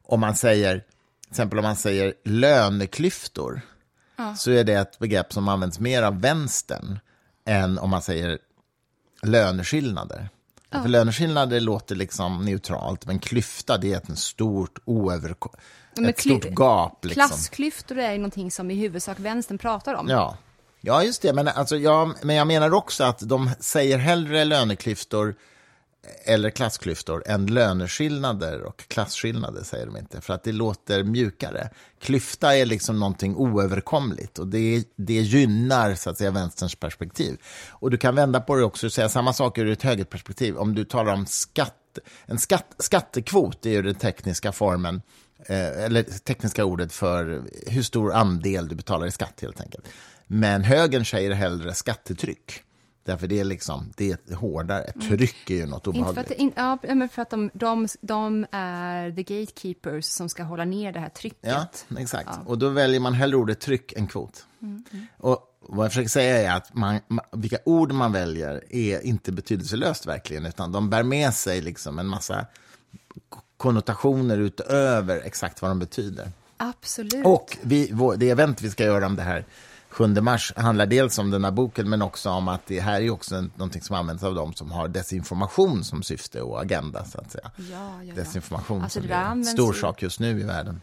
om 0.08 0.20
man 0.20 0.36
säger, 0.36 0.74
till 1.22 1.30
exempel 1.30 1.58
om 1.58 1.62
man 1.62 1.76
säger 1.76 2.14
löneklyftor, 2.24 3.60
så 4.36 4.50
är 4.50 4.64
det 4.64 4.72
ett 4.72 4.98
begrepp 4.98 5.32
som 5.32 5.48
används 5.48 5.78
mer 5.80 6.02
av 6.02 6.20
vänstern 6.20 6.98
än 7.44 7.78
om 7.78 7.90
man 7.90 8.02
säger 8.02 8.38
löneskillnader. 9.22 10.28
För 10.70 10.88
löneskillnader 10.88 11.60
låter 11.60 11.94
liksom 11.96 12.44
neutralt, 12.44 13.06
men 13.06 13.18
klyfta 13.18 13.78
det 13.78 13.92
är 13.92 13.96
ett 13.96 14.18
stort 14.18 14.78
oöverko- 14.84 15.54
Men 15.94 16.06
ett 16.06 16.20
stort 16.20 16.44
gap. 16.44 17.04
Liksom. 17.04 17.20
Klassklyftor 17.20 17.98
är 17.98 18.12
ju 18.12 18.18
någonting 18.18 18.50
som 18.50 18.70
i 18.70 18.74
huvudsak 18.74 19.20
vänstern 19.20 19.58
pratar 19.58 19.94
om. 19.94 20.08
Ja. 20.08 20.36
ja, 20.80 21.02
just 21.02 21.22
det. 21.22 21.32
Men, 21.32 21.48
alltså, 21.48 21.76
jag, 21.76 22.14
men 22.22 22.36
jag 22.36 22.46
menar 22.46 22.74
också 22.74 23.04
att 23.04 23.18
de 23.18 23.50
säger 23.60 23.98
hellre 23.98 24.44
löneklyftor 24.44 25.34
eller 26.24 26.50
klassklyftor 26.50 27.22
än 27.26 27.46
löneskillnader 27.46 28.62
och 28.62 28.88
klasskillnader, 28.88 29.62
säger 29.62 29.86
de 29.86 29.96
inte, 29.96 30.20
för 30.20 30.34
att 30.34 30.44
det 30.44 30.52
låter 30.52 31.04
mjukare. 31.04 31.70
Klyfta 32.00 32.56
är 32.56 32.66
liksom 32.66 33.00
någonting 33.00 33.36
oöverkomligt 33.36 34.38
och 34.38 34.48
det, 34.48 34.84
det 34.96 35.12
gynnar 35.12 35.94
så 35.94 36.10
att 36.10 36.18
säga 36.18 36.30
vänsterns 36.30 36.74
perspektiv. 36.74 37.36
Och 37.68 37.90
du 37.90 37.96
kan 37.96 38.14
vända 38.14 38.40
på 38.40 38.56
det 38.56 38.64
också 38.64 38.86
och 38.86 38.92
säga 38.92 39.08
samma 39.08 39.32
sak 39.32 39.58
ur 39.58 39.68
ett 39.68 39.82
högerperspektiv. 39.82 40.56
Om 40.56 40.74
du 40.74 40.84
talar 40.84 41.12
om 41.12 41.26
skatt, 41.26 41.98
en 42.26 42.38
skatt, 42.38 42.74
skattekvot, 42.78 43.62
det 43.62 43.70
är 43.70 43.74
ju 43.74 43.82
den 43.82 43.94
tekniska 43.94 44.52
formen, 44.52 45.02
eh, 45.46 45.84
eller 45.84 46.02
tekniska 46.02 46.64
ordet 46.64 46.92
för 46.92 47.42
hur 47.66 47.82
stor 47.82 48.12
andel 48.12 48.68
du 48.68 48.74
betalar 48.74 49.06
i 49.06 49.10
skatt 49.10 49.38
helt 49.42 49.60
enkelt. 49.60 49.84
Men 50.26 50.64
högern 50.64 51.04
säger 51.04 51.30
hellre 51.30 51.74
skattetryck. 51.74 52.62
Därför 53.08 53.26
det 53.26 53.40
är 53.40 53.44
liksom, 53.44 53.92
det 53.96 54.10
är 54.30 54.34
hårdare. 54.34 54.84
Mm. 54.84 55.08
tryck 55.08 55.50
är 55.50 55.54
ju 55.54 55.66
något 55.66 55.86
Inte 55.86 55.98
för 55.98 56.00
obehagligt. 56.00 56.30
att, 56.32 56.38
in, 56.38 56.52
ja, 56.56 57.08
för 57.12 57.22
att 57.22 57.30
de, 57.30 57.50
de, 57.54 57.88
de 58.00 58.46
är 58.50 59.10
the 59.12 59.22
gatekeepers 59.22 60.04
som 60.04 60.28
ska 60.28 60.42
hålla 60.42 60.64
ner 60.64 60.92
det 60.92 61.00
här 61.00 61.08
trycket. 61.08 61.38
Ja, 61.50 61.66
exakt. 61.98 62.28
Och 62.46 62.58
då 62.58 62.68
väljer 62.68 63.00
man 63.00 63.14
hellre 63.14 63.36
ordet 63.36 63.60
tryck 63.60 63.92
än 63.92 64.06
kvot. 64.06 64.46
Och 65.16 65.58
vad 65.60 65.84
jag 65.84 65.92
försöker 65.92 66.08
säga 66.08 66.52
är 66.52 66.56
att 66.56 66.74
man, 66.74 67.00
ma- 67.08 67.24
vilka 67.32 67.58
ord 67.64 67.92
man 67.92 68.12
väljer 68.12 68.64
är 68.74 69.00
inte 69.00 69.32
betydelselöst 69.32 70.06
verkligen, 70.06 70.46
utan 70.46 70.72
de 70.72 70.90
bär 70.90 71.02
med 71.02 71.34
sig 71.34 71.60
liksom 71.60 71.98
en 71.98 72.06
massa 72.06 72.46
konnotationer 73.56 74.38
utöver 74.38 75.20
exakt 75.24 75.62
vad 75.62 75.70
de 75.70 75.78
betyder. 75.78 76.32
Absolut. 76.56 77.26
Och 77.26 77.58
vi, 77.62 77.90
vår, 77.92 78.16
det 78.16 78.30
event 78.30 78.62
vi 78.62 78.70
ska 78.70 78.84
göra 78.84 79.06
om 79.06 79.16
det 79.16 79.22
här 79.22 79.44
7 79.90 80.06
mars 80.06 80.52
handlar 80.56 80.86
dels 80.86 81.18
om 81.18 81.30
den 81.30 81.44
här 81.44 81.50
boken, 81.50 81.88
men 81.90 82.02
också 82.02 82.30
om 82.30 82.48
att 82.48 82.66
det 82.66 82.80
här 82.80 83.00
är 83.00 83.10
också 83.10 83.40
någonting 83.40 83.82
som 83.82 83.96
används 83.96 84.22
av 84.24 84.34
dem 84.34 84.54
som 84.54 84.70
har 84.70 84.88
desinformation 84.88 85.84
som 85.84 86.02
syfte 86.02 86.42
och 86.42 86.60
agenda, 86.62 87.04
så 87.04 87.18
att 87.18 87.30
säga. 87.30 87.50
Ja, 87.56 87.64
ja, 87.70 88.04
ja. 88.04 88.14
Desinformation 88.14 88.82
Alltså, 88.82 89.00
som 89.00 89.10
är 89.10 89.30
en 89.30 89.44
stor 89.44 89.74
ju- 89.74 89.80
sak 89.80 90.02
just 90.02 90.20
nu 90.20 90.40
i 90.40 90.44
världen. 90.44 90.80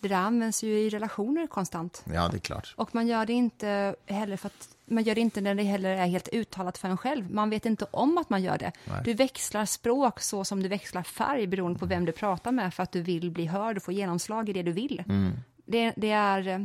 Det 0.00 0.08
där 0.08 0.16
används 0.16 0.62
ju 0.62 0.78
i 0.80 0.90
relationer 0.90 1.46
konstant. 1.46 2.02
Ja, 2.14 2.28
det 2.28 2.36
är 2.36 2.40
klart. 2.40 2.74
Och 2.76 2.94
man 2.94 3.06
gör 3.06 3.26
det 3.26 3.32
inte 3.32 3.94
heller 4.06 4.36
för 4.36 4.46
att 4.46 4.68
man 4.86 5.02
gör 5.04 5.14
det 5.14 5.20
inte 5.20 5.40
när 5.40 5.54
det 5.54 5.62
heller 5.62 5.90
är 5.90 6.06
helt 6.06 6.28
uttalat 6.32 6.78
för 6.78 6.88
en 6.88 6.96
själv. 6.96 7.30
Man 7.30 7.50
vet 7.50 7.66
inte 7.66 7.86
om 7.90 8.18
att 8.18 8.30
man 8.30 8.42
gör 8.42 8.58
det. 8.58 8.72
Nej. 8.84 9.00
Du 9.04 9.14
växlar 9.14 9.64
språk 9.64 10.20
så 10.20 10.44
som 10.44 10.62
du 10.62 10.68
växlar 10.68 11.02
färg 11.02 11.46
beroende 11.46 11.78
på 11.78 11.86
vem 11.86 12.04
du 12.04 12.12
pratar 12.12 12.52
med 12.52 12.74
för 12.74 12.82
att 12.82 12.92
du 12.92 13.02
vill 13.02 13.30
bli 13.30 13.46
hörd 13.46 13.76
och 13.76 13.82
få 13.82 13.92
genomslag 13.92 14.48
i 14.48 14.52
det 14.52 14.62
du 14.62 14.72
vill. 14.72 15.02
Mm. 15.08 15.32
Det, 15.66 15.92
det 15.96 16.10
är, 16.10 16.48
eh, 16.48 16.58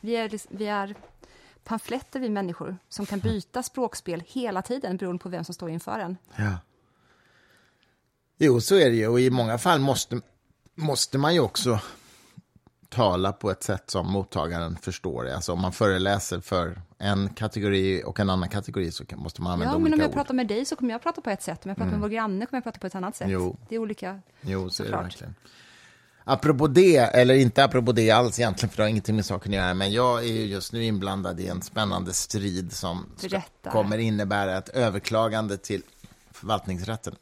vi, 0.00 0.16
är, 0.16 0.30
vi 0.56 0.66
är 0.66 0.94
pamfletter 1.64 2.20
vi 2.20 2.28
människor 2.28 2.76
som 2.88 3.06
kan 3.06 3.18
byta 3.18 3.62
språkspel 3.62 4.22
hela 4.26 4.62
tiden 4.62 4.96
beroende 4.96 5.22
på 5.22 5.28
vem 5.28 5.44
som 5.44 5.54
står 5.54 5.70
inför 5.70 5.98
en. 5.98 6.16
Ja. 6.36 6.58
Jo, 8.38 8.60
så 8.60 8.74
är 8.74 8.90
det 8.90 8.96
ju. 8.96 9.08
Och 9.08 9.20
i 9.20 9.30
många 9.30 9.58
fall 9.58 9.80
måste, 9.80 10.20
måste 10.74 11.18
man 11.18 11.34
ju 11.34 11.40
också 11.40 11.80
tala 12.88 13.32
på 13.32 13.50
ett 13.50 13.62
sätt 13.62 13.90
som 13.90 14.12
mottagaren 14.12 14.76
förstår. 14.76 15.24
det. 15.24 15.34
Alltså 15.36 15.52
om 15.52 15.60
man 15.60 15.72
föreläser 15.72 16.40
för 16.40 16.80
en 16.98 17.28
kategori 17.34 18.02
och 18.06 18.20
en 18.20 18.30
annan 18.30 18.48
kategori 18.48 18.92
så 18.92 19.04
måste 19.14 19.42
man 19.42 19.52
använda 19.52 19.74
Ja, 19.74 19.78
men 19.78 19.86
om 19.86 19.92
olika 19.92 20.02
jag 20.02 20.08
ord. 20.08 20.14
pratar 20.14 20.34
med 20.34 20.46
dig 20.48 20.64
så 20.64 20.76
kommer 20.76 20.92
jag 20.92 21.02
prata 21.02 21.20
på 21.20 21.30
ett 21.30 21.42
sätt. 21.42 21.64
Om 21.64 21.68
jag 21.68 21.76
pratar 21.76 21.90
med 21.90 22.00
vår 22.00 22.08
granne 22.08 22.46
kommer 22.46 22.56
jag 22.56 22.64
prata 22.64 22.78
på 22.78 22.86
ett 22.86 22.94
annat 22.94 23.16
sätt. 23.16 23.28
Jo. 23.30 23.56
Det 23.68 23.74
är 23.74 23.78
olika. 23.78 24.20
Jo, 24.40 24.70
så 24.70 24.82
är 24.82 24.86
det 24.86 24.90
Såklart. 24.90 25.04
verkligen. 25.04 25.34
Apropå 26.24 26.66
det, 26.66 26.96
eller 26.96 27.34
inte 27.34 27.64
apropå 27.64 27.92
det 27.92 28.10
alls 28.10 28.38
egentligen, 28.38 28.70
för 28.70 28.76
det 28.76 28.82
har 28.82 28.88
ingenting 28.88 29.16
med 29.16 29.24
saken 29.26 29.52
att 29.52 29.56
göra, 29.56 29.74
men 29.74 29.92
jag 29.92 30.18
är 30.24 30.32
ju 30.32 30.44
just 30.46 30.72
nu 30.72 30.84
inblandad 30.84 31.40
i 31.40 31.46
en 31.46 31.62
spännande 31.62 32.12
strid 32.14 32.72
som 32.72 33.06
ska, 33.16 33.28
Berätta. 33.28 33.70
kommer 33.70 33.98
innebära 33.98 34.58
ett 34.58 34.68
överklagande 34.68 35.56
till 35.58 35.82
förvaltningsrätten. 36.30 37.14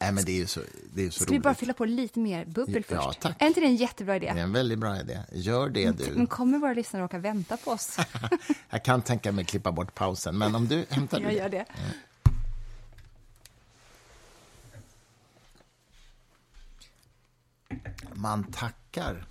Nej, 0.00 0.12
men 0.12 0.24
det 0.24 0.32
är 0.32 0.36
ju 0.36 0.46
så, 0.46 0.60
det 0.94 1.06
är 1.06 1.10
så 1.10 1.20
Ska 1.20 1.24
vi 1.24 1.30
roligt. 1.36 1.42
bara 1.42 1.54
fylla 1.54 1.72
på 1.72 1.84
lite 1.84 2.18
mer 2.20 2.44
bubbel 2.44 2.82
Ja, 2.90 3.02
först? 3.06 3.20
tack. 3.20 3.42
Är 3.42 3.46
inte 3.46 3.60
det 3.60 3.66
en 3.66 3.76
jättebra 3.76 4.16
idé? 4.16 4.30
Det 4.34 4.40
är 4.40 4.44
en 4.44 4.52
väldigt 4.52 4.78
bra 4.78 5.00
idé. 5.00 5.18
Gör 5.32 5.68
det 5.68 5.90
du. 5.90 6.10
Men 6.14 6.26
kommer 6.26 6.58
våra 6.58 6.72
lyssnare 6.72 7.04
åka 7.04 7.18
vänta 7.18 7.56
på 7.56 7.70
oss? 7.70 7.96
Jag 8.70 8.84
kan 8.84 9.02
tänka 9.02 9.32
mig 9.32 9.44
klippa 9.44 9.72
bort 9.72 9.94
pausen, 9.94 10.38
men 10.38 10.54
om 10.54 10.68
du 10.68 10.84
hämtar 10.88 11.20
Jag 11.20 11.34
gör 11.34 11.48
det. 11.48 11.64
Man 18.14 18.44
tackar. 18.44 19.24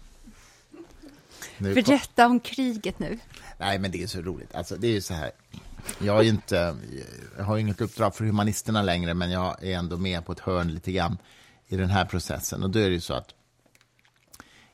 Nu 1.58 1.74
kom- 1.76 1.84
Berätta 1.84 2.26
om 2.26 2.40
kriget 2.40 3.00
nu. 3.00 3.20
Nej, 3.58 3.80
men 3.80 3.92
det 3.92 4.04
är 4.04 4.08
så 4.08 4.22
roligt. 4.22 4.56
Alltså, 4.56 4.76
det 4.76 4.88
är 4.88 4.92
ju 4.92 5.02
så 5.02 5.14
här. 5.14 5.32
Jag 6.00 6.14
har 6.14 6.22
ju 6.22 6.30
inte, 6.30 6.78
jag 7.38 7.44
har 7.44 7.58
inget 7.58 7.82
uppdrag 7.82 8.16
för 8.16 8.26
humanisterna 8.26 8.82
längre, 8.82 9.14
men 9.14 9.32
jag 9.32 9.64
är 9.64 9.78
ändå 9.78 9.98
med 9.98 10.26
på 10.26 10.32
ett 10.32 10.40
hörn 10.40 10.68
lite 10.74 10.92
grann 10.92 11.18
i 11.68 11.78
den 11.78 11.90
här 11.90 12.06
processen. 12.06 12.64
Och 12.64 12.70
då 12.70 12.80
är 12.80 12.88
det 12.90 12.94
ju 12.96 13.02
så 13.02 13.14
att 13.14 13.34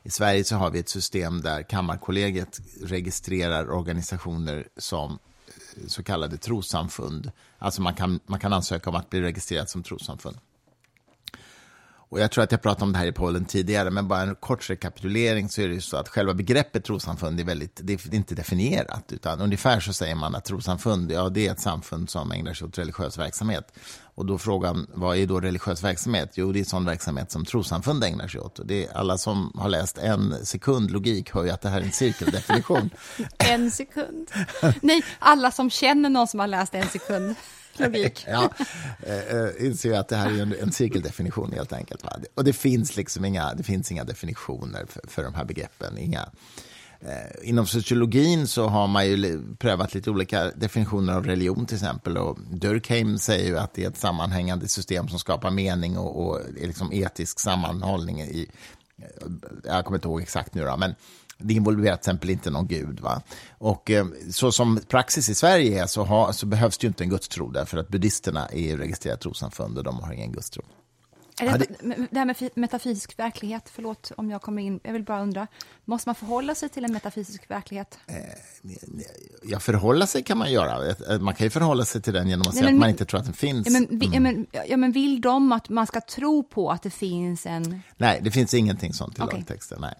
i 0.02 0.10
Sverige 0.10 0.44
så 0.44 0.56
har 0.56 0.70
vi 0.70 0.78
ett 0.78 0.88
system 0.88 1.40
där 1.42 1.62
Kammarkollegiet 1.62 2.60
registrerar 2.82 3.70
organisationer 3.70 4.68
som 4.76 5.12
eh, 5.76 5.86
så 5.86 6.02
kallade 6.02 6.36
trossamfund. 6.36 7.32
Alltså 7.58 7.82
man 7.82 7.94
kan, 7.94 8.20
man 8.26 8.40
kan 8.40 8.52
ansöka 8.52 8.90
om 8.90 8.96
att 8.96 9.10
bli 9.10 9.20
registrerad 9.20 9.68
som 9.70 9.82
trossamfund. 9.82 10.36
Och 12.14 12.20
jag 12.20 12.30
tror 12.30 12.44
att 12.44 12.52
jag 12.52 12.62
pratade 12.62 12.84
om 12.84 12.92
det 12.92 12.98
här 12.98 13.06
i 13.06 13.12
Polen 13.12 13.44
tidigare, 13.44 13.90
men 13.90 14.08
bara 14.08 14.20
en 14.20 14.34
kort 14.34 14.70
rekapitulering 14.70 15.48
så 15.48 15.60
är 15.60 15.68
det 15.68 15.74
ju 15.74 15.80
så 15.80 15.96
att 15.96 16.08
själva 16.08 16.34
begreppet 16.34 16.84
trossamfund 16.84 17.40
är 17.40 17.44
väldigt, 17.44 17.80
det 17.82 17.92
är 17.92 18.14
inte 18.14 18.34
definierat, 18.34 19.12
utan 19.12 19.40
ungefär 19.40 19.80
så 19.80 19.92
säger 19.92 20.14
man 20.14 20.34
att 20.34 20.44
trossamfund, 20.44 21.12
ja 21.12 21.28
det 21.28 21.46
är 21.46 21.52
ett 21.52 21.60
samfund 21.60 22.10
som 22.10 22.32
ägnar 22.32 22.54
sig 22.54 22.66
åt 22.66 22.78
religiös 22.78 23.18
verksamhet. 23.18 23.72
Och 24.14 24.26
då 24.26 24.38
frågan, 24.38 24.86
vad 24.94 25.16
är 25.16 25.26
då 25.26 25.40
religiös 25.40 25.84
verksamhet? 25.84 26.30
Jo, 26.34 26.52
det 26.52 26.60
är 26.60 26.64
sån 26.64 26.84
verksamhet 26.84 27.30
som 27.30 27.44
trossamfund 27.44 28.04
ägnar 28.04 28.28
sig 28.28 28.40
åt. 28.40 28.58
Och 28.58 28.66
det 28.66 28.86
är, 28.86 28.96
alla 28.96 29.18
som 29.18 29.52
har 29.54 29.68
läst 29.68 29.98
en 29.98 30.46
sekund 30.46 30.90
logik 30.90 31.30
hör 31.30 31.44
ju 31.44 31.50
att 31.50 31.60
det 31.60 31.68
här 31.68 31.80
är 31.80 31.84
en 31.84 31.92
cirkeldefinition. 31.92 32.90
En 33.38 33.70
sekund. 33.70 34.30
Nej, 34.80 35.04
alla 35.18 35.50
som 35.50 35.70
känner 35.70 36.10
någon 36.10 36.28
som 36.28 36.40
har 36.40 36.46
läst 36.46 36.74
en 36.74 36.88
sekund. 36.88 37.34
Logik. 37.76 38.24
ja, 38.28 38.50
eh, 39.02 39.18
eh 39.18 39.66
inser 39.66 39.92
att 39.92 40.08
det 40.08 40.16
här 40.16 40.30
är 40.30 40.42
en, 40.42 40.54
en 40.60 40.72
cirkeldefinition 40.72 41.52
helt 41.52 41.72
enkelt. 41.72 42.04
Va? 42.04 42.16
Och 42.34 42.44
det 42.44 42.52
finns 42.52 42.96
liksom 42.96 43.24
inga, 43.24 43.54
det 43.54 43.62
finns 43.62 43.92
inga 43.92 44.04
definitioner 44.04 44.86
för, 44.88 45.00
för 45.08 45.22
de 45.22 45.34
här 45.34 45.44
begreppen. 45.44 45.98
Inga, 45.98 46.28
eh, 47.00 47.48
inom 47.48 47.66
sociologin 47.66 48.46
så 48.46 48.66
har 48.66 48.86
man 48.86 49.06
ju 49.06 49.42
prövat 49.58 49.94
lite 49.94 50.10
olika 50.10 50.44
definitioner 50.44 51.12
av 51.12 51.26
religion 51.26 51.66
till 51.66 51.76
exempel. 51.76 52.16
Och 52.16 52.38
Durkheim 52.50 53.18
säger 53.18 53.46
ju 53.46 53.58
att 53.58 53.74
det 53.74 53.84
är 53.84 53.88
ett 53.88 53.98
sammanhängande 53.98 54.68
system 54.68 55.08
som 55.08 55.18
skapar 55.18 55.50
mening 55.50 55.98
och, 55.98 56.26
och 56.26 56.40
är 56.40 56.66
liksom 56.66 56.92
etisk 56.92 57.40
sammanhållning 57.40 58.20
i, 58.20 58.50
jag 59.64 59.84
kommer 59.84 59.98
inte 59.98 60.08
ihåg 60.08 60.22
exakt 60.22 60.54
nu 60.54 60.64
då, 60.64 60.76
men 60.76 60.94
det 61.44 61.54
involverar 61.54 61.96
till 61.96 62.00
exempel 62.00 62.30
inte 62.30 62.50
någon 62.50 62.66
gud. 62.66 63.00
Va? 63.00 63.22
Och 63.58 63.90
eh, 63.90 64.06
så 64.30 64.52
som 64.52 64.80
praxis 64.88 65.28
i 65.28 65.34
Sverige 65.34 65.82
är 65.82 65.86
så, 65.86 66.04
ha, 66.04 66.32
så 66.32 66.46
behövs 66.46 66.78
det 66.78 66.84
ju 66.84 66.88
inte 66.88 67.04
en 67.04 67.10
gudstro 67.10 67.50
därför 67.50 67.78
att 67.78 67.88
buddhisterna 67.88 68.46
är 68.48 68.60
ju 68.62 68.76
registrerat 68.76 69.20
trossamfund 69.20 69.78
och 69.78 69.84
de 69.84 70.00
har 70.00 70.12
ingen 70.12 70.32
gudstro. 70.32 70.62
Är 71.40 71.58
det, 71.58 71.66
det 72.10 72.18
här 72.18 72.24
med 72.26 72.50
metafysisk 72.54 73.18
verklighet, 73.18 73.62
förlåt 73.74 74.12
om 74.16 74.30
jag 74.30 74.42
kommer 74.42 74.62
in, 74.62 74.80
jag 74.82 74.92
vill 74.92 75.04
bara 75.04 75.22
undra, 75.22 75.46
måste 75.84 76.08
man 76.08 76.14
förhålla 76.14 76.54
sig 76.54 76.68
till 76.68 76.84
en 76.84 76.92
metafysisk 76.92 77.50
verklighet? 77.50 77.98
Ja, 79.42 79.60
förhålla 79.60 80.06
sig 80.06 80.22
kan 80.22 80.38
man 80.38 80.52
göra. 80.52 80.88
Eh, 80.90 81.20
Man 81.20 81.34
kan 81.34 81.44
ju 81.46 81.50
förhålla 81.50 81.84
sig 81.84 82.02
till 82.02 82.12
den 82.12 82.28
genom 82.28 82.48
att 82.48 82.54
säga 82.54 82.64
men- 82.64 82.74
att 82.74 82.80
man 82.80 82.90
inte 82.90 83.04
tror 83.04 83.20
att 83.20 83.24
den 83.26 83.34
finns. 83.34 83.66
Ja 83.66 83.72
men, 83.72 83.98
vi, 83.98 84.06
ja, 84.12 84.20
men, 84.20 84.46
ja, 84.68 84.76
men 84.76 84.92
vill 84.92 85.20
de 85.20 85.52
att 85.52 85.68
man 85.68 85.86
ska 85.86 86.00
tro 86.00 86.42
på 86.42 86.70
att 86.70 86.82
det 86.82 86.90
finns 86.90 87.46
en... 87.46 87.82
Nej, 87.96 88.20
det 88.22 88.30
finns 88.30 88.54
ingenting 88.54 88.92
sånt 88.92 89.18
i 89.18 89.22
Okej. 89.22 89.38
lagtexten. 89.38 89.78
Nej. 89.80 89.94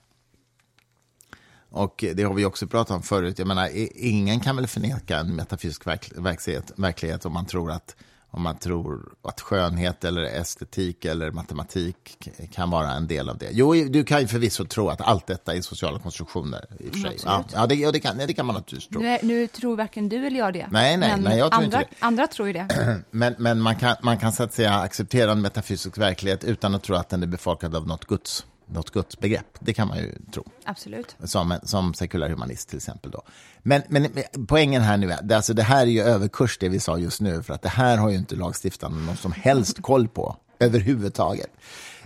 Och 1.75 2.05
det 2.15 2.23
har 2.23 2.35
vi 2.35 2.45
också 2.45 2.67
pratat 2.67 2.97
om 2.97 3.03
förut. 3.03 3.39
Jag 3.39 3.49
menar, 3.49 3.69
ingen 3.95 4.41
kan 4.41 4.57
väl 4.57 4.67
förneka 4.67 5.19
en 5.19 5.37
metafysisk 5.37 5.87
verk, 5.87 6.13
verklighet, 6.17 6.73
verklighet 6.77 7.27
om 7.27 7.33
man 7.33 7.47
tror 7.47 7.71
att 7.71 7.97
om 8.31 8.43
man 8.43 8.59
tror 8.59 9.15
att 9.23 9.41
skönhet 9.41 10.05
eller 10.05 10.23
estetik 10.23 11.05
eller 11.05 11.31
matematik 11.31 12.29
kan 12.53 12.71
vara 12.71 12.93
en 12.93 13.07
del 13.07 13.29
av 13.29 13.39
det. 13.39 13.49
Jo, 13.53 13.75
du 13.75 14.05
kan 14.05 14.21
ju 14.21 14.27
förvisso 14.27 14.65
tro 14.65 14.89
att 14.89 15.01
allt 15.01 15.27
detta 15.27 15.55
är 15.55 15.61
sociala 15.61 15.99
konstruktioner. 15.99 16.67
I 16.81 16.89
och 16.89 16.95
sig. 16.95 17.17
Ja, 17.25 17.45
ja, 17.55 17.67
det, 17.67 17.75
ja 17.75 17.93
det, 17.93 18.01
kan, 18.01 18.19
det 18.19 18.35
kan 18.35 18.47
man 18.47 18.55
naturligtvis 18.55 18.89
tro. 18.89 19.01
Nu, 19.01 19.19
nu 19.23 19.47
tror 19.47 19.77
varken 19.77 20.09
du 20.09 20.27
eller 20.27 20.39
jag 20.39 20.53
det. 20.53 20.69
Nej, 20.71 20.97
nej, 20.97 21.11
men 21.11 21.21
nej, 21.21 21.39
jag 21.39 21.53
tror 21.53 21.63
andra, 21.63 21.83
inte 21.83 21.95
Andra 21.99 22.27
tror 22.27 22.49
ju 22.49 22.53
det. 22.53 23.03
Men, 23.11 23.35
men 23.39 23.61
man, 23.61 23.77
kan, 23.77 23.97
man 24.03 24.19
kan 24.19 24.33
så 24.33 24.43
att 24.43 24.55
säga 24.55 24.75
acceptera 24.75 25.33
en 25.33 25.41
metafysisk 25.41 25.99
verklighet 25.99 26.45
utan 26.45 26.75
att 26.75 26.83
tro 26.83 26.97
att 26.97 27.09
den 27.09 27.23
är 27.23 27.27
befolkad 27.27 27.75
av 27.75 27.87
något 27.87 28.05
guds, 28.05 28.47
något 28.67 28.91
gudsbegrepp. 28.91 29.47
Det 29.61 29.75
kan 29.75 29.89
man 29.89 29.99
ju 29.99 30.13
tro. 30.33 30.45
Absolut. 30.65 31.17
Som, 31.25 31.59
som 31.63 31.95
sekulär 31.95 32.29
humanist 32.29 32.69
till 32.69 32.77
exempel. 32.77 33.11
Då. 33.11 33.23
Men, 33.63 33.83
men 33.89 34.09
poängen 34.49 34.83
här 34.83 34.97
nu 34.97 35.13
är, 35.13 35.23
det, 35.23 35.37
alltså 35.37 35.55
det 35.55 35.63
här 35.63 35.83
är 35.83 35.91
ju 35.91 36.03
överkurs 36.03 36.59
det 36.59 36.69
vi 36.69 36.81
sa 36.81 36.99
just 36.99 37.21
nu, 37.21 37.43
för 37.43 37.55
att 37.55 37.63
det 37.63 37.69
här 37.69 37.97
har 37.97 38.11
ju 38.11 38.17
inte 38.17 38.37
lagstiftaren 38.37 39.07
någon 39.07 39.17
som 39.17 39.33
helst 39.33 39.83
koll 39.83 40.09
på 40.09 40.37
överhuvudtaget. 40.59 41.51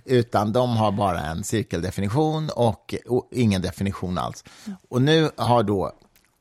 Utan 0.04 0.52
de 0.52 0.76
har 0.76 0.92
bara 0.92 1.20
en 1.20 1.44
cirkeldefinition 1.44 2.50
och, 2.54 2.94
och 3.06 3.28
ingen 3.30 3.62
definition 3.62 4.18
alls. 4.18 4.44
Och 4.88 5.02
nu 5.02 5.30
har 5.36 5.62
då 5.62 5.92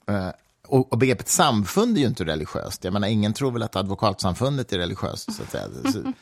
eh, 0.10 0.30
och, 0.68 0.92
och 0.94 0.98
begreppet 0.98 1.28
samfund 1.28 1.98
är 1.98 2.02
ju 2.02 2.08
inte 2.08 2.26
religiöst. 2.26 2.84
Jag 2.84 2.94
menar, 2.94 3.08
ingen 3.08 3.34
tror 3.34 3.52
väl 3.52 3.64
att 3.64 3.76
advokatsamfundet 3.76 4.74
är 4.74 4.78
religiöst. 4.78 5.34
Så 5.34 5.44
att 5.44 5.52
säga. 5.52 5.68
Så, 5.94 6.14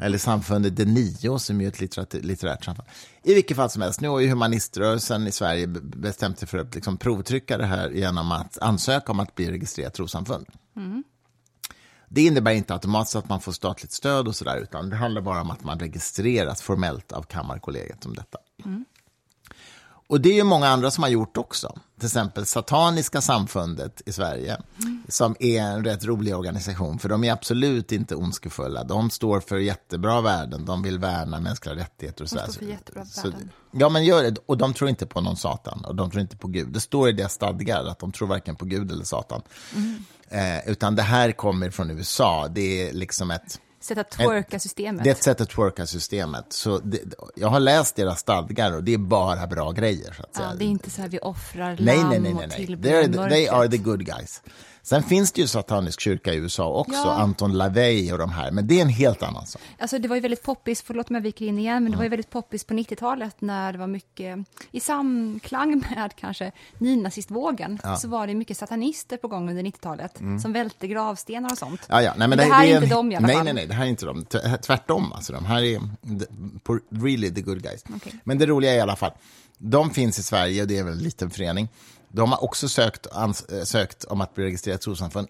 Eller 0.00 0.18
samfundet 0.18 0.76
De 0.76 0.84
Nio, 0.84 1.38
som 1.38 1.60
är 1.60 1.68
ett 1.68 1.80
litterärt, 1.80 2.14
litterärt 2.14 2.64
samfund. 2.64 2.88
I 3.22 3.34
vilket 3.34 3.56
fall 3.56 3.70
som 3.70 3.82
helst, 3.82 4.00
nu 4.00 4.08
har 4.08 4.20
ju 4.20 4.28
humaniströrelsen 4.28 5.26
i 5.26 5.32
Sverige 5.32 5.66
bestämt 5.66 6.38
sig 6.38 6.48
för 6.48 6.58
att 6.58 6.74
liksom 6.74 6.96
provtrycka 6.96 7.58
det 7.58 7.66
här 7.66 7.90
genom 7.90 8.32
att 8.32 8.58
ansöka 8.58 9.12
om 9.12 9.20
att 9.20 9.34
bli 9.34 9.50
registrerat 9.50 9.94
trossamfund. 9.94 10.46
Mm. 10.76 11.04
Det 12.08 12.22
innebär 12.22 12.52
inte 12.52 12.74
automatiskt 12.74 13.16
att 13.16 13.28
man 13.28 13.40
får 13.40 13.52
statligt 13.52 13.92
stöd 13.92 14.28
och 14.28 14.36
sådär, 14.36 14.56
utan 14.56 14.90
det 14.90 14.96
handlar 14.96 15.22
bara 15.22 15.40
om 15.40 15.50
att 15.50 15.64
man 15.64 15.78
registreras 15.78 16.62
formellt 16.62 17.12
av 17.12 17.22
Kammarkollegiet 17.22 18.06
om 18.06 18.14
detta. 18.14 18.38
Mm. 18.64 18.84
Och 20.10 20.20
det 20.20 20.28
är 20.28 20.34
ju 20.34 20.44
många 20.44 20.68
andra 20.68 20.90
som 20.90 21.02
har 21.02 21.10
gjort 21.10 21.36
också. 21.36 21.78
Till 21.98 22.06
exempel 22.06 22.46
Sataniska 22.46 23.20
samfundet 23.20 24.02
i 24.06 24.12
Sverige, 24.12 24.56
mm. 24.82 25.02
som 25.08 25.36
är 25.40 25.62
en 25.62 25.84
rätt 25.84 26.04
rolig 26.04 26.36
organisation, 26.36 26.98
för 26.98 27.08
de 27.08 27.24
är 27.24 27.32
absolut 27.32 27.92
inte 27.92 28.14
ondskefulla. 28.14 28.84
De 28.84 29.10
står 29.10 29.40
för 29.40 29.58
jättebra 29.58 30.20
värden, 30.20 30.64
de 30.64 30.82
vill 30.82 30.98
värna 30.98 31.40
mänskliga 31.40 31.76
rättigheter. 31.76 32.24
Och 32.24 32.28
de 32.30 32.38
står 32.38 32.52
för 32.52 32.64
jättebra 32.64 33.04
värden. 33.24 33.50
Ja, 33.70 33.88
men 33.88 34.04
gör 34.04 34.22
det. 34.22 34.36
Och 34.46 34.56
de 34.58 34.74
tror 34.74 34.90
inte 34.90 35.06
på 35.06 35.20
någon 35.20 35.36
Satan, 35.36 35.84
och 35.84 35.94
de 35.94 36.10
tror 36.10 36.20
inte 36.20 36.36
på 36.36 36.48
Gud. 36.48 36.68
Det 36.68 36.80
står 36.80 37.08
i 37.08 37.12
deras 37.12 37.32
stadgar 37.32 37.84
att 37.84 37.98
de 37.98 38.12
tror 38.12 38.28
varken 38.28 38.56
på 38.56 38.64
Gud 38.64 38.92
eller 38.92 39.04
Satan. 39.04 39.42
Mm. 39.74 40.04
Eh, 40.28 40.68
utan 40.68 40.96
det 40.96 41.02
här 41.02 41.32
kommer 41.32 41.70
från 41.70 41.90
USA. 41.90 42.48
Det 42.48 42.88
är 42.88 42.92
liksom 42.92 43.30
ett 43.30 43.60
sätt 43.84 43.98
att 43.98 44.10
twerka 44.10 44.58
systemet. 44.58 45.04
Det 45.04 45.10
är 45.10 45.14
ett 45.14 45.22
sätt 45.22 45.40
att 45.40 45.50
twerka 45.50 45.86
systemet. 45.86 46.46
Så 46.48 46.78
det, 46.78 47.00
jag 47.34 47.48
har 47.48 47.60
läst 47.60 47.96
deras 47.96 48.20
stadgar 48.20 48.72
och 48.76 48.84
det 48.84 48.94
är 48.94 48.98
bara 48.98 49.46
bra 49.46 49.72
grejer. 49.72 50.12
Så 50.12 50.22
att 50.22 50.36
säga. 50.36 50.48
Ja, 50.48 50.54
det 50.54 50.64
är 50.64 50.68
inte 50.68 50.90
så 50.90 51.02
här 51.02 51.08
vi 51.08 51.18
offrar 51.18 51.76
lamm 51.76 51.84
nej, 51.84 52.04
nej, 52.04 52.20
nej, 52.20 52.34
nej. 52.34 52.46
och 52.46 52.52
tillber 52.52 53.28
They 53.30 53.48
are 53.48 53.68
the 53.68 53.76
good 53.76 54.04
guys. 54.06 54.42
Sen 54.90 55.02
finns 55.02 55.32
det 55.32 55.40
ju 55.40 55.46
satanisk 55.46 56.00
kyrka 56.00 56.34
i 56.34 56.36
USA 56.36 56.68
också, 56.68 57.00
ja. 57.00 57.12
Anton 57.12 57.52
LaVey 57.52 58.12
och 58.12 58.18
de 58.18 58.30
här, 58.30 58.50
men 58.50 58.66
det 58.66 58.78
är 58.78 58.82
en 58.82 58.88
helt 58.88 59.22
annan 59.22 59.46
sak. 59.46 59.62
Alltså 59.78 59.98
det 59.98 60.08
var 60.08 60.16
ju 60.16 60.22
väldigt 60.22 60.42
poppis, 60.42 60.82
förlåt 60.82 61.10
om 61.10 61.16
jag 61.16 61.22
viker 61.22 61.46
in 61.46 61.58
igen, 61.58 61.74
men 61.74 61.80
mm. 61.82 61.90
det 61.92 61.96
var 61.96 62.04
ju 62.04 62.08
väldigt 62.08 62.30
poppis 62.30 62.64
på 62.64 62.74
90-talet 62.74 63.40
när 63.40 63.72
det 63.72 63.78
var 63.78 63.86
mycket, 63.86 64.38
i 64.70 64.80
samklang 64.80 65.84
med 65.90 66.12
kanske 66.16 66.52
nynazistvågen, 66.78 67.78
ja. 67.82 67.96
så 67.96 68.08
var 68.08 68.26
det 68.26 68.34
mycket 68.34 68.56
satanister 68.56 69.16
på 69.16 69.28
gång 69.28 69.50
under 69.50 69.62
90-talet 69.62 70.16
som 70.16 70.26
mm. 70.26 70.52
välte 70.52 70.86
gravstenar 70.86 71.52
och 71.52 71.58
sånt. 71.58 71.80
Ja, 71.88 72.02
ja. 72.02 72.14
Nej, 72.16 72.28
men, 72.28 72.30
men 72.30 72.38
det, 72.38 72.44
det, 72.44 72.54
här 72.54 72.66
är, 72.66 72.70
är 72.70 72.82
inte 72.82 72.94
de 72.94 73.12
i 73.12 73.16
alla 73.16 73.26
nej, 73.26 73.36
fall. 73.36 73.44
Nej, 73.44 73.54
nej, 73.54 73.66
det 73.66 73.74
här 73.74 73.84
är 73.84 73.88
inte 73.88 74.06
de. 74.06 74.24
Tvärtom, 74.62 75.12
alltså 75.12 75.32
de 75.32 75.44
här 75.44 75.62
är 75.62 75.80
really 77.02 77.34
the 77.34 77.40
good 77.40 77.62
guys. 77.62 77.84
Okay. 77.96 78.12
Men 78.24 78.38
det 78.38 78.46
roliga 78.46 78.72
är 78.72 78.76
i 78.76 78.80
alla 78.80 78.96
fall, 78.96 79.12
de 79.58 79.90
finns 79.90 80.18
i 80.18 80.22
Sverige 80.22 80.62
och 80.62 80.68
det 80.68 80.78
är 80.78 80.84
väl 80.84 80.92
en 80.92 80.98
liten 80.98 81.30
förening. 81.30 81.68
De 82.12 82.32
har 82.32 82.44
också 82.44 82.68
sökt, 82.68 83.06
sökt 83.64 84.04
om 84.04 84.20
att 84.20 84.34
bli 84.34 84.44
registrerat 84.44 84.80
trossamfund. 84.80 85.28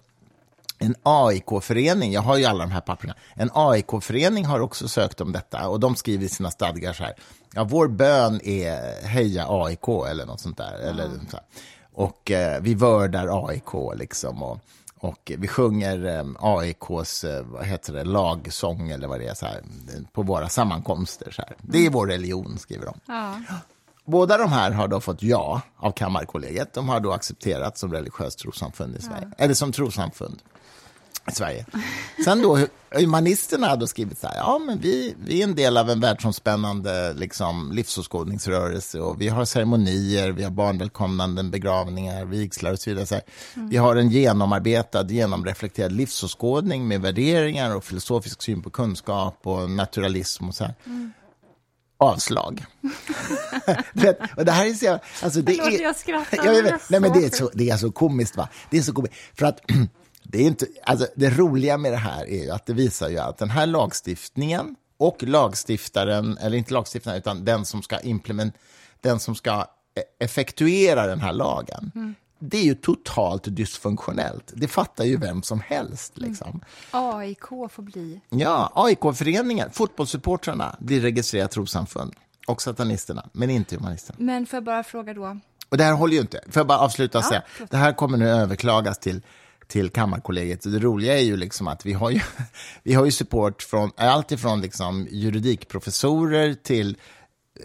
En 0.78 0.94
AIK-förening, 1.02 2.12
jag 2.12 2.22
har 2.22 2.36
ju 2.36 2.44
alla 2.44 2.64
de 2.64 2.70
här 2.70 2.80
papperna, 2.80 3.14
en 3.34 3.50
AIK-förening 3.54 4.44
har 4.44 4.60
också 4.60 4.88
sökt 4.88 5.20
om 5.20 5.32
detta 5.32 5.68
och 5.68 5.80
de 5.80 5.96
skriver 5.96 6.24
i 6.24 6.28
sina 6.28 6.50
stadgar 6.50 6.92
så 6.92 7.04
här, 7.04 7.14
ja, 7.54 7.64
vår 7.64 7.88
bön 7.88 8.40
är 8.44 9.06
heja 9.06 9.46
AIK 9.48 9.88
eller 9.88 10.26
något 10.26 10.40
sånt 10.40 10.56
där. 10.56 10.74
Mm. 10.74 10.88
Eller 10.88 11.08
så 11.08 11.36
här. 11.36 11.44
Och 11.92 12.30
eh, 12.30 12.62
vi 12.62 12.74
vördar 12.74 13.48
AIK 13.48 13.98
liksom. 13.98 14.42
Och, 14.42 14.58
och 14.98 15.32
vi 15.38 15.48
sjunger 15.48 16.18
eh, 16.18 16.24
AIKs 16.38 17.24
eh, 17.24 17.44
vad 17.44 17.64
heter 17.64 17.92
det, 17.92 18.04
lagsång 18.04 18.90
eller 18.90 19.08
vad 19.08 19.20
det 19.20 19.26
är, 19.26 19.34
så 19.34 19.46
här, 19.46 19.62
på 20.12 20.22
våra 20.22 20.48
sammankomster. 20.48 21.30
Så 21.30 21.42
här. 21.42 21.56
Det 21.62 21.86
är 21.86 21.90
vår 21.90 22.06
religion, 22.06 22.58
skriver 22.58 22.86
de. 22.86 23.00
Ja. 23.06 23.36
Båda 24.04 24.38
de 24.38 24.52
här 24.52 24.70
har 24.70 24.88
då 24.88 25.00
fått 25.00 25.22
ja 25.22 25.60
av 25.76 25.92
Kammarkollegiet. 25.92 26.74
De 26.74 26.88
har 26.88 27.00
då 27.00 27.12
accepterat 27.12 27.78
som 27.78 27.92
religiöst 27.92 28.38
trossamfund 28.38 28.96
i 28.96 29.02
Sverige, 29.02 29.28
ja. 29.30 29.44
eller 29.44 29.54
som 29.54 29.72
trossamfund 29.72 30.42
i 31.28 31.32
Sverige. 31.32 31.66
Sen 32.24 32.42
då, 32.42 32.58
humanisterna 32.90 33.68
har 33.68 33.76
då 33.76 33.86
skrivit 33.86 34.18
så 34.18 34.26
här, 34.26 34.36
ja 34.36 34.58
men 34.58 34.78
vi, 34.78 35.14
vi 35.24 35.40
är 35.40 35.44
en 35.44 35.54
del 35.54 35.76
av 35.76 35.90
en 35.90 36.00
världsomspännande 36.00 37.12
liksom, 37.12 37.72
livsåskådningsrörelse 37.72 39.00
och 39.00 39.20
vi 39.20 39.28
har 39.28 39.44
ceremonier, 39.44 40.30
vi 40.30 40.42
har 40.42 40.50
barnvälkomnanden, 40.50 41.50
begravningar, 41.50 42.24
vigslar 42.24 42.72
och 42.72 42.78
så 42.78 42.90
vidare. 42.90 43.06
Så 43.06 43.20
mm. 43.54 43.68
Vi 43.68 43.76
har 43.76 43.96
en 43.96 44.10
genomarbetad, 44.10 45.10
genomreflekterad 45.10 45.92
livsåskådning 45.92 46.88
med 46.88 47.00
värderingar 47.00 47.76
och 47.76 47.84
filosofisk 47.84 48.42
syn 48.42 48.62
på 48.62 48.70
kunskap 48.70 49.38
och 49.42 49.70
naturalism 49.70 50.48
och 50.48 50.54
så 50.54 50.64
här. 50.64 50.74
Mm 50.86 51.12
avslag. 52.00 52.64
vet, 53.92 54.18
och 54.36 54.44
det 54.44 54.52
här 54.52 54.66
är 54.66 54.74
så... 54.74 54.98
Alltså, 55.24 55.42
det 55.42 55.52
Förlåt, 55.52 55.80
är, 55.80 55.82
jag 55.82 55.96
skrattar. 55.96 56.44
Jag 56.44 56.62
vet, 56.62 56.90
nej, 56.90 57.00
men 57.00 57.12
det, 57.12 57.24
är 57.24 57.30
så, 57.30 57.50
det 57.54 57.70
är 57.70 57.76
så 57.76 57.92
komiskt. 57.92 58.36
Va? 58.36 58.48
Det 58.70 58.78
är 58.78 58.82
så 58.82 58.92
komiskt. 58.92 59.16
För 59.34 59.46
att 59.46 59.60
det, 60.22 60.38
är 60.38 60.46
inte, 60.46 60.66
alltså, 60.84 61.06
det 61.16 61.30
roliga 61.30 61.78
med 61.78 61.92
det 61.92 61.96
här 61.96 62.28
är 62.28 62.44
ju 62.44 62.50
att 62.50 62.66
det 62.66 62.72
visar 62.72 63.08
ju 63.08 63.18
att 63.18 63.38
den 63.38 63.50
här 63.50 63.66
lagstiftningen 63.66 64.76
och 64.98 65.22
lagstiftaren, 65.22 66.38
eller 66.38 66.56
inte 66.56 66.72
lagstiftaren, 66.72 67.18
utan 67.18 67.44
den 67.44 67.64
som 67.64 67.82
ska 67.82 68.00
implement, 68.00 68.54
den 69.00 69.20
som 69.20 69.34
ska 69.34 69.66
e-, 69.94 70.24
effektuera 70.24 71.06
den 71.06 71.20
här 71.20 71.32
lagen, 71.32 71.92
mm 71.94 72.14
det 72.40 72.58
är 72.58 72.64
ju 72.64 72.74
totalt 72.74 73.44
dysfunktionellt. 73.44 74.52
Det 74.54 74.68
fattar 74.68 75.04
ju 75.04 75.16
vem 75.16 75.42
som 75.42 75.60
helst. 75.60 76.18
Mm. 76.18 76.28
Liksom. 76.28 76.48
Mm. 76.48 76.60
AIK 76.90 77.46
får 77.70 77.82
bli... 77.82 78.20
Ja, 78.28 78.72
AIK-föreningen, 78.74 79.70
fotbollssupportrarna 79.70 80.76
blir 80.78 81.00
registrerat 81.00 81.50
trossamfund. 81.50 82.14
Och 82.46 82.62
satanisterna, 82.62 83.28
men 83.32 83.50
inte 83.50 83.76
humanisterna. 83.76 84.16
Men 84.20 84.46
får 84.46 84.56
jag 84.56 84.64
bara 84.64 84.82
fråga 84.82 85.14
då? 85.14 85.38
Och 85.68 85.76
det 85.76 85.84
här 85.84 85.92
håller 85.92 86.14
ju 86.14 86.20
inte. 86.20 86.40
Får 86.46 86.60
jag 86.60 86.66
bara 86.66 86.78
avsluta 86.78 87.18
och 87.18 87.24
ja, 87.24 87.28
säga, 87.28 87.42
det 87.70 87.76
här 87.76 87.92
kommer 87.92 88.18
nu 88.18 88.28
överklagas 88.28 88.98
till 88.98 89.22
till 89.70 89.90
Kammarkollegiet. 89.90 90.62
Det 90.62 90.78
roliga 90.78 91.18
är 91.18 91.22
ju 91.22 91.36
liksom 91.36 91.68
att 91.68 91.86
vi 91.86 91.92
har 91.92 92.10
ju, 92.10 92.20
vi 92.82 92.94
har 92.94 93.04
ju 93.04 93.10
support 93.10 93.62
från 93.62 93.90
allt 93.96 94.32
ifrån 94.32 94.60
liksom 94.60 95.08
juridikprofessorer 95.10 96.54
till 96.54 96.96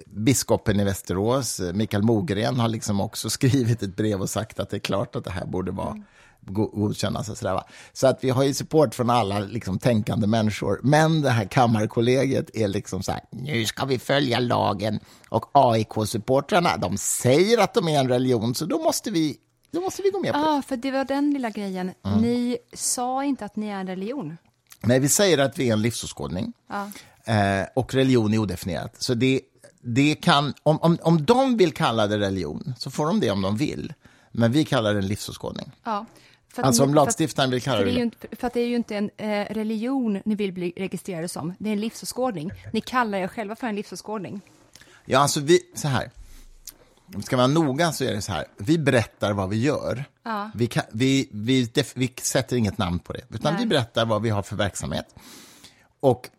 biskopen 0.05 0.79
i 0.79 0.83
Västerås, 0.83 1.61
Mikael 1.73 2.03
Mogren, 2.03 2.59
har 2.59 2.67
liksom 2.67 3.01
också 3.01 3.29
skrivit 3.39 3.83
ett 3.83 3.95
brev 3.95 4.21
och 4.21 4.29
sagt 4.29 4.59
att 4.59 4.69
det 4.69 4.77
är 4.77 4.79
klart 4.79 5.15
att 5.15 5.23
det 5.23 5.31
här 5.31 5.45
borde 5.45 5.71
vara 5.71 5.97
godkännas. 6.47 7.29
Och 7.29 7.37
sådär, 7.37 7.61
Så 7.93 8.07
att 8.07 8.23
vi 8.23 8.29
har 8.29 8.43
ju 8.43 8.53
support 8.53 8.95
från 8.95 9.09
alla 9.09 9.39
liksom, 9.39 9.79
tänkande 9.79 10.27
människor. 10.27 10.79
Men 10.83 11.21
det 11.21 11.29
här 11.29 11.45
Kammarkollegiet 11.45 12.55
är 12.55 12.67
liksom 12.67 13.03
så 13.03 13.11
här, 13.11 13.21
nu 13.29 13.65
ska 13.65 13.85
vi 13.85 13.99
följa 13.99 14.39
lagen. 14.39 14.99
Och 15.29 15.45
AIK-supportrarna, 15.53 16.77
de 16.77 16.97
säger 16.97 17.57
att 17.57 17.73
de 17.73 17.87
är 17.87 17.99
en 17.99 18.09
religion, 18.09 18.55
så 18.55 18.65
då 18.65 18.79
måste 18.79 19.11
vi, 19.11 19.37
då 19.71 19.81
måste 19.81 20.01
vi 20.01 20.09
gå 20.09 20.19
med 20.19 20.33
på 20.33 20.39
det. 20.39 20.45
Ja, 20.45 20.61
för 20.67 20.77
det 20.77 20.91
var 20.91 21.05
den 21.05 21.31
lilla 21.31 21.49
grejen. 21.49 21.91
Mm. 22.05 22.21
Ni 22.21 22.57
sa 22.73 23.23
inte 23.23 23.45
att 23.45 23.55
ni 23.55 23.67
är 23.67 23.79
en 23.79 23.87
religion. 23.87 24.37
Nej, 24.81 24.99
vi 24.99 25.09
säger 25.09 25.37
att 25.37 25.59
vi 25.59 25.69
är 25.69 25.73
en 25.73 25.81
livsåskådning. 25.81 26.53
Ja. 26.69 26.91
Eh, 27.33 27.67
och 27.75 27.93
religion 27.93 28.33
är 28.33 28.37
odefinierat. 28.37 28.95
Så 29.01 29.13
det 29.13 29.41
det 29.87 30.15
kan, 30.15 30.53
om, 30.63 30.79
om, 30.81 30.97
om 31.01 31.25
de 31.25 31.57
vill 31.57 31.73
kalla 31.73 32.07
det 32.07 32.17
religion, 32.17 32.73
så 32.77 32.91
får 32.91 33.05
de 33.05 33.19
det 33.19 33.31
om 33.31 33.41
de 33.41 33.57
vill. 33.57 33.93
Men 34.31 34.51
vi 34.51 34.65
kallar 34.65 34.93
det 34.93 34.99
en 34.99 35.07
livsåskådning. 35.07 35.71
Ja, 35.83 36.05
alltså 36.55 36.83
om 36.83 36.93
lagstiftaren 36.93 37.51
vill 37.51 37.61
kalla 37.61 37.77
för 37.77 37.85
det... 37.85 38.11
det 38.21 38.35
för 38.35 38.47
att 38.47 38.53
det 38.53 38.59
är 38.59 38.67
ju 38.67 38.75
inte 38.75 38.95
en 38.95 39.09
eh, 39.17 39.53
religion 39.53 40.21
ni 40.25 40.35
vill 40.35 40.53
bli 40.53 40.73
registrerade 40.77 41.27
som, 41.27 41.53
det 41.59 41.69
är 41.69 41.73
en 41.73 41.79
livsåskådning. 41.79 42.51
Ni 42.73 42.81
kallar 42.81 43.17
er 43.17 43.27
själva 43.27 43.55
för 43.55 43.67
en 43.67 43.75
livsåskådning. 43.75 44.41
Ja, 45.05 45.19
alltså 45.19 45.39
vi, 45.39 45.59
så 45.75 45.87
här. 45.87 46.11
Om 47.15 47.23
ska 47.23 47.37
vara 47.37 47.47
noga 47.47 47.91
så 47.91 48.03
är 48.03 48.13
det 48.13 48.21
så 48.21 48.31
här, 48.31 48.45
vi 48.57 48.77
berättar 48.77 49.33
vad 49.33 49.49
vi 49.49 49.61
gör. 49.61 50.05
Ja. 50.23 50.51
Vi, 50.55 50.67
kan, 50.67 50.83
vi, 50.91 51.29
vi, 51.31 51.69
vi, 51.95 52.13
sätter 52.21 52.55
inget 52.55 52.77
namn 52.77 52.99
på 52.99 53.13
det, 53.13 53.21
utan 53.29 53.53
Nej. 53.53 53.63
vi 53.63 53.69
berättar 53.69 54.05
vad 54.05 54.21
vi 54.21 54.29
har 54.29 54.43
för 54.43 54.55
verksamhet. 54.55 55.15
Och, 55.99 56.29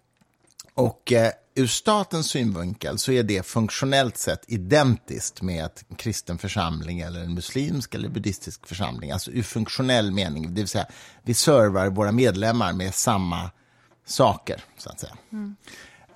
och 0.75 1.13
eh, 1.13 1.31
ur 1.57 1.67
statens 1.67 2.27
synvinkel 2.27 2.99
så 2.99 3.13
är 3.13 3.23
det 3.23 3.47
funktionellt 3.47 4.17
sett 4.17 4.45
identiskt 4.47 5.43
med 5.43 5.65
att 5.65 5.85
en 5.89 5.97
kristen 5.97 6.39
församling 6.39 7.01
eller 7.01 7.21
en 7.21 7.35
muslimsk 7.35 7.95
eller 7.95 8.09
buddhistisk 8.09 8.67
församling. 8.67 9.11
Alltså 9.11 9.31
ur 9.31 9.43
funktionell 9.43 10.13
mening, 10.13 10.55
det 10.55 10.61
vill 10.61 10.69
säga 10.69 10.87
vi 11.23 11.35
servar 11.35 11.89
våra 11.89 12.13
medlemmar 12.13 12.73
med 12.73 12.95
samma 12.95 13.51
saker, 14.07 14.65
så 14.79 14.91
att 14.91 15.01
säga. 15.01 15.17
Mm. 15.33 15.57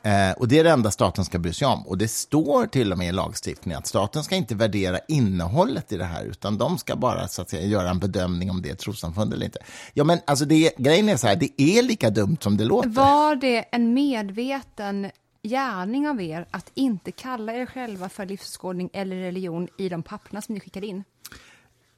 Eh, 0.02 0.32
och 0.32 0.48
det 0.48 0.58
är 0.58 0.64
det 0.64 0.70
enda 0.70 0.90
staten 0.90 1.24
ska 1.24 1.38
bry 1.38 1.52
sig 1.52 1.66
om. 1.66 1.86
Och 1.86 1.98
det 1.98 2.08
står 2.08 2.66
till 2.66 2.92
och 2.92 2.98
med 2.98 3.08
i 3.08 3.12
lagstiftningen 3.12 3.78
att 3.78 3.86
staten 3.86 4.24
ska 4.24 4.34
inte 4.34 4.54
värdera 4.54 4.98
innehållet 5.08 5.92
i 5.92 5.96
det 5.96 6.04
här, 6.04 6.24
utan 6.24 6.58
de 6.58 6.78
ska 6.78 6.96
bara 6.96 7.28
så 7.28 7.42
att 7.42 7.50
säga, 7.50 7.66
göra 7.66 7.90
en 7.90 7.98
bedömning 7.98 8.50
om 8.50 8.62
det 8.62 8.70
är 8.70 8.74
trossamfund 8.74 9.34
eller 9.34 9.44
inte. 9.44 9.58
Ja, 9.94 10.04
men 10.04 10.18
alltså 10.26 10.44
det, 10.44 10.72
grejen 10.78 11.08
är 11.08 11.16
så 11.16 11.26
här, 11.26 11.36
det 11.36 11.62
är 11.62 11.82
lika 11.82 12.10
dumt 12.10 12.36
som 12.40 12.56
det 12.56 12.64
låter. 12.64 12.88
Var 12.88 13.36
det 13.36 13.64
en 13.72 13.94
medveten 13.94 15.10
gärning 15.42 16.08
av 16.08 16.20
er 16.20 16.46
att 16.50 16.70
inte 16.74 17.12
kalla 17.12 17.54
er 17.54 17.66
själva 17.66 18.08
för 18.08 18.26
livsåskådning 18.26 18.90
eller 18.92 19.16
religion 19.16 19.68
i 19.78 19.88
de 19.88 20.02
papperna 20.02 20.42
som 20.42 20.54
ni 20.54 20.60
skickade 20.60 20.86
in? 20.86 21.04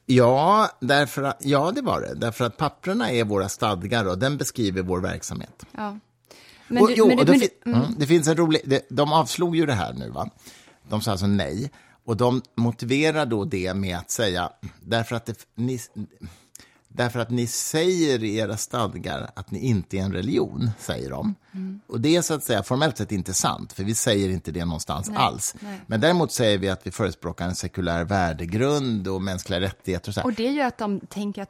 Ja, 0.05 0.69
därför 0.79 1.23
att, 1.23 1.45
ja, 1.45 1.71
det 1.71 1.81
var 1.81 2.01
det. 2.01 2.15
Därför 2.15 2.45
att 2.45 2.57
papperna 2.57 3.11
är 3.11 3.23
våra 3.23 3.49
stadgar 3.49 4.05
och 4.05 4.17
den 4.17 4.37
beskriver 4.37 4.81
vår 4.81 4.99
verksamhet. 4.99 5.65
Ja. 5.71 5.99
Men, 6.67 6.83
och, 6.83 6.87
du, 6.87 6.93
jo, 6.97 7.07
men, 7.07 7.17
det, 7.17 7.25
men, 7.25 7.73
mm. 7.73 7.85
mm. 7.85 7.95
det 7.97 8.07
finns 8.07 8.27
en 8.27 8.37
rolig... 8.37 8.61
Det, 8.65 8.85
de 8.89 9.13
avslog 9.13 9.55
ju 9.55 9.65
det 9.65 9.73
här 9.73 9.93
nu, 9.93 10.09
va? 10.09 10.29
De 10.89 11.01
sa 11.01 11.11
alltså 11.11 11.27
nej. 11.27 11.71
Och 12.05 12.17
de 12.17 12.41
motiverar 12.55 13.25
då 13.25 13.45
det 13.45 13.73
med 13.73 13.97
att 13.97 14.11
säga, 14.11 14.49
därför 14.81 15.15
att 15.15 15.25
det, 15.25 15.47
ni, 15.55 15.79
Därför 16.95 17.19
att 17.19 17.29
ni 17.29 17.47
säger 17.47 18.23
i 18.23 18.37
era 18.37 18.57
stadgar 18.57 19.31
att 19.35 19.51
ni 19.51 19.59
inte 19.59 19.97
är 19.97 20.01
en 20.01 20.13
religion, 20.13 20.71
säger 20.79 21.09
de. 21.09 21.35
Mm. 21.53 21.81
Och 21.87 22.01
det 22.01 22.15
är 22.15 22.21
så 22.21 22.33
att 22.33 22.43
säga 22.43 22.63
formellt 22.63 22.97
sett 22.97 23.11
inte 23.11 23.33
sant, 23.33 23.73
för 23.73 23.83
vi 23.83 23.95
säger 23.95 24.29
inte 24.29 24.51
det 24.51 24.65
någonstans 24.65 25.09
nej, 25.09 25.17
alls. 25.17 25.55
Nej. 25.59 25.79
Men 25.87 26.01
däremot 26.01 26.31
säger 26.31 26.57
vi 26.57 26.69
att 26.69 26.87
vi 26.87 26.91
förespråkar 26.91 27.45
en 27.45 27.55
sekulär 27.55 28.03
värdegrund 28.03 29.07
och 29.07 29.21
mänskliga 29.21 29.59
rättigheter. 29.61 30.09
Och, 30.09 30.13
så 30.13 30.19
här. 30.19 30.27
och 30.27 30.33
det 30.33 30.51
gör 30.51 30.67
att 30.67 30.77
de 30.77 30.99
tänker 30.99 31.41
att 31.41 31.49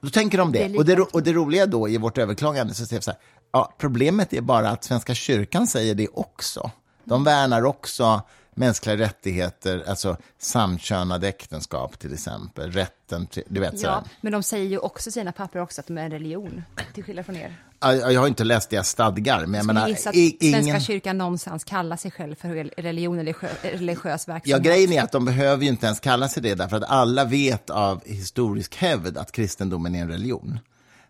då 0.00 0.10
tänker 0.10 0.38
de 0.38 0.52
det. 0.52 0.68
det 0.68 0.78
och, 0.78 0.84
det 0.84 0.98
och 1.00 1.22
det 1.22 1.32
roliga 1.32 1.66
då 1.66 1.88
i 1.88 1.98
vårt 1.98 2.18
överklagande, 2.18 2.74
så 2.74 2.86
säger 2.86 3.00
vi 3.00 3.04
så 3.04 3.10
här, 3.10 3.20
ja, 3.52 3.74
problemet 3.78 4.32
är 4.32 4.40
bara 4.40 4.70
att 4.70 4.84
Svenska 4.84 5.14
kyrkan 5.14 5.66
säger 5.66 5.94
det 5.94 6.08
också. 6.08 6.70
De 7.04 7.24
värnar 7.24 7.64
också 7.64 8.22
mänskliga 8.54 8.96
rättigheter, 8.96 9.84
alltså 9.88 10.16
samkönade 10.38 11.28
äktenskap 11.28 11.98
till 11.98 12.12
exempel, 12.12 12.72
rätten 12.72 13.26
till, 13.26 13.42
du 13.48 13.60
vet 13.60 13.82
Ja, 13.82 14.04
men 14.20 14.32
de 14.32 14.42
säger 14.42 14.66
ju 14.66 14.78
också 14.78 15.08
i 15.08 15.12
sina 15.12 15.32
papper 15.32 15.60
också 15.60 15.80
att 15.80 15.86
de 15.86 15.98
är 15.98 16.02
en 16.02 16.10
religion, 16.10 16.62
till 16.94 17.04
skillnad 17.04 17.26
från 17.26 17.36
er. 17.36 17.56
Jag 17.80 18.20
har 18.20 18.28
inte 18.28 18.44
läst 18.44 18.70
deras 18.70 18.88
stadgar, 18.88 19.46
men 19.46 19.54
jag 19.54 19.66
menar... 19.66 19.88
Gissa 19.88 20.10
att 20.10 20.16
ingen... 20.16 20.64
Svenska 20.64 20.80
kyrkan 20.80 21.18
någonstans 21.18 21.64
kallar 21.64 21.96
sig 21.96 22.10
själv 22.10 22.34
för 22.34 22.48
religion 22.82 23.18
eller 23.18 23.34
religiös 23.62 24.28
verksamhet. 24.28 24.46
Ja, 24.46 24.58
grejen 24.58 24.92
är 24.92 25.02
att 25.02 25.12
de 25.12 25.24
behöver 25.24 25.62
ju 25.62 25.68
inte 25.68 25.86
ens 25.86 26.00
kalla 26.00 26.28
sig 26.28 26.42
det, 26.42 26.54
därför 26.54 26.76
att 26.76 26.84
alla 26.84 27.24
vet 27.24 27.70
av 27.70 28.04
historisk 28.04 28.76
hävd 28.76 29.18
att 29.18 29.32
kristendomen 29.32 29.94
är 29.94 30.02
en 30.02 30.08
religion. 30.08 30.58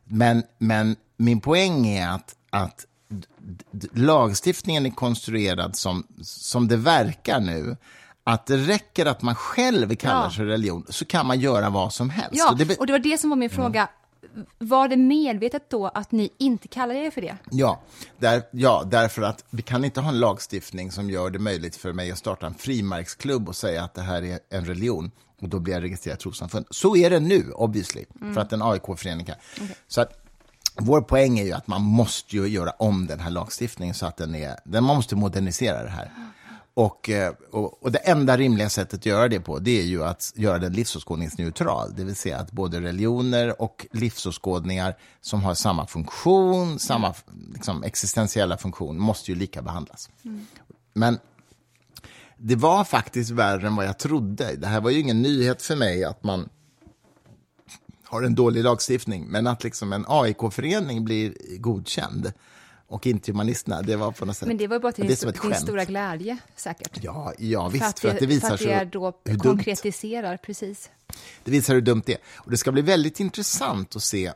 Men, 0.05 0.43
men 0.59 0.97
min 1.17 1.41
poäng 1.41 1.87
är 1.87 2.09
att, 2.09 2.35
att 2.51 2.87
lagstiftningen 3.93 4.87
är 4.87 4.91
konstruerad 4.91 5.77
som, 5.77 6.07
som 6.23 6.69
det 6.69 6.77
verkar 6.77 7.41
nu, 7.41 7.77
att 8.25 8.47
det 8.47 8.57
räcker 8.57 9.07
att 9.07 9.23
man 9.23 9.35
själv 9.35 9.95
kallar 9.95 10.25
ja. 10.25 10.31
sig 10.31 10.45
religion, 10.45 10.87
så 10.89 11.05
kan 11.05 11.27
man 11.27 11.41
göra 11.41 11.71
vad 11.71 11.93
som 11.93 12.11
helst. 12.11 12.31
Ja, 12.33 12.51
och 12.51 12.57
det, 12.57 12.79
och 12.79 12.87
det 12.87 12.93
var 12.93 12.99
det 12.99 13.19
som 13.19 13.31
var 13.31 13.37
min 13.37 13.51
fråga. 13.51 13.81
Mm. 13.81 14.47
Var 14.59 14.89
det 14.89 14.97
medvetet 14.97 15.71
då 15.71 15.87
att 15.87 16.13
ni 16.13 16.31
inte 16.39 16.69
kallade 16.69 17.01
er 17.01 17.11
för 17.11 17.21
det? 17.21 17.37
Ja, 17.51 17.81
där, 18.19 18.43
ja, 18.51 18.83
därför 18.87 19.23
att 19.23 19.45
vi 19.51 19.63
kan 19.63 19.85
inte 19.85 20.01
ha 20.01 20.09
en 20.09 20.21
lagstiftning 20.21 20.93
som 20.93 21.11
gör 21.11 21.31
det 21.31 21.39
möjligt 21.39 21.77
för 21.77 21.93
mig 21.93 22.13
att 22.13 22.19
starta 22.19 22.47
en 22.47 22.55
frimärksklubb 22.55 23.49
och 23.49 23.57
säga 23.57 23.85
att 23.85 23.95
det 23.95 24.03
här 24.03 24.23
är 24.23 24.39
en 24.51 24.65
religion 24.65 25.11
och 25.41 25.49
då 25.49 25.59
blir 25.59 25.75
jag 25.75 25.83
registrerat 25.83 26.21
trossamfund. 26.21 26.67
Så 26.71 26.97
är 26.97 27.11
det 27.11 27.21
nu, 27.21 27.53
obviously, 27.53 28.05
mm. 28.21 28.35
för 28.35 28.41
att 28.41 28.53
en 28.53 28.63
AIK-förening 28.63 29.27
kan. 29.27 29.37
Okay. 29.55 29.75
Så 29.89 30.01
att 30.01 30.22
vår 30.75 31.01
poäng 31.01 31.39
är 31.39 31.45
ju 31.45 31.53
att 31.53 31.67
man 31.67 31.83
måste 31.83 32.37
ju 32.37 32.47
göra 32.47 32.71
om 32.71 33.07
den 33.07 33.21
här 33.21 33.31
lagstiftningen 33.31 33.95
så 33.95 34.07
att 34.07 34.17
den 34.17 34.35
är, 34.35 34.57
den, 34.65 34.85
man 34.85 34.97
måste 34.97 35.17
modernisera 35.17 35.83
det 35.83 35.91
här. 35.91 36.13
Och, 36.75 37.11
eh, 37.11 37.33
och, 37.51 37.83
och, 37.83 37.93
det 37.93 37.99
enda 37.99 38.37
rimliga 38.37 38.69
sättet 38.69 38.99
att 38.99 39.07
göra 39.07 39.29
det 39.29 39.41
på, 39.41 39.59
det 39.59 39.81
är 39.81 39.85
ju 39.85 40.05
att 40.05 40.33
göra 40.37 40.59
den 40.59 40.73
livsåskådningsneutral. 40.73 41.95
Det 41.97 42.05
vill 42.05 42.17
säga 42.17 42.39
att 42.39 42.53
både 42.53 42.81
religioner 42.81 43.63
och 43.63 43.87
livsåskådningar 43.93 44.97
som 45.21 45.43
har 45.43 45.55
samma 45.55 45.87
funktion, 45.87 46.79
samma 46.79 47.15
liksom, 47.53 47.83
existentiella 47.83 48.57
funktion, 48.57 48.99
måste 48.99 49.31
ju 49.31 49.39
lika 49.39 49.63
behandlas. 49.63 50.11
Mm. 50.25 50.47
Men 50.95 51.19
det 52.37 52.57
var 52.57 52.85
faktiskt 52.85 53.31
värre 53.31 53.67
än 53.67 53.77
vad 53.77 53.87
jag 53.87 53.99
trodde. 53.99 54.57
Det 54.57 54.67
här 54.67 54.81
var 54.81 54.91
ju 54.91 55.01
ingen 55.01 55.23
nyhet 55.23 55.63
för 55.63 55.77
mig 55.77 56.05
att 56.05 56.25
man 56.25 56.49
har 58.13 58.23
en 58.23 58.35
dålig 58.35 58.65
lagstiftning, 58.65 59.27
men 59.27 59.47
att 59.47 59.65
liksom 59.65 59.93
en 59.93 60.05
AIK-förening 60.09 61.05
blir 61.05 61.35
godkänd 61.59 62.33
och 62.87 63.07
inte 63.07 63.33
humanisterna, 63.33 63.83
det 63.83 63.97
var 63.97 64.13
på 64.13 64.25
något 64.25 64.37
sätt... 64.37 64.49
Men 64.49 64.57
det 64.57 64.67
var 64.67 64.79
bara 64.79 64.93
till 64.93 65.07
din, 65.07 65.33
din 65.43 65.55
stora 65.55 65.85
glädje, 65.85 66.39
säkert. 66.57 66.99
Ja, 67.03 67.33
ja 67.39 67.69
visst, 67.69 67.83
för 67.83 67.89
att 67.89 67.97
det, 67.97 68.01
för 68.01 68.09
att 68.09 68.19
det 68.19 68.27
visar 68.27 68.49
för 68.49 68.55
att 68.55 68.61
det 68.61 68.73
är 68.73 68.85
då 68.85 69.13
hur 69.25 69.39
konkretiserar, 69.39 70.29
dumt. 70.29 70.39
precis. 70.43 70.91
Det 71.45 71.51
visar 71.51 71.75
hur 71.75 71.81
dumt 71.81 72.03
det 72.07 72.13
är. 72.13 72.19
Och 72.35 72.51
det 72.51 72.57
ska 72.57 72.73
bli 72.73 72.83
väldigt 72.83 73.21
intressant 73.21 73.97
att 73.97 74.03
se 74.03 74.33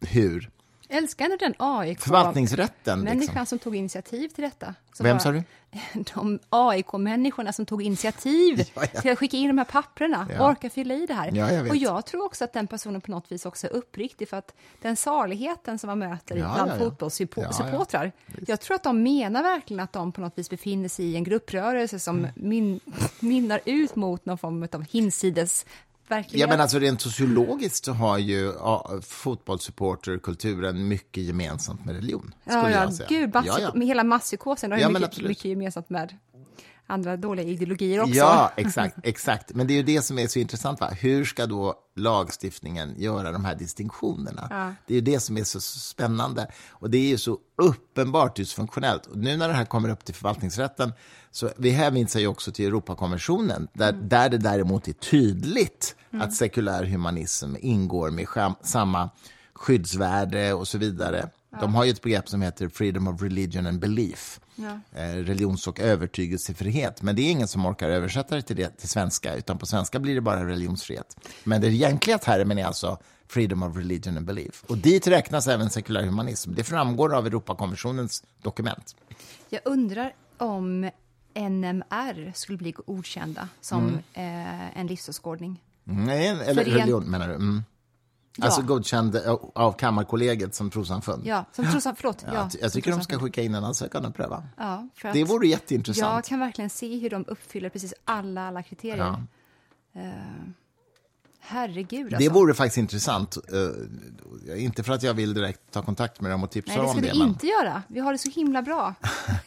hur 0.00 0.50
älskar 0.88 1.24
ändå 1.24 1.36
den 1.36 1.54
AIK... 1.58 2.00
Förvaltningsrätten. 2.00 3.00
Människan 3.00 3.34
liksom. 3.34 3.46
som 3.46 3.58
tog 3.58 3.76
initiativ 3.76 4.28
till 4.28 4.44
detta. 4.44 4.74
Vem 5.00 5.20
sa 5.20 5.32
du? 5.32 5.42
De 6.14 6.38
AIK-människorna 6.48 7.52
som 7.52 7.66
tog 7.66 7.82
initiativ 7.82 8.58
ja, 8.74 8.82
ja. 8.94 9.00
till 9.00 9.12
att 9.12 9.18
skicka 9.18 9.36
in 9.36 9.48
de 9.48 9.58
här 9.58 9.64
papperna, 9.64 10.28
ja. 10.30 10.50
orka 10.50 10.70
fylla 10.70 10.94
i 10.94 11.06
det 11.06 11.14
här. 11.14 11.30
Ja, 11.34 11.52
jag 11.52 11.68
och 11.68 11.76
jag 11.76 12.06
tror 12.06 12.24
också 12.24 12.44
att 12.44 12.52
den 12.52 12.66
personen 12.66 13.00
på 13.00 13.10
något 13.10 13.32
vis 13.32 13.46
också 13.46 13.66
är 13.66 13.72
uppriktig, 13.72 14.28
för 14.28 14.36
att 14.36 14.54
den 14.82 14.96
saligheten 14.96 15.78
som 15.78 15.88
man 15.88 15.98
möter 15.98 16.36
ja, 16.36 16.52
bland 16.54 16.70
ja, 16.70 16.78
fotbollssupportrar, 16.78 18.12
jag 18.46 18.60
tror 18.60 18.74
att 18.74 18.82
de 18.82 19.02
menar 19.02 19.42
verkligen 19.42 19.80
att 19.80 19.92
de 19.92 20.12
på 20.12 20.20
något 20.20 20.38
vis 20.38 20.50
befinner 20.50 20.88
sig 20.88 21.04
i 21.04 21.16
en 21.16 21.24
grupprörelse 21.24 21.98
som 21.98 22.18
mm. 22.18 22.30
min, 22.34 22.80
minnar 23.20 23.60
ut 23.64 23.96
mot 23.96 24.26
någon 24.26 24.38
form 24.38 24.68
av 24.72 24.84
hinsides 24.90 25.66
verkligen. 26.08 26.40
Ja, 26.40 26.46
men 26.46 26.60
alltså 26.60 26.78
rent 26.78 27.00
sociologiskt 27.00 27.84
så 27.84 27.92
har 27.92 28.18
ju 28.18 28.52
ja, 28.58 29.00
fotbollssupporterkulturen 29.02 30.88
mycket 30.88 31.22
gemensamt 31.22 31.84
med 31.84 31.94
religion. 31.94 32.34
Ja, 32.44 32.70
ja, 32.70 32.90
gud, 33.08 33.30
ja, 33.34 33.60
ja. 33.60 33.74
med 33.74 33.86
hela 33.86 34.04
masspsykosen 34.04 34.72
har 34.72 34.78
ja, 34.78 34.88
mycket, 34.88 35.22
mycket 35.22 35.44
gemensamt 35.44 35.90
med 35.90 36.16
andra 36.86 37.16
dåliga 37.16 37.46
ideologier 37.46 38.00
också. 38.00 38.14
Ja, 38.14 38.52
exakt, 38.56 38.96
exakt. 39.02 39.54
Men 39.54 39.66
det 39.66 39.72
är 39.72 39.76
ju 39.76 39.82
det 39.82 40.02
som 40.02 40.18
är 40.18 40.26
så 40.26 40.38
intressant. 40.38 40.80
Va? 40.80 40.88
Hur 40.88 41.24
ska 41.24 41.46
då 41.46 41.74
lagstiftningen 41.96 42.94
göra 42.96 43.32
de 43.32 43.44
här 43.44 43.54
distinktionerna? 43.54 44.46
Ja. 44.50 44.74
Det 44.86 44.94
är 44.94 44.96
ju 44.96 45.00
det 45.00 45.20
som 45.20 45.36
är 45.36 45.44
så 45.44 45.60
spännande. 45.60 46.50
Och 46.70 46.90
det 46.90 46.98
är 46.98 47.08
ju 47.08 47.18
så 47.18 47.38
uppenbart 47.62 48.36
dysfunktionellt. 48.36 49.06
Och 49.06 49.16
nu 49.16 49.36
när 49.36 49.48
det 49.48 49.54
här 49.54 49.64
kommer 49.64 49.88
upp 49.88 50.04
till 50.04 50.14
förvaltningsrätten, 50.14 50.92
så 51.30 51.50
vi 51.56 51.70
hänvisar 51.70 52.20
ju 52.20 52.26
också 52.26 52.52
till 52.52 52.66
Europakonventionen, 52.66 53.68
där, 53.72 53.92
mm. 53.92 54.08
där 54.08 54.28
det 54.28 54.38
däremot 54.38 54.88
är 54.88 54.92
tydligt 54.92 55.96
mm. 56.10 56.22
att 56.22 56.34
sekulär 56.34 56.84
humanism 56.84 57.54
ingår 57.60 58.10
med 58.10 58.26
samma 58.62 59.10
skyddsvärde 59.54 60.52
och 60.52 60.68
så 60.68 60.78
vidare. 60.78 61.28
Ja. 61.54 61.60
De 61.60 61.74
har 61.74 61.84
ju 61.84 61.90
ett 61.90 62.02
begrepp 62.02 62.28
som 62.28 62.42
heter 62.42 62.68
freedom 62.68 63.08
of 63.08 63.22
religion 63.22 63.66
and 63.66 63.80
belief. 63.80 64.40
Ja. 64.56 64.80
Eh, 65.00 65.14
religions 65.14 65.66
och 65.66 65.80
övertygelsefrihet. 65.80 67.02
Men 67.02 67.16
det 67.16 67.22
är 67.22 67.30
ingen 67.30 67.48
som 67.48 67.66
orkar 67.66 67.88
översätta 67.88 68.34
det 68.34 68.42
till, 68.42 68.56
det 68.56 68.68
till 68.68 68.88
svenska, 68.88 69.34
utan 69.34 69.58
på 69.58 69.66
svenska 69.66 69.98
blir 69.98 70.14
det 70.14 70.20
bara 70.20 70.48
religionsfrihet. 70.48 71.16
Men 71.44 71.60
den 71.60 71.70
egentliga 71.70 72.18
termen 72.18 72.58
är 72.58 72.64
alltså 72.64 72.98
freedom 73.28 73.62
of 73.62 73.76
religion 73.76 74.16
and 74.16 74.26
belief. 74.26 74.64
Och 74.66 74.78
dit 74.78 75.06
räknas 75.06 75.48
även 75.48 75.70
sekulär 75.70 76.02
humanism. 76.02 76.54
Det 76.54 76.64
framgår 76.64 77.14
av 77.14 77.26
Europakonventionens 77.26 78.22
dokument. 78.42 78.96
Jag 79.48 79.60
undrar 79.64 80.12
om 80.38 80.90
NMR 81.34 82.32
skulle 82.34 82.58
bli 82.58 82.72
godkända 82.72 83.48
som 83.60 83.88
mm. 83.88 83.98
eh, 84.12 84.78
en 84.78 84.86
livsåskådning. 84.86 85.62
Nej, 85.84 86.28
eller 86.28 86.64
religion 86.64 87.04
menar 87.04 87.28
du? 87.28 87.34
Mm. 87.34 87.62
Ja. 88.36 88.44
Alltså 88.44 88.62
godkänd 88.62 89.16
av 89.54 89.72
Kammarkollegiet 89.72 90.54
som 90.54 90.70
trossamfund. 90.70 91.26
Ja, 91.26 91.44
som 91.52 91.64
trossamfund, 91.64 91.96
förlåt. 92.00 92.24
Ja, 92.34 92.50
jag 92.60 92.72
tycker 92.72 92.90
de 92.90 93.02
ska 93.02 93.18
skicka 93.18 93.42
in 93.42 93.54
en 93.54 93.64
ansökan 93.64 94.04
och 94.04 94.14
pröva. 94.14 94.42
Ja, 94.56 94.88
för 94.94 95.12
det 95.12 95.24
vore 95.24 95.48
jätteintressant. 95.48 96.14
Jag 96.14 96.24
kan 96.24 96.40
verkligen 96.40 96.70
se 96.70 96.98
hur 96.98 97.10
de 97.10 97.24
uppfyller 97.28 97.68
precis 97.68 97.94
alla, 98.04 98.48
alla 98.48 98.62
kriterier. 98.62 98.96
Ja. 98.96 100.00
Uh, 100.00 100.10
herregud 101.40 102.06
alltså. 102.14 102.28
Det 102.28 102.34
vore 102.34 102.54
faktiskt 102.54 102.78
intressant. 102.78 103.38
Uh, 103.52 104.64
inte 104.64 104.82
för 104.82 104.92
att 104.92 105.02
jag 105.02 105.14
vill 105.14 105.34
direkt 105.34 105.60
ta 105.70 105.82
kontakt 105.82 106.20
med 106.20 106.30
dem 106.30 106.42
och 106.42 106.50
tipsa 106.50 106.80
om 106.80 106.86
det. 106.86 106.92
Nej, 106.92 107.02
det 107.02 107.08
ska 107.08 107.18
vi 107.18 107.28
inte 107.28 107.46
göra. 107.46 107.82
Vi 107.88 108.00
har 108.00 108.12
det 108.12 108.18
så 108.18 108.30
himla 108.30 108.62
bra 108.62 108.94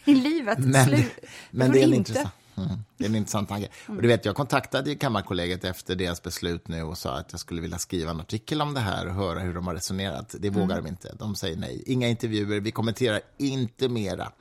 i 0.05 0.15
livet. 0.29 0.59
men, 0.59 1.03
men 1.51 1.71
det 1.71 1.79
är 1.79 1.83
en 1.83 1.93
intressant. 1.93 2.33
Mm. 2.58 2.70
Det 2.97 3.05
är 3.05 3.10
en 3.10 3.16
intressant 3.16 3.49
tanke. 3.49 3.70
Och 3.88 4.01
du 4.01 4.08
vet, 4.08 4.26
jag 4.26 4.36
kontaktade 4.36 4.95
Kammarkollegiet 4.95 5.64
efter 5.64 5.95
deras 5.95 6.24
beslut 6.24 6.68
nu 6.68 6.84
och 6.84 6.97
sa 6.97 7.18
att 7.18 7.32
jag 7.32 7.39
skulle 7.39 7.62
vilja 7.62 7.78
skriva 7.78 8.12
en 8.12 8.20
artikel 8.20 8.62
om 8.62 8.74
det 8.74 8.80
här 8.80 9.08
och 9.08 9.14
höra 9.14 9.39
hur 9.39 9.53
de 9.53 9.68
har 9.68 9.74
resonerat. 9.74 10.36
Det 10.39 10.49
vågar 10.49 10.78
mm. 10.78 10.84
de 10.84 10.89
inte. 10.89 11.16
De 11.20 11.36
säger 11.36 11.58
nej. 11.58 11.84
Inga 11.86 12.08
intervjuer, 12.08 12.60
vi 12.60 12.72
kommenterar 12.72 13.22
inte 13.38 13.89
mera, 13.89 14.32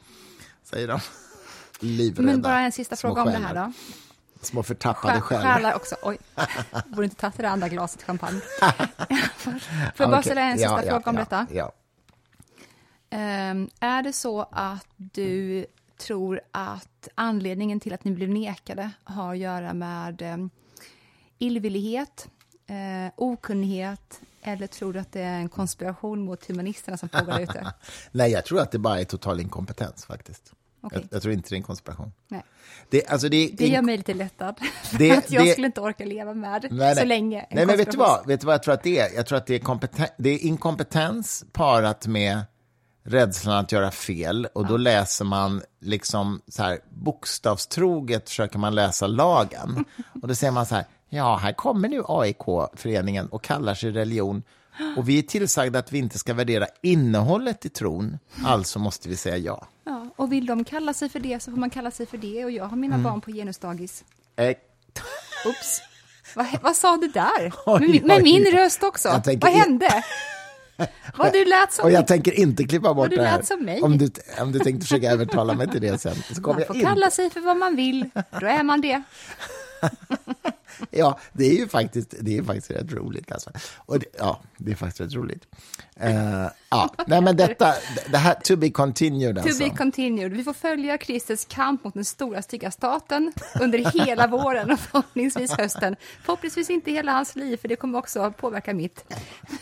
säger 0.63 0.89
de. 0.89 1.01
Livrädda. 1.81 2.33
Men 2.33 2.43
bara 2.43 2.61
en 2.61 2.73
sista 2.73 2.97
fråga 2.97 3.23
om 3.23 3.29
det 3.29 3.39
här 3.39 3.55
då. 3.55 3.73
Små 4.41 4.63
förtappade 4.63 5.21
själar. 5.21 5.55
Själar 5.55 5.75
också. 5.75 5.97
Oj, 6.03 6.19
borde 6.87 7.05
inte 7.05 7.17
tagit 7.17 7.37
det 7.37 7.49
andra 7.49 7.69
glaset 7.69 8.03
champagne. 8.03 8.41
Får 9.37 9.55
jag 9.99 10.11
bara 10.11 10.23
ställa 10.23 10.41
en 10.41 10.59
sista 10.59 10.85
ja, 10.85 10.91
fråga 10.91 11.03
ja, 11.05 11.11
om 11.11 11.17
detta? 11.17 11.47
Ja. 11.51 11.73
Um, 13.11 13.71
är 13.81 14.03
det 14.03 14.13
så 14.13 14.49
att 14.53 14.87
du 14.97 15.67
tror 15.99 16.41
att 16.51 17.09
anledningen 17.15 17.81
till 17.81 17.93
att 17.93 18.05
ni 18.05 18.11
blev 18.11 18.29
nekade 18.29 18.91
har 19.05 19.33
att 19.33 19.39
göra 19.39 19.75
med 19.75 20.23
eh, 20.23 20.37
illvillighet, 21.39 22.29
eh, 22.67 23.13
okunnighet 23.17 24.21
eller 24.43 24.67
tror 24.67 24.93
du 24.93 24.99
att 24.99 25.13
det 25.13 25.21
är 25.21 25.39
en 25.39 25.49
konspiration 25.49 26.25
mot 26.25 26.47
humanisterna 26.47 26.97
som 26.97 27.09
pågår 27.09 27.41
ute? 27.41 27.73
Nej, 28.13 28.31
jag 28.31 28.45
tror 28.45 28.61
att 28.61 28.71
det 28.71 28.79
bara 28.79 29.01
är 29.01 29.05
total 29.05 29.41
inkompetens 29.41 30.05
faktiskt. 30.05 30.53
Okay. 30.83 30.99
Jag, 31.01 31.09
jag, 31.11 31.23
tror 31.23 31.35
inte 31.35 31.49
det 31.49 31.55
är 31.55 31.57
en 31.57 31.63
konspiration. 31.63 32.13
Nej. 32.29 32.43
Det, 32.91 33.07
alltså 33.07 33.29
det, 33.29 33.51
det 33.53 33.69
gör 33.69 33.83
mig 33.83 33.97
lite 33.97 34.15
lättad. 34.15 34.55
Det, 34.99 35.11
att 35.11 35.31
jag 35.31 35.45
det, 35.45 35.53
skulle 35.53 35.67
inte 35.67 35.81
orka 35.81 36.05
leva 36.05 36.35
med 36.35 36.69
nej, 36.71 36.97
så 36.97 37.05
länge. 37.05 37.47
Nej, 37.51 37.67
men 37.67 37.77
vet 37.77 37.91
du, 37.91 37.97
vad, 37.97 38.27
vet 38.27 38.41
du 38.41 38.47
vad 38.47 38.55
jag 38.55 38.63
tror 38.63 38.75
att 38.75 38.83
det 38.83 38.99
är? 38.99 39.17
Jag 39.17 39.27
tror 39.27 39.39
att 39.39 39.47
det 39.47 39.55
är, 39.55 39.59
kompeten, 39.59 40.07
det 40.17 40.31
är 40.31 40.39
inkompetens 40.39 41.45
parat 41.53 42.07
med 42.07 42.43
rädslan 43.07 43.57
att 43.65 43.73
göra 43.73 43.91
fel 43.91 44.49
och 44.53 44.67
då 44.67 44.77
läser 44.77 45.25
man 45.25 45.63
liksom 45.81 46.41
så 46.49 46.63
här 46.63 46.79
bokstavstroget 46.91 48.29
försöker 48.29 48.59
man 48.59 48.75
läsa 48.75 49.07
lagen 49.07 49.85
och 50.23 50.29
då 50.29 50.35
ser 50.35 50.51
man 50.51 50.67
så 50.67 50.75
här, 50.75 50.85
ja, 51.09 51.37
här 51.37 51.53
kommer 51.53 51.89
nu 51.89 52.03
AIK-föreningen 52.09 53.29
och 53.29 53.43
kallar 53.45 53.75
sig 53.75 53.91
religion 53.91 54.43
Och 54.97 55.09
vi 55.09 55.19
är 55.19 55.23
tillsagda 55.23 55.79
att 55.79 55.93
vi 55.93 55.99
inte 55.99 56.19
ska 56.19 56.35
värdera 56.35 56.67
innehållet 56.83 57.65
i 57.65 57.69
tron, 57.69 58.19
alltså 58.45 58.79
måste 58.79 59.09
vi 59.09 59.17
säga 59.17 59.37
ja. 59.37 59.67
Ja, 59.85 60.07
och 60.17 60.33
vill 60.33 60.47
de 60.47 60.65
kalla 60.65 60.95
sig 60.95 61.09
för 61.09 61.21
det 61.21 61.43
så 61.43 61.51
får 61.51 61.59
man 61.59 61.71
kalla 61.71 61.91
sig 61.91 62.07
för 62.07 62.19
det 62.19 62.45
och 62.45 62.51
jag 62.51 62.65
har 62.65 62.77
mina 62.77 62.95
Mm. 62.95 63.05
barn 63.05 63.21
på 63.21 63.31
genusdagis. 63.31 64.05
Eh, 64.37 64.57
Oops. 65.47 65.81
vad, 66.35 66.47
vad 66.63 66.77
sa 66.77 66.97
du 66.97 67.09
där? 67.09 67.53
Oj, 67.67 67.89
med, 67.89 68.05
med 68.05 68.17
oj. 68.17 68.23
min 68.23 68.45
röst 68.45 68.83
också. 68.83 69.21
Tänker 69.25 69.47
Vad 69.47 69.57
hände? 69.57 69.89
Vad 71.17 71.33
du 71.33 71.45
lät 71.45 71.73
som... 71.73 71.85
och 71.85 71.91
jag 71.91 72.07
tänker 72.07 72.33
inte 72.33 72.65
klippa 72.65 72.95
bort 72.95 73.11
det 73.11 73.27
här. 73.27 73.43
Om 73.83 73.99
du, 73.99 74.11
om 74.41 74.53
du 74.53 74.59
tänkte 74.59 74.87
försöka 74.87 75.11
övertala 75.11 75.55
mig 75.55 75.69
till 75.69 75.81
det 75.81 76.01
sen. 76.01 76.17
Man 76.43 76.65
får 76.67 76.81
kalla 76.81 77.11
sig 77.11 77.31
för 77.31 77.41
vad 77.41 77.57
man 77.57 77.77
vill, 77.77 78.11
då 78.41 78.47
är 78.47 78.63
man 78.63 78.81
det. 78.81 79.03
Ja, 80.91 81.19
det 81.33 81.45
är 81.45 81.55
ju 81.55 81.69
faktiskt, 81.69 82.15
det 82.21 82.39
är 82.39 82.43
faktiskt 82.43 82.71
rätt 82.71 82.93
roligt. 82.93 83.33
Alltså. 83.33 83.51
Och 83.77 83.99
det, 83.99 84.07
ja, 84.19 84.41
det 84.57 84.71
är 84.71 84.77
faktiskt 84.77 85.01
rätt 85.01 85.15
roligt. 85.15 85.47
Eh, 85.97 86.47
ja, 86.71 86.95
nej 87.07 87.21
men 87.21 87.37
detta, 87.37 87.75
det 88.11 88.17
här, 88.17 88.35
to 88.35 88.57
be 88.57 88.71
continued 88.71 89.37
To 89.37 89.43
alltså. 89.43 89.65
be 89.65 89.71
continued. 89.71 90.33
Vi 90.33 90.45
får 90.45 90.53
följa 90.53 90.99
Christers 90.99 91.45
kamp 91.45 91.85
mot 91.85 91.95
den 91.95 92.05
stora 92.05 92.43
stygga 92.43 92.71
staten 92.71 93.33
under 93.61 93.79
hela 93.79 94.27
våren 94.37 94.71
och 94.71 94.81
förhoppningsvis 94.81 95.51
hösten. 95.51 95.97
Förhoppningsvis 96.23 96.71
inte 96.71 96.91
hela 96.91 97.13
hans 97.13 97.37
liv, 97.37 97.57
för 97.57 97.69
det 97.69 97.77
kommer 97.77 97.99
också 97.99 98.33
påverka 98.33 98.75
mitt 98.75 99.05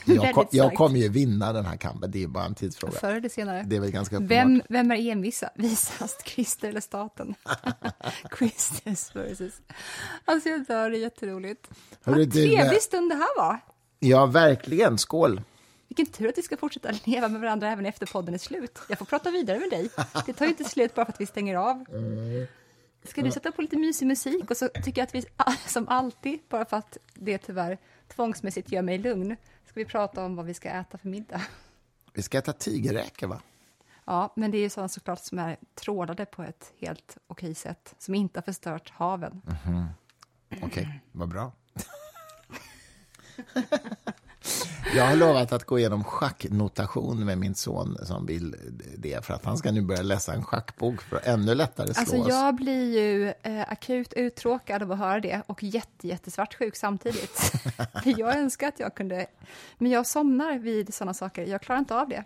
jag, 0.04 0.34
kom, 0.34 0.46
jag 0.50 0.74
kommer 0.74 0.98
ju 0.98 1.08
vinna 1.08 1.52
den 1.52 1.64
här 1.64 1.76
kampen, 1.76 2.10
det 2.10 2.22
är 2.22 2.26
bara 2.26 2.44
en 2.44 2.54
tidsfråga. 2.54 2.92
Förr 2.92 3.14
eller 3.14 3.28
senare. 3.28 3.64
Det 3.66 3.76
är 3.76 3.80
väl 3.80 3.90
ganska 3.90 4.16
uppenbart. 4.16 4.36
Vem, 4.36 4.62
vem 4.68 4.90
är 4.90 5.10
envisast, 5.10 6.26
Christer 6.26 6.68
eller 6.68 6.80
staten? 6.80 7.34
Christers 8.38 9.16
versus... 9.16 9.54
Alltså 10.24 10.48
jag 10.48 10.66
dör, 10.66 10.90
är 10.90 11.03
jätteroligt. 11.04 11.70
Vad 12.04 12.16
du, 12.16 12.26
trevlig 12.26 12.82
stund 12.82 13.10
det 13.10 13.14
här 13.14 13.36
var. 13.36 13.60
Ja, 13.98 14.26
verkligen. 14.26 14.98
Skål. 14.98 15.42
Vilken 15.88 16.06
tur 16.06 16.28
att 16.28 16.38
vi 16.38 16.42
ska 16.42 16.56
fortsätta 16.56 16.92
leva 17.04 17.28
med 17.28 17.40
varandra 17.40 17.70
även 17.70 17.86
efter 17.86 18.06
podden 18.06 18.34
är 18.34 18.38
slut. 18.38 18.78
Jag 18.88 18.98
får 18.98 19.06
prata 19.06 19.30
vidare 19.30 19.58
med 19.58 19.70
dig. 19.70 19.90
Det 20.26 20.32
tar 20.32 20.44
ju 20.44 20.50
inte 20.50 20.64
slut 20.64 20.94
bara 20.94 21.06
för 21.06 21.12
att 21.12 21.20
vi 21.20 21.26
stänger 21.26 21.56
av. 21.56 21.84
Ska 23.04 23.22
du 23.22 23.30
sätta 23.30 23.52
på 23.52 23.62
lite 23.62 23.76
mysig 23.76 24.06
musik 24.06 24.50
och 24.50 24.56
så 24.56 24.68
tycker 24.68 25.00
jag 25.00 25.06
att 25.06 25.14
vi 25.14 25.24
som 25.66 25.88
alltid, 25.88 26.38
bara 26.48 26.64
för 26.64 26.76
att 26.76 26.98
det 27.14 27.38
tyvärr 27.38 27.78
tvångsmässigt 28.08 28.72
gör 28.72 28.82
mig 28.82 28.98
lugn, 28.98 29.36
ska 29.64 29.72
vi 29.74 29.84
prata 29.84 30.24
om 30.24 30.36
vad 30.36 30.46
vi 30.46 30.54
ska 30.54 30.68
äta 30.68 30.98
för 30.98 31.08
middag. 31.08 31.42
Vi 32.12 32.22
ska 32.22 32.38
äta 32.38 32.52
tigerräkor, 32.52 33.26
va? 33.26 33.40
Ja, 34.04 34.32
men 34.36 34.50
det 34.50 34.58
är 34.58 34.62
ju 34.62 34.70
sådana 34.70 34.88
såklart 34.88 35.20
som 35.20 35.38
är 35.38 35.56
trålade 35.74 36.26
på 36.26 36.42
ett 36.42 36.72
helt 36.78 37.16
okej 37.26 37.54
sätt, 37.54 37.94
som 37.98 38.14
inte 38.14 38.38
har 38.38 38.42
förstört 38.42 38.90
haven. 38.90 39.42
Okej, 40.62 41.00
vad 41.12 41.28
bra. 41.28 41.52
Jag 44.96 45.06
har 45.06 45.16
lovat 45.16 45.52
att 45.52 45.64
gå 45.64 45.78
igenom 45.78 46.04
schacknotation 46.04 47.24
med 47.24 47.38
min 47.38 47.54
son 47.54 47.98
som 48.02 48.26
vill 48.26 48.56
det, 48.98 49.24
för 49.24 49.34
att 49.34 49.44
han 49.44 49.56
ska 49.58 49.72
nu 49.72 49.82
börja 49.82 50.02
läsa 50.02 50.34
en 50.34 50.44
schackbok 50.44 51.00
för 51.02 51.16
att 51.16 51.26
ännu 51.26 51.54
lättare 51.54 51.94
slå 51.94 52.00
Alltså 52.00 52.16
oss. 52.16 52.28
jag 52.28 52.54
blir 52.54 52.98
ju 52.98 53.28
eh, 53.42 53.72
akut 53.72 54.12
uttråkad 54.12 54.82
av 54.82 54.92
att 54.92 54.98
höra 54.98 55.20
det 55.20 55.42
och 55.46 55.62
jätte, 55.62 56.08
jättesvartsjuk 56.08 56.76
samtidigt. 56.76 57.52
Jag 58.04 58.36
önskar 58.36 58.68
att 58.68 58.80
jag 58.80 58.94
kunde, 58.94 59.26
men 59.78 59.90
jag 59.90 60.06
somnar 60.06 60.58
vid 60.58 60.94
sådana 60.94 61.14
saker, 61.14 61.46
jag 61.46 61.60
klarar 61.62 61.78
inte 61.78 61.96
av 61.96 62.08
det. 62.08 62.24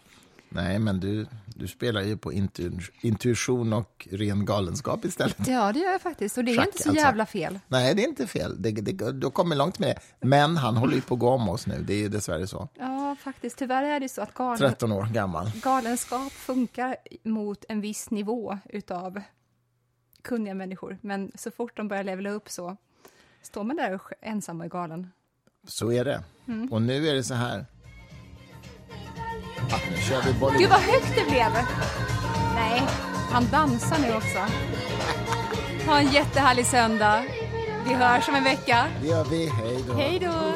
Nej, 0.49 0.79
men 0.79 1.01
du, 1.01 1.26
du 1.59 1.68
spelar 1.68 2.02
ju 2.02 2.16
på 2.16 2.32
intu 2.32 2.70
intuition 3.00 3.72
och 3.72 4.09
ren 4.11 4.44
galenskap 4.44 5.04
istället. 5.04 5.48
Ja, 5.48 5.72
det 5.72 5.78
gör 5.78 5.92
jag 5.92 6.00
faktiskt 6.00 6.38
och 6.38 6.44
det 6.44 6.52
är 6.52 6.56
Schack, 6.56 6.66
inte 6.66 6.82
så 6.82 6.88
alltså. 6.88 7.04
jävla 7.04 7.26
fel. 7.26 7.59
Nej, 7.68 7.94
det 7.94 8.04
är 8.04 8.09
inte 8.09 8.26
fel. 8.26 8.62
Det, 8.62 8.70
det, 8.70 9.12
du 9.12 9.30
kommit 9.30 9.59
långt 9.59 9.78
med 9.78 9.88
det. 9.88 10.26
Men 10.26 10.56
han 10.56 10.76
håller 10.76 10.94
ju 10.94 11.00
på 11.00 11.14
att 11.14 11.20
gå 11.20 11.28
om 11.28 11.48
oss 11.48 11.66
nu. 11.66 11.82
Det 11.82 11.94
är 11.94 11.98
ju 11.98 12.09
dessvärre 12.09 12.46
så. 12.46 12.68
Ja, 12.74 13.16
faktiskt. 13.20 13.59
Tyvärr 13.59 13.82
är 13.82 14.00
det 14.00 14.09
så 14.09 14.22
att 14.22 14.34
galen, 14.34 14.59
13 14.59 14.92
år 14.92 15.06
gammal. 15.12 15.50
galenskap 15.62 16.32
funkar 16.32 16.96
mot 17.22 17.64
en 17.68 17.80
viss 17.80 18.11
nivå 18.11 18.59
utav 18.68 19.22
kunniga 20.22 20.54
människor. 20.54 20.98
Men 21.00 21.32
så 21.34 21.50
fort 21.50 21.76
de 21.76 21.88
börjar 21.88 22.04
levela 22.04 22.30
upp 22.30 22.48
så 22.50 22.76
står 23.42 23.64
man 23.64 23.76
där 23.76 24.00
ensam 24.20 24.61
och 24.61 24.64
är 24.64 24.70
galen. 24.70 25.11
Så 25.66 25.92
är 25.92 26.04
det. 26.04 26.22
Mm. 26.48 26.72
Och 26.72 26.82
nu 26.82 27.09
är 27.09 27.14
det 27.14 27.24
så 27.24 27.34
här. 27.34 27.66
Nu 29.71 30.03
kör 30.03 30.23
vi 30.23 30.33
Bollywood. 30.33 30.59
Gud 30.61 30.71
vad 30.71 30.81
högt 30.81 31.12
det 31.14 31.31
blev! 31.31 31.53
Nej, 32.55 32.83
han 33.31 33.49
dansar 33.51 33.99
nu 33.99 34.14
också. 34.16 34.39
Ha 35.87 35.99
en 35.99 36.11
jättehärlig 36.12 36.66
söndag. 36.66 37.25
Vi 37.89 37.95
hörs 37.95 38.29
om 38.29 38.35
en 38.35 38.45
vecka. 38.45 38.87
Det 39.03 39.09
gör 39.09 39.25
vi. 39.25 39.49
Hej 39.49 39.85
då. 39.89 39.95
Hej 39.95 40.19
då! 40.19 40.53